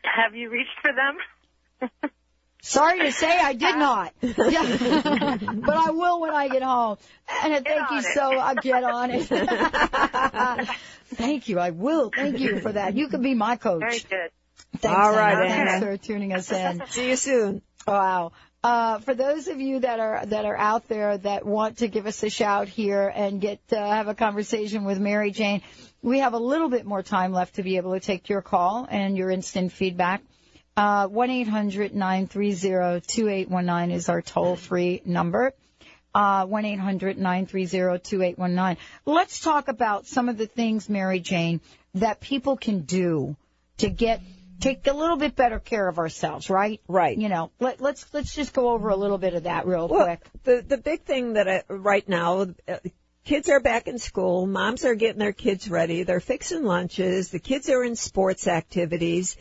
Have 0.05 0.35
you 0.35 0.51
reached 0.51 0.71
for 0.81 0.93
them? 0.93 2.11
Sorry 2.63 3.01
to 3.01 3.13
say, 3.13 3.39
I 3.39 3.53
did 3.53 3.77
not. 3.77 4.13
But 4.21 5.77
I 5.77 5.91
will 5.91 6.21
when 6.21 6.33
I 6.33 6.49
get 6.49 6.63
home. 6.63 6.99
Anna, 7.43 7.61
thank 7.61 7.91
you 7.91 7.97
on 7.97 8.05
it. 8.05 8.15
so. 8.15 8.37
I'll 8.37 8.55
get 8.57 8.85
on 8.85 9.11
it. 9.11 10.69
thank 11.15 11.49
you. 11.49 11.59
I 11.59 11.71
will. 11.71 12.11
Thank 12.11 12.41
you 12.41 12.61
for 12.61 12.73
that. 12.73 12.95
You 12.95 13.09
can 13.09 13.23
be 13.23 13.35
my 13.35 13.57
coach. 13.57 13.81
Very 13.81 14.01
good. 14.01 14.31
Thanks, 14.79 14.99
All 14.99 15.13
right, 15.13 15.49
Anna. 15.49 15.71
Thanks 15.71 15.85
for 15.87 15.97
tuning 15.97 16.33
us 16.33 16.51
in. 16.51 16.83
see 16.89 17.11
you 17.11 17.17
soon. 17.17 17.63
Wow. 17.87 18.33
Uh, 18.65 18.99
for 18.99 19.15
those 19.15 19.47
of 19.47 19.61
you 19.61 19.79
that 19.79 20.01
are 20.01 20.27
that 20.27 20.45
are 20.45 20.57
out 20.57 20.89
there 20.89 21.17
that 21.17 21.47
want 21.47 21.79
to 21.79 21.87
give 21.87 22.07
us 22.07 22.25
a 22.25 22.31
shout 22.31 22.67
here 22.67 23.07
and 23.15 23.41
get 23.41 23.61
uh, 23.71 23.77
have 23.77 24.09
a 24.09 24.15
conversation 24.15 24.83
with 24.83 24.99
Mary 24.99 25.31
Jane, 25.31 25.63
we 26.03 26.19
have 26.19 26.33
a 26.33 26.39
little 26.39 26.69
bit 26.69 26.85
more 26.85 27.03
time 27.03 27.33
left 27.33 27.55
to 27.55 27.63
be 27.63 27.77
able 27.77 27.93
to 27.95 28.01
take 28.01 28.29
your 28.29 28.43
call 28.43 28.85
and 28.91 29.17
your 29.17 29.31
instant 29.31 29.71
feedback. 29.71 30.23
Uh, 30.77 31.07
One 31.07 31.31
eight 31.31 31.47
hundred 31.47 31.95
nine 31.95 32.27
three 32.27 32.51
zero 32.51 33.01
two 33.01 33.29
eight 33.29 33.49
one 33.49 33.67
nine 33.67 33.93
is 33.93 34.09
our 34.09 34.23
toll 34.23 34.57
free 34.57 35.03
number. 35.05 35.55
Uh, 36.13 36.45
One 36.47 36.65
eight 36.65 36.81
hundred 36.81 37.17
nine 37.17 37.47
three 37.47 37.67
zero 37.67 37.97
two 37.97 38.23
eight 38.23 38.39
one 38.39 38.57
nine. 38.57 38.77
Let's 39.07 39.39
talk 39.39 39.69
about 39.69 40.09
some 40.09 40.29
of 40.29 40.37
the 40.37 40.49
things, 40.49 40.89
Mary 40.89 41.21
Jane, 41.21 41.61
that 41.95 42.21
people 42.21 42.57
can 42.57 42.81
do 42.81 43.37
to 43.77 43.89
get 43.89 44.21
take 44.61 44.87
a 44.87 44.93
little 44.93 45.17
bit 45.17 45.37
better 45.37 45.59
care 45.59 45.89
of 45.89 45.99
ourselves, 45.99 46.51
right? 46.51 46.81
Right. 46.89 47.17
You 47.17 47.29
know, 47.29 47.51
let, 47.61 47.81
let's 47.81 48.07
let's 48.13 48.35
just 48.35 48.53
go 48.53 48.71
over 48.71 48.89
a 48.89 48.97
little 48.97 49.19
bit 49.19 49.35
of 49.35 49.45
that 49.45 49.67
real 49.67 49.89
Well, 49.89 50.05
quick. 50.05 50.21
the 50.45 50.65
the 50.67 50.79
big 50.79 51.03
thing 51.03 51.35
that 51.35 51.49
I, 51.49 51.63
right 51.69 52.09
now, 52.09 52.47
uh, 52.67 52.77
kids 53.25 53.49
are 53.49 53.61
back 53.61 53.87
in 53.89 53.99
school. 53.99 54.47
Moms 54.47 54.85
are 54.85 54.95
getting 54.95 55.19
their 55.19 55.33
kids 55.33 55.69
ready. 55.69 56.03
They're 56.03 56.21
fixing 56.21 56.65
lunches. 56.65 57.31
The 57.31 57.39
kids 57.39 57.69
are 57.69 57.85
in 57.85 57.95
sports 57.97 58.47
activities, 58.49 59.37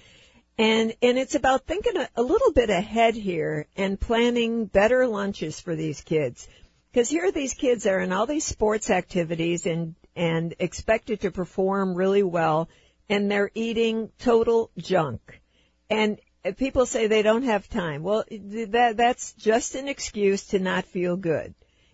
And, 0.60 0.94
and 1.02 1.18
it's 1.18 1.36
about 1.36 1.66
thinking 1.68 1.98
a, 1.98 2.10
a 2.16 2.22
little 2.24 2.52
bit 2.52 2.70
ahead 2.70 3.16
here 3.16 3.68
and 3.76 4.00
planning 4.00 4.66
better 4.66 5.08
lunches 5.08 5.60
for 5.60 5.76
these 5.76 6.02
kids. 6.02 6.48
Because 6.92 7.10
here 7.10 7.32
these 7.32 7.54
kids 7.54 7.86
are 7.86 8.00
in 8.00 8.12
all 8.12 8.26
these 8.26 8.44
sports 8.44 8.90
activities 8.90 9.66
and, 9.68 9.94
and 10.16 10.56
expected 10.60 11.22
to 11.22 11.32
perform 11.32 11.94
really 11.94 12.24
well 12.24 12.70
and 13.10 13.32
they're 13.32 13.52
eating 13.54 14.10
total 14.20 14.72
junk. 14.78 15.42
And 15.90 16.20
people 16.58 16.86
say 16.86 17.08
they 17.08 17.22
don't 17.22 17.44
have 17.44 17.70
time. 17.70 18.04
Well, 18.04 18.24
that, 18.30 18.96
that's 18.98 19.34
just 19.34 19.76
an 19.76 19.88
excuse 19.88 20.48
to 20.48 20.60
not 20.60 20.86
feel 20.86 21.16
good. 21.16 21.54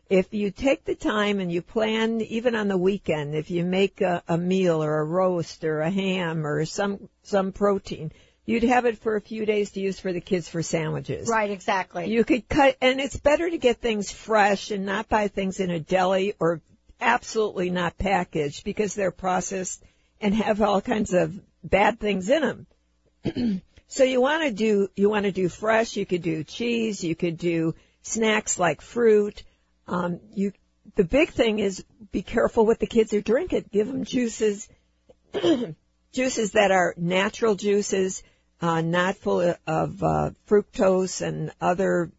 If 0.10 0.34
you 0.34 0.52
take 0.52 0.84
the 0.84 0.96
time 0.96 1.40
and 1.40 1.52
you 1.52 1.62
plan, 1.62 2.22
even 2.22 2.56
on 2.56 2.68
the 2.68 2.78
weekend, 2.78 3.36
if 3.36 3.50
you 3.50 3.64
make 3.64 4.02
a, 4.02 4.22
a 4.28 4.38
meal 4.38 4.84
or 4.84 5.00
a 5.00 5.04
roast 5.04 5.64
or 5.64 5.82
a 5.82 5.90
ham 5.90 6.46
or 6.46 6.66
some, 6.66 7.10
some 7.24 7.52
protein, 7.52 8.12
You'd 8.46 8.64
have 8.64 8.86
it 8.86 8.98
for 8.98 9.16
a 9.16 9.22
few 9.22 9.46
days 9.46 9.72
to 9.72 9.80
use 9.80 10.00
for 10.00 10.12
the 10.12 10.20
kids 10.20 10.50
for 10.50 10.62
sandwiches. 10.62 11.30
Right, 11.30 11.50
exactly. 11.50 12.12
You 12.12 12.26
could 12.26 12.50
cut, 12.50 12.76
and 12.82 13.00
it's 13.00 13.16
better 13.16 13.50
to 13.50 13.58
get 13.58 13.80
things 13.80 14.12
fresh 14.12 14.70
and 14.70 14.86
not 14.86 15.08
buy 15.08 15.30
things 15.30 15.62
in 15.62 15.72
a 15.72 15.80
deli 15.80 16.34
or 16.40 16.62
absolutely 17.00 17.70
not 17.70 17.98
packaged 17.98 18.66
because 18.66 18.96
they're 18.96 19.12
processed 19.12 19.82
and 20.22 20.34
have 20.36 20.62
all 20.62 20.82
kinds 20.82 21.14
of 21.14 21.40
bad 21.64 22.00
things 22.00 22.30
in 22.30 22.66
them. 23.24 23.62
so 23.88 24.04
you 24.04 24.22
want 24.22 24.44
to 24.44 24.52
do, 24.52 24.88
you 24.96 25.10
want 25.10 25.26
to 25.26 25.32
do 25.32 25.50
fresh, 25.50 25.96
you 25.96 26.06
could 26.06 26.22
do 26.22 26.44
cheese, 26.44 27.04
you 27.04 27.16
could 27.16 27.38
do 27.38 27.76
snacks 28.02 28.60
like 28.60 28.82
fruit. 28.82 29.44
Um, 29.88 30.20
you, 30.34 30.54
the 30.96 31.04
big 31.04 31.30
thing 31.30 31.60
is 31.60 31.84
be 32.12 32.22
careful 32.22 32.66
what 32.66 32.80
the 32.80 32.88
kids 32.88 33.14
are 33.14 33.22
drinking. 33.22 33.66
Give 33.72 33.88
them 33.88 34.06
juices, 34.06 34.68
juices 36.14 36.52
that 36.52 36.72
are 36.72 36.94
natural 36.98 37.56
juices, 37.56 38.24
uh, 38.62 38.82
not 38.82 39.18
full 39.18 39.56
of 39.68 40.04
uh, 40.04 40.32
fructose 40.48 41.22
and 41.22 41.52
other 41.60 42.12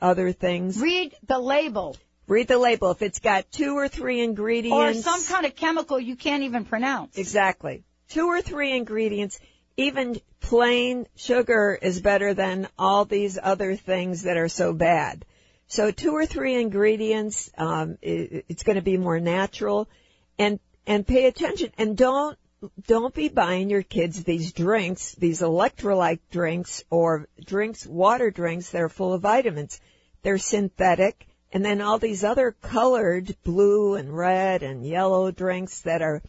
other 0.00 0.32
things. 0.32 0.80
Read 0.80 1.14
the 1.26 1.38
label. 1.38 1.96
Read 2.28 2.46
the 2.46 2.58
label. 2.58 2.90
If 2.90 3.00
it's 3.00 3.18
got 3.18 3.50
two 3.50 3.74
or 3.76 3.88
three 3.88 4.20
ingredients, 4.20 5.00
or 5.00 5.02
some 5.02 5.24
kind 5.24 5.46
of 5.46 5.56
chemical 5.56 5.98
you 5.98 6.14
can't 6.14 6.42
even 6.42 6.64
pronounce. 6.66 7.16
Exactly. 7.16 7.84
Two 8.10 8.26
or 8.26 8.42
three 8.42 8.72
ingredients. 8.72 9.40
Even 9.76 10.20
plain 10.40 11.06
sugar 11.16 11.78
is 11.80 12.00
better 12.00 12.34
than 12.34 12.68
all 12.78 13.04
these 13.04 13.38
other 13.40 13.76
things 13.76 14.24
that 14.24 14.36
are 14.36 14.48
so 14.48 14.72
bad. 14.72 15.24
So 15.68 15.90
two 15.90 16.12
or 16.12 16.26
three 16.26 16.54
ingredients. 16.60 17.50
Um, 17.56 17.96
it, 18.02 18.44
it's 18.48 18.62
going 18.62 18.76
to 18.76 18.82
be 18.82 18.98
more 18.98 19.20
natural, 19.20 19.88
and 20.38 20.60
and 20.86 21.06
pay 21.06 21.26
attention 21.26 21.72
and 21.78 21.96
don't 21.96 22.36
don't 22.86 23.14
be 23.14 23.28
buying 23.28 23.70
your 23.70 23.82
kids 23.82 24.24
these 24.24 24.52
drinks, 24.52 25.14
these 25.14 25.40
electrolyte 25.40 26.20
drinks 26.30 26.82
or 26.90 27.28
drinks, 27.44 27.86
water 27.86 28.30
drinks 28.30 28.70
that 28.70 28.82
are 28.82 28.88
full 28.88 29.14
of 29.14 29.22
vitamins. 29.22 29.80
They're 30.22 30.38
synthetic. 30.38 31.27
And 31.52 31.64
then 31.64 31.80
all 31.80 31.98
these 31.98 32.24
other 32.24 32.52
colored 32.52 33.34
blue 33.42 33.94
and 33.94 34.16
red 34.16 34.62
and 34.62 34.84
yellow 34.84 35.30
drinks 35.30 35.80
that 35.82 36.02
are 36.02 36.22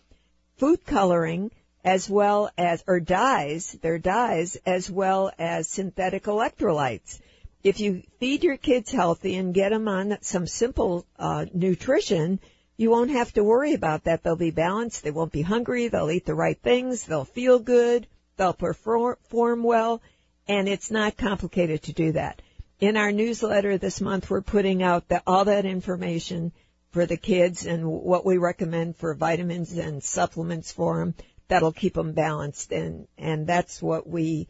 food 0.58 0.86
coloring 0.86 1.52
as 1.84 2.10
well 2.10 2.52
as, 2.58 2.84
or 2.88 3.00
dyes, 3.00 3.78
they're 3.82 4.00
dyes 4.00 4.58
as 4.66 4.90
well 4.92 5.32
as 5.40 5.68
synthetic 5.68 6.24
electrolytes. 6.24 7.20
If 7.64 7.80
you 7.80 8.04
feed 8.20 8.44
your 8.44 8.58
kids 8.58 8.92
healthy 8.92 9.36
and 9.36 9.54
get 9.54 9.70
them 9.70 9.88
on 9.88 10.18
some 10.22 10.48
simple 10.48 11.06
uh, 11.18 11.46
nutrition, 11.54 12.40
you 12.78 12.90
won't 12.90 13.12
have 13.12 13.34
to 13.34 13.44
worry 13.44 13.74
about 13.74 14.06
that. 14.06 14.24
They'll 14.24 14.38
be 14.38 14.52
balanced. 14.52 15.04
They 15.04 15.12
won't 15.12 15.34
be 15.34 15.42
hungry. 15.42 15.90
They'll 15.90 16.12
eat 16.12 16.26
the 16.26 16.36
right 16.36 16.58
things. 16.58 17.04
They'll 17.04 17.26
feel 17.26 17.60
good. 17.60 18.08
They'll 18.38 18.54
perform 18.54 19.64
well. 19.64 20.02
And 20.48 20.70
it's 20.70 20.90
not 20.90 21.18
complicated 21.18 21.84
to 21.84 21.94
do 21.94 22.14
that. 22.14 22.42
In 22.80 22.96
our 22.96 23.12
newsletter 23.12 23.78
this 23.78 24.00
month, 24.00 24.30
we're 24.30 24.42
putting 24.42 24.82
out 24.82 25.10
the, 25.10 25.22
all 25.28 25.46
that 25.46 25.66
information 25.66 26.54
for 26.92 27.06
the 27.06 27.18
kids 27.18 27.66
and 27.66 27.86
what 27.86 28.26
we 28.26 28.38
recommend 28.38 28.96
for 28.96 29.14
vitamins 29.14 29.78
and 29.78 30.02
supplements 30.02 30.72
for 30.72 31.00
them 31.00 31.14
that'll 31.50 31.74
keep 31.74 31.94
them 31.94 32.14
balanced. 32.14 32.72
And, 32.72 33.08
and 33.18 33.46
that's 33.46 33.82
what 33.82 34.08
we 34.08 34.48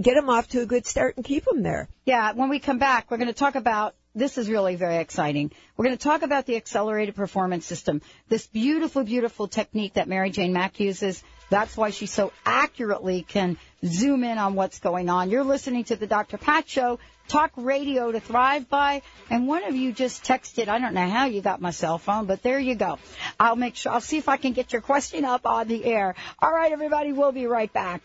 get 0.00 0.14
them 0.14 0.28
off 0.28 0.48
to 0.48 0.62
a 0.62 0.66
good 0.66 0.84
start 0.84 1.16
and 1.16 1.24
keep 1.24 1.44
them 1.44 1.62
there. 1.62 1.88
Yeah. 2.04 2.32
When 2.32 2.48
we 2.48 2.58
come 2.58 2.78
back, 2.78 3.10
we're 3.10 3.18
going 3.18 3.28
to 3.28 3.34
talk 3.34 3.54
about 3.54 3.94
this 4.14 4.36
is 4.38 4.48
really 4.48 4.74
very 4.74 4.96
exciting. 4.96 5.52
We're 5.76 5.84
going 5.84 5.96
to 5.96 6.02
talk 6.02 6.22
about 6.22 6.46
the 6.46 6.56
accelerated 6.56 7.14
performance 7.14 7.64
system. 7.64 8.02
This 8.28 8.46
beautiful, 8.48 9.04
beautiful 9.04 9.46
technique 9.46 9.94
that 9.94 10.08
Mary 10.08 10.30
Jane 10.30 10.52
Mack 10.52 10.80
uses. 10.80 11.22
That's 11.50 11.76
why 11.76 11.90
she 11.90 12.06
so 12.06 12.32
accurately 12.46 13.22
can 13.22 13.58
zoom 13.84 14.24
in 14.24 14.38
on 14.38 14.54
what's 14.54 14.78
going 14.78 15.10
on. 15.10 15.30
You're 15.30 15.44
listening 15.44 15.84
to 15.84 15.96
the 15.96 16.06
Dr. 16.06 16.38
Pat 16.38 16.68
Show, 16.68 17.00
talk 17.28 17.50
radio 17.56 18.12
to 18.12 18.20
thrive 18.20 18.68
by, 18.68 19.02
and 19.28 19.46
one 19.46 19.64
of 19.64 19.74
you 19.74 19.92
just 19.92 20.24
texted, 20.24 20.68
I 20.68 20.78
don't 20.78 20.94
know 20.94 21.08
how 21.08 21.26
you 21.26 21.42
got 21.42 21.60
my 21.60 21.70
cell 21.70 21.98
phone, 21.98 22.26
but 22.26 22.42
there 22.42 22.58
you 22.58 22.76
go. 22.76 22.98
I'll 23.38 23.56
make 23.56 23.76
sure, 23.76 23.92
I'll 23.92 24.00
see 24.00 24.18
if 24.18 24.28
I 24.28 24.36
can 24.36 24.52
get 24.52 24.72
your 24.72 24.82
question 24.82 25.24
up 25.24 25.44
on 25.44 25.68
the 25.68 25.84
air. 25.84 26.14
All 26.38 26.52
right, 26.52 26.72
everybody, 26.72 27.12
we'll 27.12 27.32
be 27.32 27.46
right 27.46 27.72
back. 27.72 28.02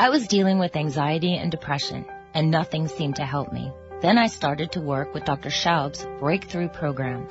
I 0.00 0.08
was 0.08 0.28
dealing 0.28 0.58
with 0.58 0.76
anxiety 0.76 1.36
and 1.36 1.50
depression, 1.50 2.06
and 2.32 2.50
nothing 2.50 2.88
seemed 2.88 3.16
to 3.16 3.26
help 3.26 3.52
me. 3.52 3.70
Then 4.00 4.16
I 4.16 4.28
started 4.28 4.72
to 4.72 4.80
work 4.80 5.12
with 5.12 5.26
Dr. 5.26 5.50
Schaub's 5.50 6.06
Breakthrough 6.18 6.70
Program. 6.70 7.28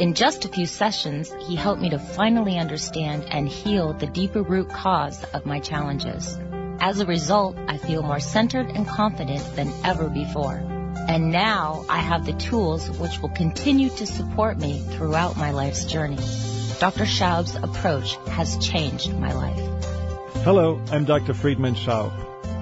In 0.00 0.14
just 0.14 0.44
a 0.44 0.48
few 0.48 0.66
sessions, 0.66 1.32
he 1.46 1.54
helped 1.54 1.80
me 1.80 1.90
to 1.90 1.98
finally 2.00 2.58
understand 2.58 3.24
and 3.30 3.48
heal 3.48 3.92
the 3.92 4.08
deeper 4.08 4.42
root 4.42 4.68
cause 4.68 5.22
of 5.32 5.46
my 5.46 5.60
challenges. 5.60 6.36
As 6.80 6.98
a 6.98 7.06
result, 7.06 7.56
I 7.68 7.76
feel 7.76 8.02
more 8.02 8.18
centered 8.18 8.66
and 8.66 8.84
confident 8.84 9.54
than 9.54 9.72
ever 9.84 10.08
before. 10.08 10.56
And 11.06 11.30
now 11.30 11.84
I 11.88 11.98
have 11.98 12.26
the 12.26 12.32
tools 12.32 12.90
which 12.98 13.22
will 13.22 13.28
continue 13.28 13.90
to 13.90 14.06
support 14.08 14.58
me 14.58 14.80
throughout 14.80 15.36
my 15.36 15.52
life's 15.52 15.84
journey. 15.84 16.18
Dr. 16.80 17.06
Schaub's 17.06 17.54
approach 17.54 18.16
has 18.26 18.58
changed 18.58 19.14
my 19.14 19.32
life. 19.32 19.77
Hello, 20.44 20.80
I'm 20.92 21.04
Dr. 21.04 21.34
Friedemann 21.34 21.74
Schaub, 21.74 22.12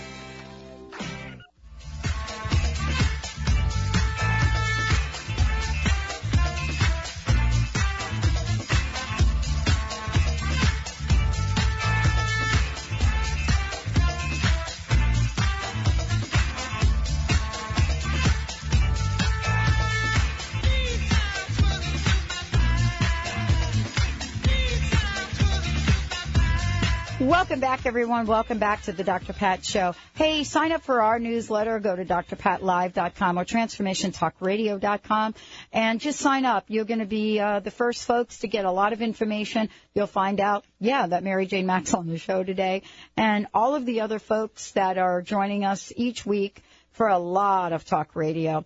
Back, 27.61 27.85
everyone. 27.85 28.25
Welcome 28.25 28.57
back 28.57 28.81
to 28.83 28.91
the 28.91 29.03
Dr. 29.03 29.33
Pat 29.33 29.63
Show. 29.63 29.93
Hey, 30.15 30.43
sign 30.43 30.71
up 30.71 30.81
for 30.81 30.99
our 30.99 31.19
newsletter. 31.19 31.77
Go 31.79 31.95
to 31.95 32.03
drpatlive.com 32.03 33.37
or 33.37 33.45
transformationtalkradio.com 33.45 35.35
and 35.71 35.99
just 35.99 36.19
sign 36.19 36.45
up. 36.45 36.65
You're 36.69 36.85
going 36.85 37.01
to 37.01 37.05
be 37.05 37.39
uh, 37.39 37.59
the 37.59 37.69
first 37.69 38.05
folks 38.05 38.39
to 38.39 38.47
get 38.47 38.65
a 38.65 38.71
lot 38.71 38.93
of 38.93 39.03
information. 39.03 39.69
You'll 39.93 40.07
find 40.07 40.39
out, 40.39 40.65
yeah, 40.79 41.05
that 41.05 41.23
Mary 41.23 41.45
Jane 41.45 41.67
Mack's 41.67 41.93
on 41.93 42.07
the 42.07 42.17
show 42.17 42.43
today 42.43 42.81
and 43.15 43.45
all 43.53 43.75
of 43.75 43.85
the 43.85 44.01
other 44.01 44.17
folks 44.17 44.71
that 44.71 44.97
are 44.97 45.21
joining 45.21 45.63
us 45.63 45.93
each 45.95 46.25
week 46.25 46.63
for 46.93 47.09
a 47.09 47.19
lot 47.19 47.73
of 47.73 47.85
talk 47.85 48.15
radio. 48.15 48.65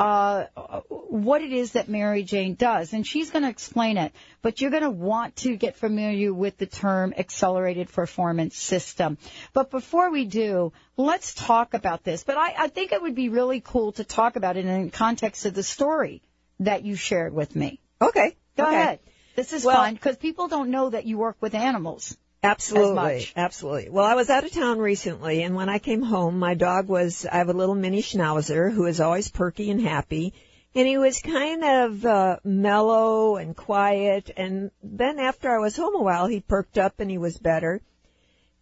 uh, 0.00 0.80
what 0.88 1.42
it 1.42 1.52
is 1.52 1.72
that 1.72 1.88
Mary 1.88 2.22
Jane 2.22 2.54
does. 2.54 2.94
And 2.94 3.06
she's 3.06 3.30
going 3.30 3.42
to 3.42 3.50
explain 3.50 3.98
it. 3.98 4.12
But 4.40 4.60
you're 4.60 4.70
going 4.70 4.82
to 4.82 4.90
want 4.90 5.36
to 5.36 5.56
get 5.56 5.76
familiar 5.76 6.32
with 6.32 6.56
the 6.56 6.64
term 6.64 7.12
accelerated 7.16 7.92
performance 7.92 8.56
system. 8.56 9.18
But 9.52 9.70
before 9.70 10.10
we 10.10 10.24
do, 10.24 10.72
let's 10.96 11.34
talk 11.34 11.74
about 11.74 12.02
this. 12.02 12.24
But 12.24 12.38
I, 12.38 12.54
I 12.58 12.68
think 12.68 12.92
it 12.92 13.02
would 13.02 13.14
be 13.14 13.28
really 13.28 13.60
cool 13.60 13.92
to 13.92 14.04
talk 14.04 14.36
about 14.36 14.56
it 14.56 14.64
in 14.64 14.90
context 14.90 15.44
of 15.44 15.52
the 15.52 15.62
story 15.62 16.22
that 16.60 16.82
you 16.82 16.96
shared 16.96 17.34
with 17.34 17.54
me. 17.54 17.78
Okay. 18.00 18.36
Go 18.56 18.64
okay. 18.64 18.76
ahead. 18.76 19.00
This 19.36 19.52
is 19.52 19.66
Well- 19.66 19.76
fun 19.76 19.94
because 19.94 20.16
people 20.16 20.48
don't 20.48 20.70
know 20.70 20.88
that 20.90 21.04
you 21.04 21.18
work 21.18 21.36
with 21.40 21.54
animals. 21.54 22.16
Absolutely. 22.42 23.28
Absolutely. 23.36 23.90
Well, 23.90 24.06
I 24.06 24.14
was 24.14 24.30
out 24.30 24.44
of 24.44 24.52
town 24.52 24.78
recently, 24.78 25.42
and 25.42 25.54
when 25.54 25.68
I 25.68 25.78
came 25.78 26.00
home, 26.02 26.38
my 26.38 26.54
dog 26.54 26.88
was, 26.88 27.26
I 27.26 27.36
have 27.36 27.50
a 27.50 27.54
little 27.54 27.74
mini 27.74 28.00
schnauzer 28.00 28.72
who 28.72 28.86
is 28.86 29.00
always 29.00 29.30
perky 29.30 29.70
and 29.70 29.80
happy, 29.80 30.32
and 30.74 30.88
he 30.88 30.96
was 30.96 31.20
kind 31.20 31.62
of 31.62 32.06
uh, 32.06 32.36
mellow 32.42 33.36
and 33.36 33.54
quiet, 33.54 34.30
and 34.36 34.70
then 34.82 35.18
after 35.18 35.50
I 35.50 35.58
was 35.58 35.76
home 35.76 35.94
a 35.96 36.02
while, 36.02 36.28
he 36.28 36.40
perked 36.40 36.78
up 36.78 37.00
and 37.00 37.10
he 37.10 37.18
was 37.18 37.36
better. 37.36 37.82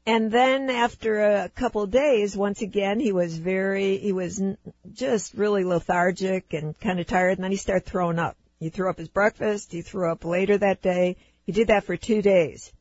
And 0.04 0.32
then 0.32 0.70
after 0.70 1.20
a 1.20 1.48
couple 1.50 1.82
of 1.82 1.90
days, 1.90 2.36
once 2.36 2.62
again, 2.62 2.98
he 2.98 3.12
was 3.12 3.38
very, 3.38 3.98
he 3.98 4.12
was 4.12 4.40
n- 4.40 4.56
just 4.92 5.34
really 5.34 5.64
lethargic 5.64 6.52
and 6.52 6.78
kind 6.80 6.98
of 6.98 7.06
tired, 7.06 7.38
and 7.38 7.44
then 7.44 7.50
he 7.52 7.58
started 7.58 7.86
throwing 7.86 8.18
up. 8.18 8.36
He 8.58 8.70
threw 8.70 8.90
up 8.90 8.98
his 8.98 9.08
breakfast, 9.08 9.70
he 9.70 9.82
threw 9.82 10.10
up 10.10 10.24
later 10.24 10.58
that 10.58 10.82
day. 10.82 11.16
He 11.46 11.52
did 11.52 11.68
that 11.68 11.84
for 11.84 11.96
two 11.96 12.22
days. 12.22 12.72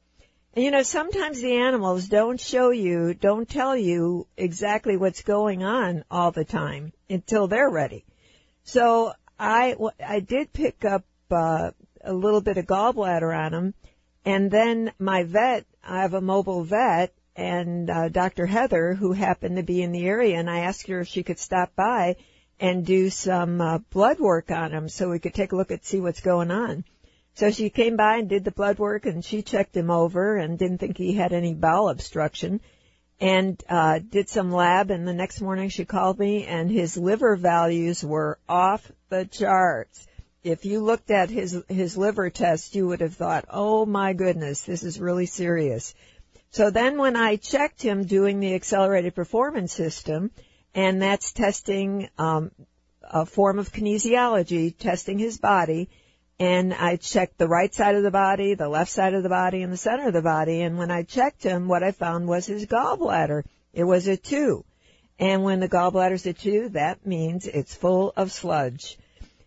And 0.57 0.63
you 0.63 0.71
know, 0.71 0.81
sometimes 0.81 1.39
the 1.39 1.53
animals 1.53 2.07
don't 2.07 2.41
show 2.41 2.71
you, 2.71 3.13
don't 3.13 3.47
tell 3.47 3.77
you 3.77 4.25
exactly 4.35 4.97
what's 4.97 5.21
going 5.21 5.63
on 5.63 6.03
all 6.09 6.31
the 6.31 6.45
time 6.45 6.93
until 7.07 7.45
they're 7.45 7.69
ready. 7.69 8.05
So 8.63 9.13
I, 9.37 9.75
I 10.03 10.19
did 10.19 10.51
pick 10.53 10.83
up 10.83 11.05
uh, 11.29 11.73
a 12.03 12.11
little 12.11 12.41
bit 12.41 12.57
of 12.57 12.65
gallbladder 12.65 13.37
on 13.37 13.53
him, 13.53 13.73
and 14.25 14.49
then 14.49 14.93
my 14.97 15.25
vet, 15.25 15.67
I 15.83 16.01
have 16.01 16.15
a 16.15 16.21
mobile 16.21 16.63
vet, 16.63 17.13
and 17.35 17.87
uh, 17.91 18.09
Dr. 18.09 18.47
Heather, 18.47 18.95
who 18.95 19.11
happened 19.11 19.57
to 19.57 19.63
be 19.63 19.83
in 19.83 19.91
the 19.91 20.07
area, 20.07 20.39
and 20.39 20.49
I 20.49 20.61
asked 20.61 20.87
her 20.87 21.01
if 21.01 21.07
she 21.07 21.21
could 21.21 21.37
stop 21.37 21.75
by 21.75 22.15
and 22.59 22.83
do 22.83 23.11
some 23.11 23.61
uh, 23.61 23.77
blood 23.91 24.19
work 24.19 24.49
on 24.49 24.71
him 24.71 24.89
so 24.89 25.11
we 25.11 25.19
could 25.19 25.35
take 25.35 25.51
a 25.51 25.55
look 25.55 25.69
at 25.69 25.85
see 25.85 25.99
what's 25.99 26.21
going 26.21 26.49
on. 26.49 26.83
So 27.38 27.51
she 27.51 27.69
came 27.69 27.97
by 27.97 28.17
and 28.17 28.27
did 28.27 28.45
the 28.45 28.51
blood 28.51 28.79
work 28.79 29.05
and 29.05 29.23
she 29.23 29.43
checked 29.43 29.77
him 29.77 29.91
over 29.91 30.38
and 30.38 30.57
didn't 30.57 30.79
think 30.79 30.97
he 30.97 31.13
had 31.13 31.33
any 31.33 31.53
bowel 31.53 31.88
obstruction 31.88 32.61
and 33.19 33.63
uh 33.69 33.99
did 33.99 34.27
some 34.27 34.51
lab 34.51 34.89
and 34.89 35.07
the 35.07 35.13
next 35.13 35.39
morning 35.39 35.69
she 35.69 35.85
called 35.85 36.17
me 36.17 36.45
and 36.45 36.71
his 36.71 36.97
liver 36.97 37.35
values 37.35 38.03
were 38.03 38.39
off 38.49 38.91
the 39.09 39.23
charts. 39.25 40.07
If 40.43 40.65
you 40.65 40.79
looked 40.79 41.11
at 41.11 41.29
his 41.29 41.61
his 41.69 41.95
liver 41.95 42.31
test 42.31 42.73
you 42.73 42.88
would 42.88 43.01
have 43.01 43.13
thought, 43.13 43.45
"Oh 43.51 43.85
my 43.85 44.13
goodness, 44.13 44.63
this 44.63 44.81
is 44.81 44.99
really 44.99 45.27
serious." 45.27 45.93
So 46.49 46.71
then 46.71 46.97
when 46.97 47.15
I 47.15 47.35
checked 47.35 47.83
him 47.83 48.05
doing 48.05 48.39
the 48.39 48.55
accelerated 48.55 49.13
performance 49.13 49.73
system 49.73 50.31
and 50.73 50.99
that's 51.03 51.33
testing 51.33 52.09
um 52.17 52.49
a 53.03 53.27
form 53.27 53.59
of 53.59 53.71
kinesiology, 53.71 54.75
testing 54.75 55.19
his 55.19 55.38
body, 55.38 55.88
and 56.39 56.73
I 56.73 56.97
checked 56.97 57.38
the 57.38 57.47
right 57.47 57.73
side 57.73 57.95
of 57.95 58.03
the 58.03 58.11
body, 58.11 58.53
the 58.53 58.69
left 58.69 58.91
side 58.91 59.15
of 59.15 59.23
the 59.23 59.29
body, 59.29 59.63
and 59.63 59.73
the 59.73 59.77
center 59.77 60.07
of 60.07 60.13
the 60.13 60.21
body. 60.21 60.61
And 60.61 60.77
when 60.77 60.91
I 60.91 61.03
checked 61.03 61.43
him, 61.43 61.67
what 61.67 61.83
I 61.83 61.91
found 61.91 62.27
was 62.27 62.45
his 62.45 62.67
gallbladder. 62.67 63.43
It 63.73 63.83
was 63.83 64.07
a 64.07 64.17
two. 64.17 64.63
And 65.19 65.43
when 65.43 65.59
the 65.59 65.69
gallbladder's 65.69 66.27
a 66.27 66.33
two, 66.33 66.69
that 66.69 67.05
means 67.05 67.47
it's 67.47 67.73
full 67.73 68.13
of 68.15 68.31
sludge. 68.31 68.99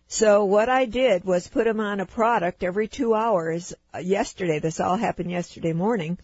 So 0.09 0.43
what 0.43 0.67
I 0.67 0.83
did 0.83 1.23
was 1.23 1.47
put 1.47 1.65
him 1.65 1.79
on 1.79 2.01
a 2.01 2.05
product 2.05 2.63
every 2.63 2.89
two 2.89 3.13
hours 3.13 3.73
uh, 3.95 3.99
yesterday. 3.99 4.59
This 4.59 4.81
all 4.81 4.97
happened 4.97 5.31
yesterday 5.31 5.71
morning. 5.71 6.17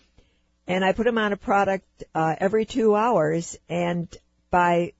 And 0.68 0.84
I 0.84 0.91
put 0.91 1.07
him 1.07 1.18
on 1.18 1.32
a 1.32 1.38
product 1.38 2.03
uh, 2.13 2.36
every 2.38 2.65
two 2.65 2.93
hours. 2.93 3.57
And 3.70 4.13
by 4.51 4.91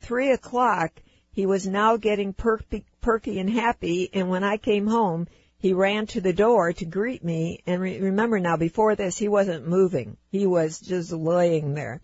three 0.00 0.30
o'clock, 0.30 0.92
he 1.38 1.46
was 1.46 1.68
now 1.68 1.96
getting 1.96 2.32
perky, 2.32 2.84
perky 3.00 3.38
and 3.38 3.48
happy. 3.48 4.10
And 4.12 4.28
when 4.28 4.42
I 4.42 4.56
came 4.56 4.88
home, 4.88 5.28
he 5.56 5.72
ran 5.72 6.08
to 6.08 6.20
the 6.20 6.32
door 6.32 6.72
to 6.72 6.84
greet 6.84 7.22
me. 7.22 7.62
And 7.64 7.80
re- 7.80 8.00
remember 8.00 8.40
now, 8.40 8.56
before 8.56 8.96
this, 8.96 9.16
he 9.16 9.28
wasn't 9.28 9.68
moving. 9.68 10.16
He 10.32 10.46
was 10.46 10.80
just 10.80 11.12
laying 11.12 11.74
there. 11.74 12.00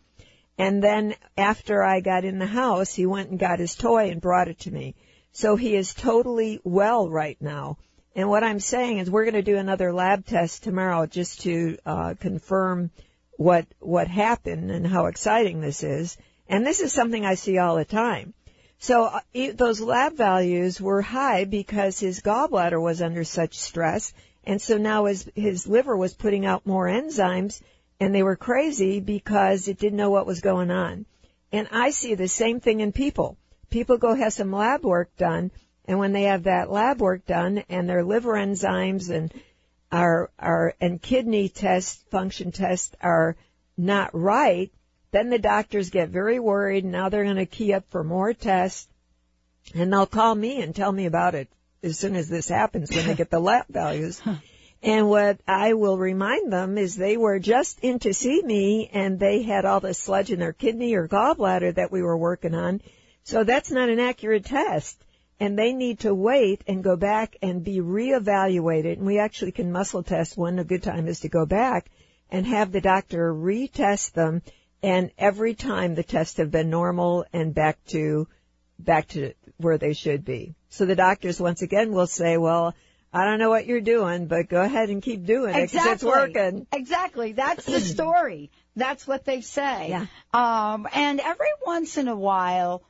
And 0.57 0.80
then 0.80 1.16
after 1.37 1.82
I 1.82 1.99
got 1.99 2.24
in 2.24 2.39
the 2.39 2.47
house, 2.47 2.95
he 2.95 3.07
went 3.07 3.30
and 3.30 3.41
got 3.41 3.59
his 3.59 3.74
toy 3.74 4.09
and 4.09 4.20
brought 4.20 4.47
it 4.47 4.61
to 4.61 4.70
me. 4.70 4.95
So 5.32 5.57
he 5.57 5.74
is 5.74 5.95
totally 5.95 6.61
well 6.62 7.11
right 7.11 7.37
now. 7.41 7.78
And 8.14 8.28
what 8.28 8.45
I'm 8.45 8.61
saying 8.61 8.99
is 8.99 9.11
we're 9.11 9.24
going 9.24 9.35
to 9.35 9.43
do 9.43 9.57
another 9.57 9.93
lab 9.93 10.26
test 10.26 10.62
tomorrow 10.62 11.07
just 11.07 11.41
to 11.41 11.76
uh, 11.85 12.14
confirm 12.20 12.93
what 13.37 13.66
what 13.80 14.07
happened 14.07 14.70
and 14.70 14.87
how 14.87 15.07
exciting 15.07 15.61
this 15.61 15.82
is. 15.82 16.16
And 16.49 16.64
this 16.64 16.78
is 16.78 16.93
something 16.93 17.26
I 17.26 17.35
see 17.35 17.59
all 17.59 17.74
the 17.74 17.85
time. 17.85 18.32
So 18.79 19.05
uh, 19.05 19.20
those 19.55 19.81
lab 19.81 20.14
values 20.16 20.81
were 20.81 21.03
high 21.03 21.45
because 21.45 21.99
his 21.99 22.20
gallbladder 22.20 22.81
was 22.81 23.01
under 23.01 23.25
such 23.25 23.59
stress, 23.59 24.12
and 24.45 24.61
so 24.61 24.77
now 24.77 25.07
his 25.07 25.31
his 25.35 25.66
liver 25.66 25.97
was 25.97 26.14
putting 26.14 26.45
out 26.45 26.66
more 26.66 26.87
enzymes, 26.87 27.62
and 27.99 28.14
they 28.14 28.22
were 28.22 28.37
crazy 28.37 29.01
because 29.01 29.68
it 29.68 29.79
didn't 29.79 29.97
know 29.97 30.11
what 30.11 30.27
was 30.27 30.41
going 30.41 30.70
on. 30.70 31.07
And 31.53 31.68
I 31.70 31.91
see 31.91 32.14
the 32.14 32.29
same 32.29 32.61
thing 32.61 32.81
in 32.81 32.93
people. 32.93 33.37
people 33.70 33.97
go 33.97 34.14
have 34.14 34.33
some 34.33 34.53
lab 34.53 34.85
work 34.85 35.16
done, 35.16 35.51
and 35.87 35.99
when 35.99 36.12
they 36.12 36.25
have 36.25 36.45
that 36.45 36.70
lab 36.70 37.01
work 37.01 37.25
done 37.27 37.64
and 37.68 37.89
their 37.89 38.05
liver 38.05 38.35
enzymes 38.35 39.09
and 39.09 39.33
our 39.91 40.31
our 40.39 40.75
and 40.81 41.01
kidney 41.01 41.49
test 41.49 42.09
function 42.11 42.53
tests 42.53 42.95
are 43.01 43.37
not 43.77 44.11
right, 44.14 44.72
then 45.15 45.31
the 45.31 45.39
doctors 45.39 45.91
get 45.91 46.09
very 46.09 46.41
worried. 46.41 46.85
Now 46.85 47.09
they're 47.09 47.25
going 47.25 47.37
to 47.37 47.47
key 47.47 47.73
up 47.73 47.85
for 47.91 48.03
more 48.03 48.35
tests, 48.35 48.89
and 49.75 49.93
they'll 49.93 50.07
call 50.07 50.35
me 50.35 50.61
and 50.61 50.75
tell 50.75 50.93
me 50.93 51.07
about 51.07 51.35
it 51.35 51.49
as 51.83 51.99
soon 51.99 52.17
as 52.17 52.29
this 52.29 52.49
happens 52.49 52.91
when 52.91 53.07
they 53.07 53.15
get 53.15 53.31
the 53.31 53.41
lab 53.41 53.67
values. 53.69 54.21
And 54.85 55.09
what 55.09 55.41
I 55.49 55.73
will 55.73 55.97
remind 55.97 56.53
them 56.53 56.77
is 56.77 56.95
they 56.95 57.17
were 57.17 57.39
just 57.39 57.81
in 57.81 58.01
to 58.01 58.12
see 58.12 58.43
me 58.43 58.91
and 58.93 59.19
they 59.19 59.41
had 59.41 59.65
all 59.65 59.81
the 59.81 59.95
sludge 59.95 60.31
in 60.31 60.41
their 60.41 60.53
kidney 60.53 60.93
or 60.93 61.09
gallbladder 61.09 61.77
that 61.77 61.91
we 61.91 62.03
were 62.03 62.19
working 62.19 62.55
on. 62.55 62.83
So 63.23 63.45
that's 63.45 63.71
not 63.71 63.89
an 63.89 63.99
accurate 63.99 64.45
test. 64.45 65.03
And 65.41 65.59
they 65.59 65.73
need 65.73 66.01
to 66.01 66.15
wait 66.15 66.65
and 66.67 66.85
go 66.85 66.97
back 66.97 67.37
and 67.41 67.65
be 67.65 67.79
reevaluated. 67.79 68.99
And 68.99 69.07
we 69.07 69.19
actually 69.19 69.53
can 69.53 69.73
muscle 69.73 70.03
test 70.03 70.37
when 70.37 70.59
a 70.59 70.65
good 70.65 70.83
time 70.83 71.09
is 71.09 71.21
to 71.21 71.31
go 71.31 71.47
back 71.47 71.91
and 72.31 72.47
have 72.47 72.71
the 72.71 72.83
doctor 72.83 73.33
retest 73.33 74.12
them. 74.12 74.43
And 74.85 75.11
every 75.16 75.55
time 75.55 75.95
the 75.95 76.03
tests 76.03 76.37
have 76.37 76.51
been 76.51 76.68
normal 76.68 77.24
and 77.32 77.55
back 77.55 77.82
to, 77.87 78.28
back 78.78 79.09
to 79.09 79.32
where 79.57 79.78
they 79.78 79.95
should 79.95 80.24
be. 80.24 80.55
So 80.68 80.85
the 80.85 80.95
doctors 80.95 81.41
once 81.41 81.62
again 81.62 81.93
will 81.93 82.07
say, 82.07 82.37
well, 82.37 82.74
I 83.11 83.24
don't 83.24 83.39
know 83.39 83.49
what 83.49 83.64
you're 83.64 83.80
doing, 83.80 84.26
but 84.26 84.49
go 84.49 84.61
ahead 84.61 84.91
and 84.91 85.01
keep 85.01 85.24
doing 85.24 85.55
it 85.55 85.70
because 85.70 85.87
it's 85.87 86.05
working. 86.05 86.66
Exactly. 86.70 87.32
That's 87.32 87.64
the 87.64 87.80
story. 87.97 88.51
That's 88.76 89.07
what 89.07 89.24
they 89.24 89.41
say. 89.41 89.89
Yeah. 89.89 90.07
Um, 90.35 90.87
and 90.93 91.18
every 91.18 91.47
once 91.64 91.97
in 91.97 92.09
a 92.09 92.16
while, 92.16 92.82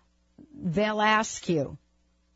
they'll 0.52 1.00
ask 1.00 1.48
you. 1.48 1.78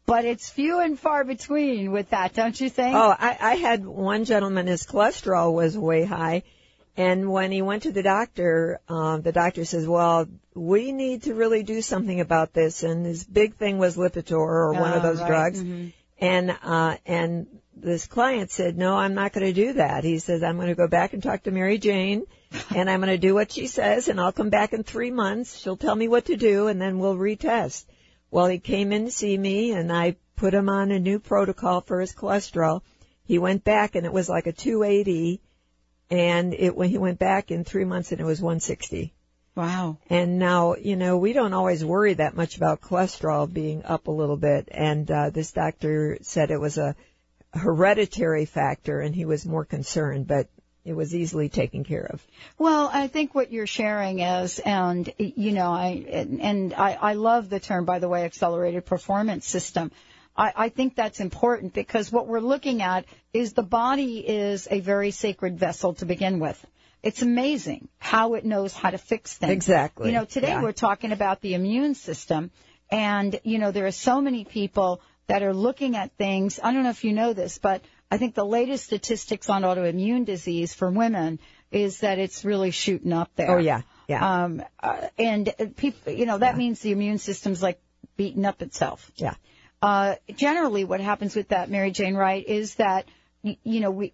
But 0.07 0.25
it's 0.25 0.49
few 0.49 0.81
and 0.81 0.99
far 0.99 1.25
between 1.25 1.91
with 1.91 2.11
that, 2.11 2.33
don't 2.33 2.59
you 2.61 2.71
think? 2.71 2.95
Oh, 2.95 3.15
I, 3.19 3.37
I 3.41 3.55
had 3.57 3.85
one 3.85 4.25
gentleman, 4.25 4.67
his 4.67 4.87
cholesterol 4.87 5.53
was 5.53 5.77
way 5.77 6.05
high. 6.05 6.45
And 6.99 7.31
when 7.31 7.53
he 7.53 7.63
went 7.63 7.85
to 7.85 7.93
the 7.93 8.03
doctor, 8.03 8.81
um, 8.89 9.23
the 9.23 9.31
doctor 9.31 9.65
says, 9.65 9.87
well, 9.87 10.27
we 10.55 10.91
need 10.91 11.23
to 11.23 11.35
really 11.35 11.63
do 11.63 11.81
something 11.81 12.19
about 12.21 12.53
this. 12.53 12.83
And 12.83 13.07
his 13.07 13.25
big 13.25 13.55
thing 13.55 13.79
was 13.79 13.97
Lipitor 13.97 14.33
or 14.33 14.73
one 14.73 14.93
of 14.93 15.05
Oh, 15.05 15.09
those 15.09 15.21
right. 15.21 15.29
drugs. 15.29 15.63
Mhm. 15.63 15.93
And, 16.21 16.51
uh, 16.61 16.97
and 17.07 17.47
this 17.77 18.09
client 18.09 18.51
said, 18.51 18.77
no, 18.77 18.97
I'm 18.97 19.15
not 19.15 19.33
going 19.33 19.47
to 19.47 19.53
do 19.53 19.75
that. 19.75 20.03
He 20.03 20.19
says, 20.19 20.43
I'm 20.43 20.57
going 20.57 20.69
to 20.71 20.75
go 20.75 20.89
back 20.89 21.13
and 21.13 21.23
talk 21.23 21.45
to 21.45 21.53
Mary 21.53 21.79
Jane 21.79 22.25
and 22.75 22.91
I'm 22.91 22.99
going 23.01 23.13
to 23.13 23.17
do 23.29 23.33
what 23.33 23.53
she 23.53 23.69
says 23.69 24.09
and 24.09 24.21
I'll 24.21 24.33
come 24.33 24.51
back 24.51 24.73
in 24.73 24.83
three 24.83 25.13
months. 25.13 25.57
She'll 25.57 25.77
tell 25.77 25.95
me 25.95 26.09
what 26.09 26.25
to 26.25 26.37
do 26.37 26.67
and 26.67 26.83
then 26.83 26.99
we'll 26.99 27.15
retest. 27.17 27.85
Well, 28.33 28.47
he 28.47 28.59
came 28.59 28.91
in 28.91 29.05
to 29.05 29.11
see 29.13 29.39
me 29.39 29.71
and 29.71 29.93
I 29.93 30.17
put 30.35 30.53
him 30.53 30.69
on 30.69 30.91
a 30.91 30.99
new 30.99 31.21
protocol 31.21 31.81
for 31.81 32.01
his 32.01 32.13
cholesterol. 32.13 32.83
He 33.23 33.39
went 33.39 33.63
back 33.63 33.95
and 33.95 34.05
it 34.05 34.13
was 34.13 34.29
like 34.29 34.49
a 34.49 34.53
280 34.53 35.41
and 36.11 36.55
it, 36.55 36.77
when 36.77 36.89
he 36.89 36.99
went 36.99 37.19
back 37.19 37.51
in 37.51 37.65
three 37.65 37.85
months 37.85 38.13
and 38.13 38.21
it 38.21 38.25
was 38.25 38.41
160. 38.41 39.13
Wow. 39.55 39.99
And 40.09 40.39
now, 40.39 40.77
you 40.77 40.95
know, 40.95 41.19
we 41.19 41.33
don't 41.33 41.53
always 41.53 41.85
worry 41.85 42.15
that 42.15 42.37
much 42.37 42.57
about 42.57 42.81
cholesterol 42.81 43.53
being 43.53 43.85
up 43.85 44.07
a 44.07 44.13
little 44.13 44.37
bit. 44.37 44.69
And 44.71 45.11
uh, 45.11 45.31
this 45.31 45.51
doctor 45.51 46.19
said 46.23 46.51
it 46.51 46.61
was 46.61 46.79
a 46.79 46.95
hereditary 47.53 48.45
factor, 48.45 49.01
and 49.01 49.15
he 49.15 49.25
was 49.25 49.45
more 49.45 49.65
concerned, 49.65 50.27
but 50.27 50.49
it 50.85 50.93
was 50.93 51.15
easily 51.15 51.49
taken 51.49 51.85
care 51.85 52.07
of. 52.07 52.25
Well, 52.57 52.89
I 52.93 53.09
think 53.09 53.35
what 53.35 53.53
you're 53.53 53.67
sharing 53.67 54.21
is, 54.21 54.59
and 54.59 55.13
you 55.19 55.53
know, 55.53 55.71
I 55.71 56.05
and, 56.09 56.41
and 56.41 56.75
I, 56.75 56.93
I 56.93 57.13
love 57.15 57.51
the 57.51 57.61
term, 57.61 57.85
by 57.85 57.99
the 57.99 58.09
way, 58.09 58.25
accelerated 58.25 58.87
performance 58.87 59.47
system. 59.47 59.91
I, 60.39 60.53
I 60.57 60.69
think 60.69 60.95
that's 60.95 61.19
important 61.21 61.75
because 61.75 62.13
what 62.13 62.29
we're 62.29 62.41
looking 62.41 62.81
at 62.81 63.05
is 63.35 63.53
the 63.53 63.65
body 63.65 64.19
is 64.21 64.69
a 64.71 64.79
very 64.79 65.11
sacred 65.11 65.59
vessel 65.59 65.95
to 65.95 66.07
begin 66.07 66.39
with. 66.39 66.65
It's 67.03 67.23
amazing 67.23 67.89
how 67.99 68.35
it 68.35 68.45
knows 68.45 68.73
how 68.73 68.91
to 68.91 68.99
fix 68.99 69.37
things. 69.37 69.53
Exactly. 69.53 70.09
You 70.09 70.15
know, 70.15 70.25
today 70.25 70.49
Yeah. 70.49 70.63
we're 70.63 70.73
talking 70.73 71.13
about 71.13 71.41
the 71.41 71.55
immune 71.55 71.95
system, 71.95 72.51
and 72.91 73.39
you 73.45 73.59
know, 73.59 73.73
there 73.73 73.87
are 73.87 73.93
so 73.93 74.21
many 74.21 74.45
people 74.45 75.01
that 75.27 75.43
are 75.43 75.55
looking 75.55 75.97
at 75.97 76.13
things. 76.17 76.59
I 76.63 76.73
don't 76.73 76.85
know 76.85 76.91
if 76.91 77.05
you 77.05 77.13
know 77.13 77.33
this, 77.33 77.59
but 77.59 77.83
I 78.11 78.17
think 78.17 78.35
the 78.35 78.47
latest 78.47 78.85
statistics 78.85 79.51
on 79.51 79.63
autoimmune 79.63 80.25
disease 80.25 80.73
for 80.73 80.91
women 80.91 81.39
is 81.71 82.01
that 82.01 82.19
it's 82.19 82.45
really 82.45 82.71
shooting 82.71 83.13
up 83.13 83.31
there. 83.37 83.51
Oh 83.51 83.59
yeah, 83.59 83.83
yeah. 84.09 84.45
Um, 84.45 84.63
uh, 84.83 85.09
and 85.19 85.53
people, 85.77 86.13
you 86.13 86.27
know, 86.27 86.39
that 86.39 86.57
means 86.57 86.81
the 86.81 86.93
immune 86.93 87.19
system's 87.19 87.63
like 87.63 87.81
beating 88.17 88.45
up 88.45 88.63
itself. 88.63 89.11
Yeah. 89.17 89.35
Uh, 89.81 90.17
generally, 90.35 90.85
what 90.85 91.01
happens 91.01 91.37
with 91.37 91.49
that, 91.49 91.71
Mary 91.71 91.91
Jane 91.91 92.15
Wright, 92.15 92.45
is 92.47 92.75
that 92.77 93.07
you 93.43 93.81
know 93.81 93.91
we 93.91 94.13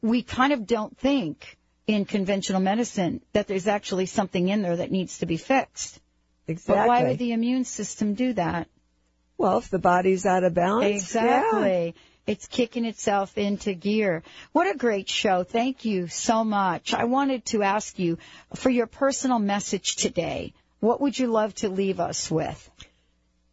we 0.00 0.22
kind 0.22 0.52
of 0.52 0.66
don't 0.66 0.96
think 0.98 1.56
in 1.86 2.04
conventional 2.04 2.60
medicine 2.60 3.20
that 3.32 3.46
there's 3.46 3.66
actually 3.66 4.06
something 4.06 4.48
in 4.48 4.62
there 4.62 4.76
that 4.76 4.90
needs 4.90 5.18
to 5.18 5.26
be 5.26 5.36
fixed. 5.36 6.00
Exactly. 6.46 6.74
But 6.76 6.88
why 6.88 7.04
would 7.04 7.18
the 7.18 7.32
immune 7.32 7.64
system 7.64 8.14
do 8.14 8.32
that? 8.34 8.68
Well, 9.38 9.58
if 9.58 9.70
the 9.70 9.78
body's 9.78 10.26
out 10.26 10.44
of 10.44 10.54
balance. 10.54 11.02
Exactly. 11.02 11.94
It's 12.26 12.46
kicking 12.46 12.84
itself 12.84 13.36
into 13.36 13.74
gear. 13.74 14.22
What 14.52 14.72
a 14.72 14.78
great 14.78 15.08
show. 15.08 15.42
Thank 15.42 15.84
you 15.84 16.06
so 16.06 16.44
much. 16.44 16.94
I 16.94 17.04
wanted 17.04 17.44
to 17.46 17.64
ask 17.64 17.98
you 17.98 18.18
for 18.54 18.70
your 18.70 18.86
personal 18.86 19.40
message 19.40 19.96
today. 19.96 20.54
What 20.78 21.00
would 21.00 21.18
you 21.18 21.26
love 21.26 21.54
to 21.56 21.68
leave 21.68 21.98
us 21.98 22.30
with? 22.30 22.70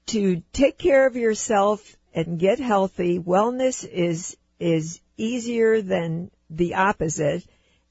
To 0.09 0.41
take 0.53 0.77
care 0.77 1.05
of 1.07 1.15
yourself 1.15 1.95
and 2.13 2.39
get 2.39 2.59
healthy, 2.59 3.19
wellness 3.19 3.87
is 3.87 4.35
is 4.59 4.99
easier 5.17 5.81
than 5.81 6.31
the 6.49 6.75
opposite. 6.75 7.45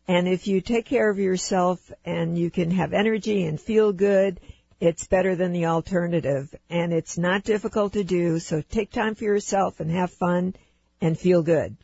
And 0.06 0.26
if 0.26 0.46
you 0.46 0.60
take 0.60 0.86
care 0.86 1.08
of 1.10 1.18
yourself 1.18 1.92
and 2.04 2.36
you 2.38 2.50
can 2.50 2.70
have 2.72 2.92
energy 2.92 3.44
and 3.44 3.60
feel 3.60 3.92
good, 3.92 4.40
it's 4.80 5.06
better 5.06 5.36
than 5.36 5.52
the 5.52 5.66
alternative. 5.66 6.54
And 6.70 6.92
it's 6.92 7.18
not 7.18 7.44
difficult 7.44 7.92
to 7.94 8.04
do. 8.04 8.38
So 8.38 8.62
take 8.62 8.90
time 8.90 9.14
for 9.14 9.24
yourself 9.24 9.80
and 9.80 9.90
have 9.90 10.10
fun 10.10 10.54
and 11.00 11.18
feel 11.18 11.42
good. 11.42 11.76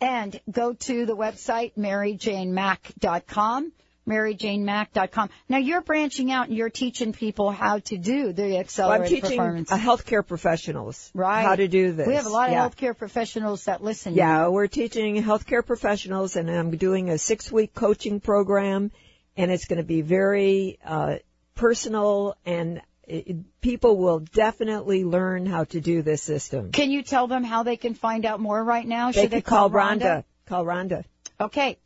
And 0.00 0.40
go 0.50 0.72
to 0.74 1.06
the 1.06 1.16
website, 1.16 1.74
maryjanemack.com, 1.76 3.72
maryjanemack.com. 4.06 5.30
Now 5.48 5.58
you're 5.58 5.80
branching 5.80 6.30
out 6.30 6.48
and 6.48 6.56
you're 6.56 6.70
teaching 6.70 7.12
people 7.12 7.50
how 7.50 7.78
to 7.80 7.96
do 7.96 8.32
the 8.32 8.64
Well, 8.78 8.90
I'm 8.90 9.04
teaching 9.04 9.30
performance. 9.38 9.70
healthcare 9.70 10.26
professionals 10.26 11.10
Right. 11.14 11.42
how 11.42 11.56
to 11.56 11.68
do 11.68 11.92
this. 11.92 12.06
We 12.06 12.14
have 12.14 12.26
a 12.26 12.30
lot 12.30 12.48
of 12.48 12.52
Yeah. 12.54 12.68
healthcare 12.68 12.96
professionals 12.96 13.64
that 13.64 13.82
listen. 13.82 14.14
Yeah, 14.14 14.48
we're 14.48 14.66
teaching 14.68 15.22
healthcare 15.22 15.64
professionals, 15.64 16.36
and 16.36 16.50
I'm 16.50 16.70
doing 16.76 17.10
a 17.10 17.18
six-week 17.18 17.74
coaching 17.74 18.20
program, 18.20 18.90
and 19.36 19.50
it's 19.50 19.66
going 19.66 19.78
to 19.78 19.84
be 19.84 20.02
very 20.02 20.78
uh, 20.84 21.16
personal, 21.54 22.36
and 22.46 22.80
it, 23.06 23.60
people 23.60 23.96
will 23.96 24.20
definitely 24.20 25.04
learn 25.04 25.46
how 25.46 25.64
to 25.64 25.80
do 25.80 26.02
this 26.02 26.22
system. 26.22 26.72
Can 26.72 26.90
you 26.90 27.02
tell 27.02 27.26
them 27.26 27.44
how 27.44 27.62
they 27.62 27.76
can 27.76 27.94
find 27.94 28.24
out 28.26 28.40
more 28.40 28.62
right 28.62 28.86
now? 28.86 29.12
They 29.12 29.22
Should 29.22 29.30
they 29.30 29.40
call 29.42 29.70
call 29.70 29.78
Rhonda. 29.80 30.24
Call 30.46 30.64
Rhonda. 30.64 31.04
Okay, 31.40 31.76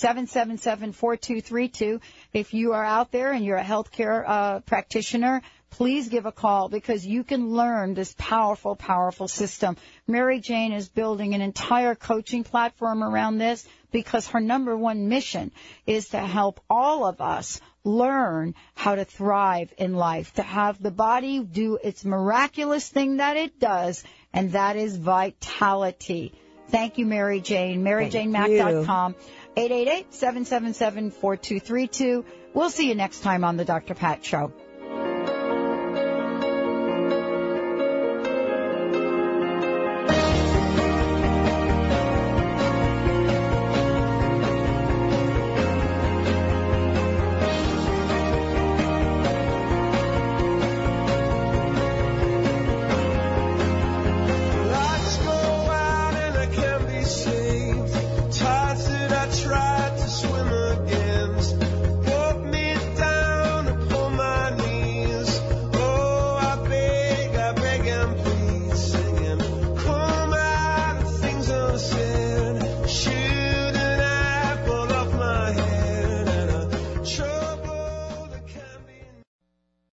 888-777-4232. 0.00 2.00
If 2.32 2.54
you 2.54 2.72
are 2.72 2.84
out 2.84 3.12
there 3.12 3.32
and 3.32 3.44
you're 3.44 3.56
a 3.56 3.64
healthcare 3.64 4.24
uh, 4.26 4.60
practitioner, 4.60 5.42
please 5.70 6.08
give 6.08 6.26
a 6.26 6.32
call 6.32 6.68
because 6.68 7.06
you 7.06 7.24
can 7.24 7.50
learn 7.50 7.94
this 7.94 8.14
powerful, 8.18 8.76
powerful 8.76 9.28
system. 9.28 9.76
Mary 10.06 10.40
Jane 10.40 10.72
is 10.72 10.88
building 10.88 11.34
an 11.34 11.40
entire 11.40 11.94
coaching 11.94 12.44
platform 12.44 13.02
around 13.02 13.38
this 13.38 13.66
because 13.90 14.28
her 14.28 14.40
number 14.40 14.76
one 14.76 15.08
mission 15.08 15.50
is 15.86 16.10
to 16.10 16.18
help 16.18 16.60
all 16.68 17.06
of 17.06 17.20
us 17.20 17.60
learn 17.84 18.54
how 18.74 18.94
to 18.94 19.04
thrive 19.04 19.72
in 19.78 19.94
life, 19.94 20.34
to 20.34 20.42
have 20.42 20.82
the 20.82 20.90
body 20.90 21.40
do 21.40 21.78
its 21.82 22.04
miraculous 22.04 22.88
thing 22.88 23.18
that 23.18 23.36
it 23.36 23.58
does, 23.58 24.04
and 24.32 24.52
that 24.52 24.76
is 24.76 24.96
vitality. 24.96 26.34
Thank 26.68 26.98
you, 26.98 27.06
Mary 27.06 27.40
Jane. 27.40 27.82
MaryJaneMack.com. 27.82 29.14
888-777-4232. 29.58 32.24
We'll 32.54 32.70
see 32.70 32.88
you 32.88 32.94
next 32.94 33.20
time 33.20 33.42
on 33.42 33.56
the 33.56 33.64
Dr. 33.64 33.94
Pat 33.94 34.24
Show. 34.24 34.52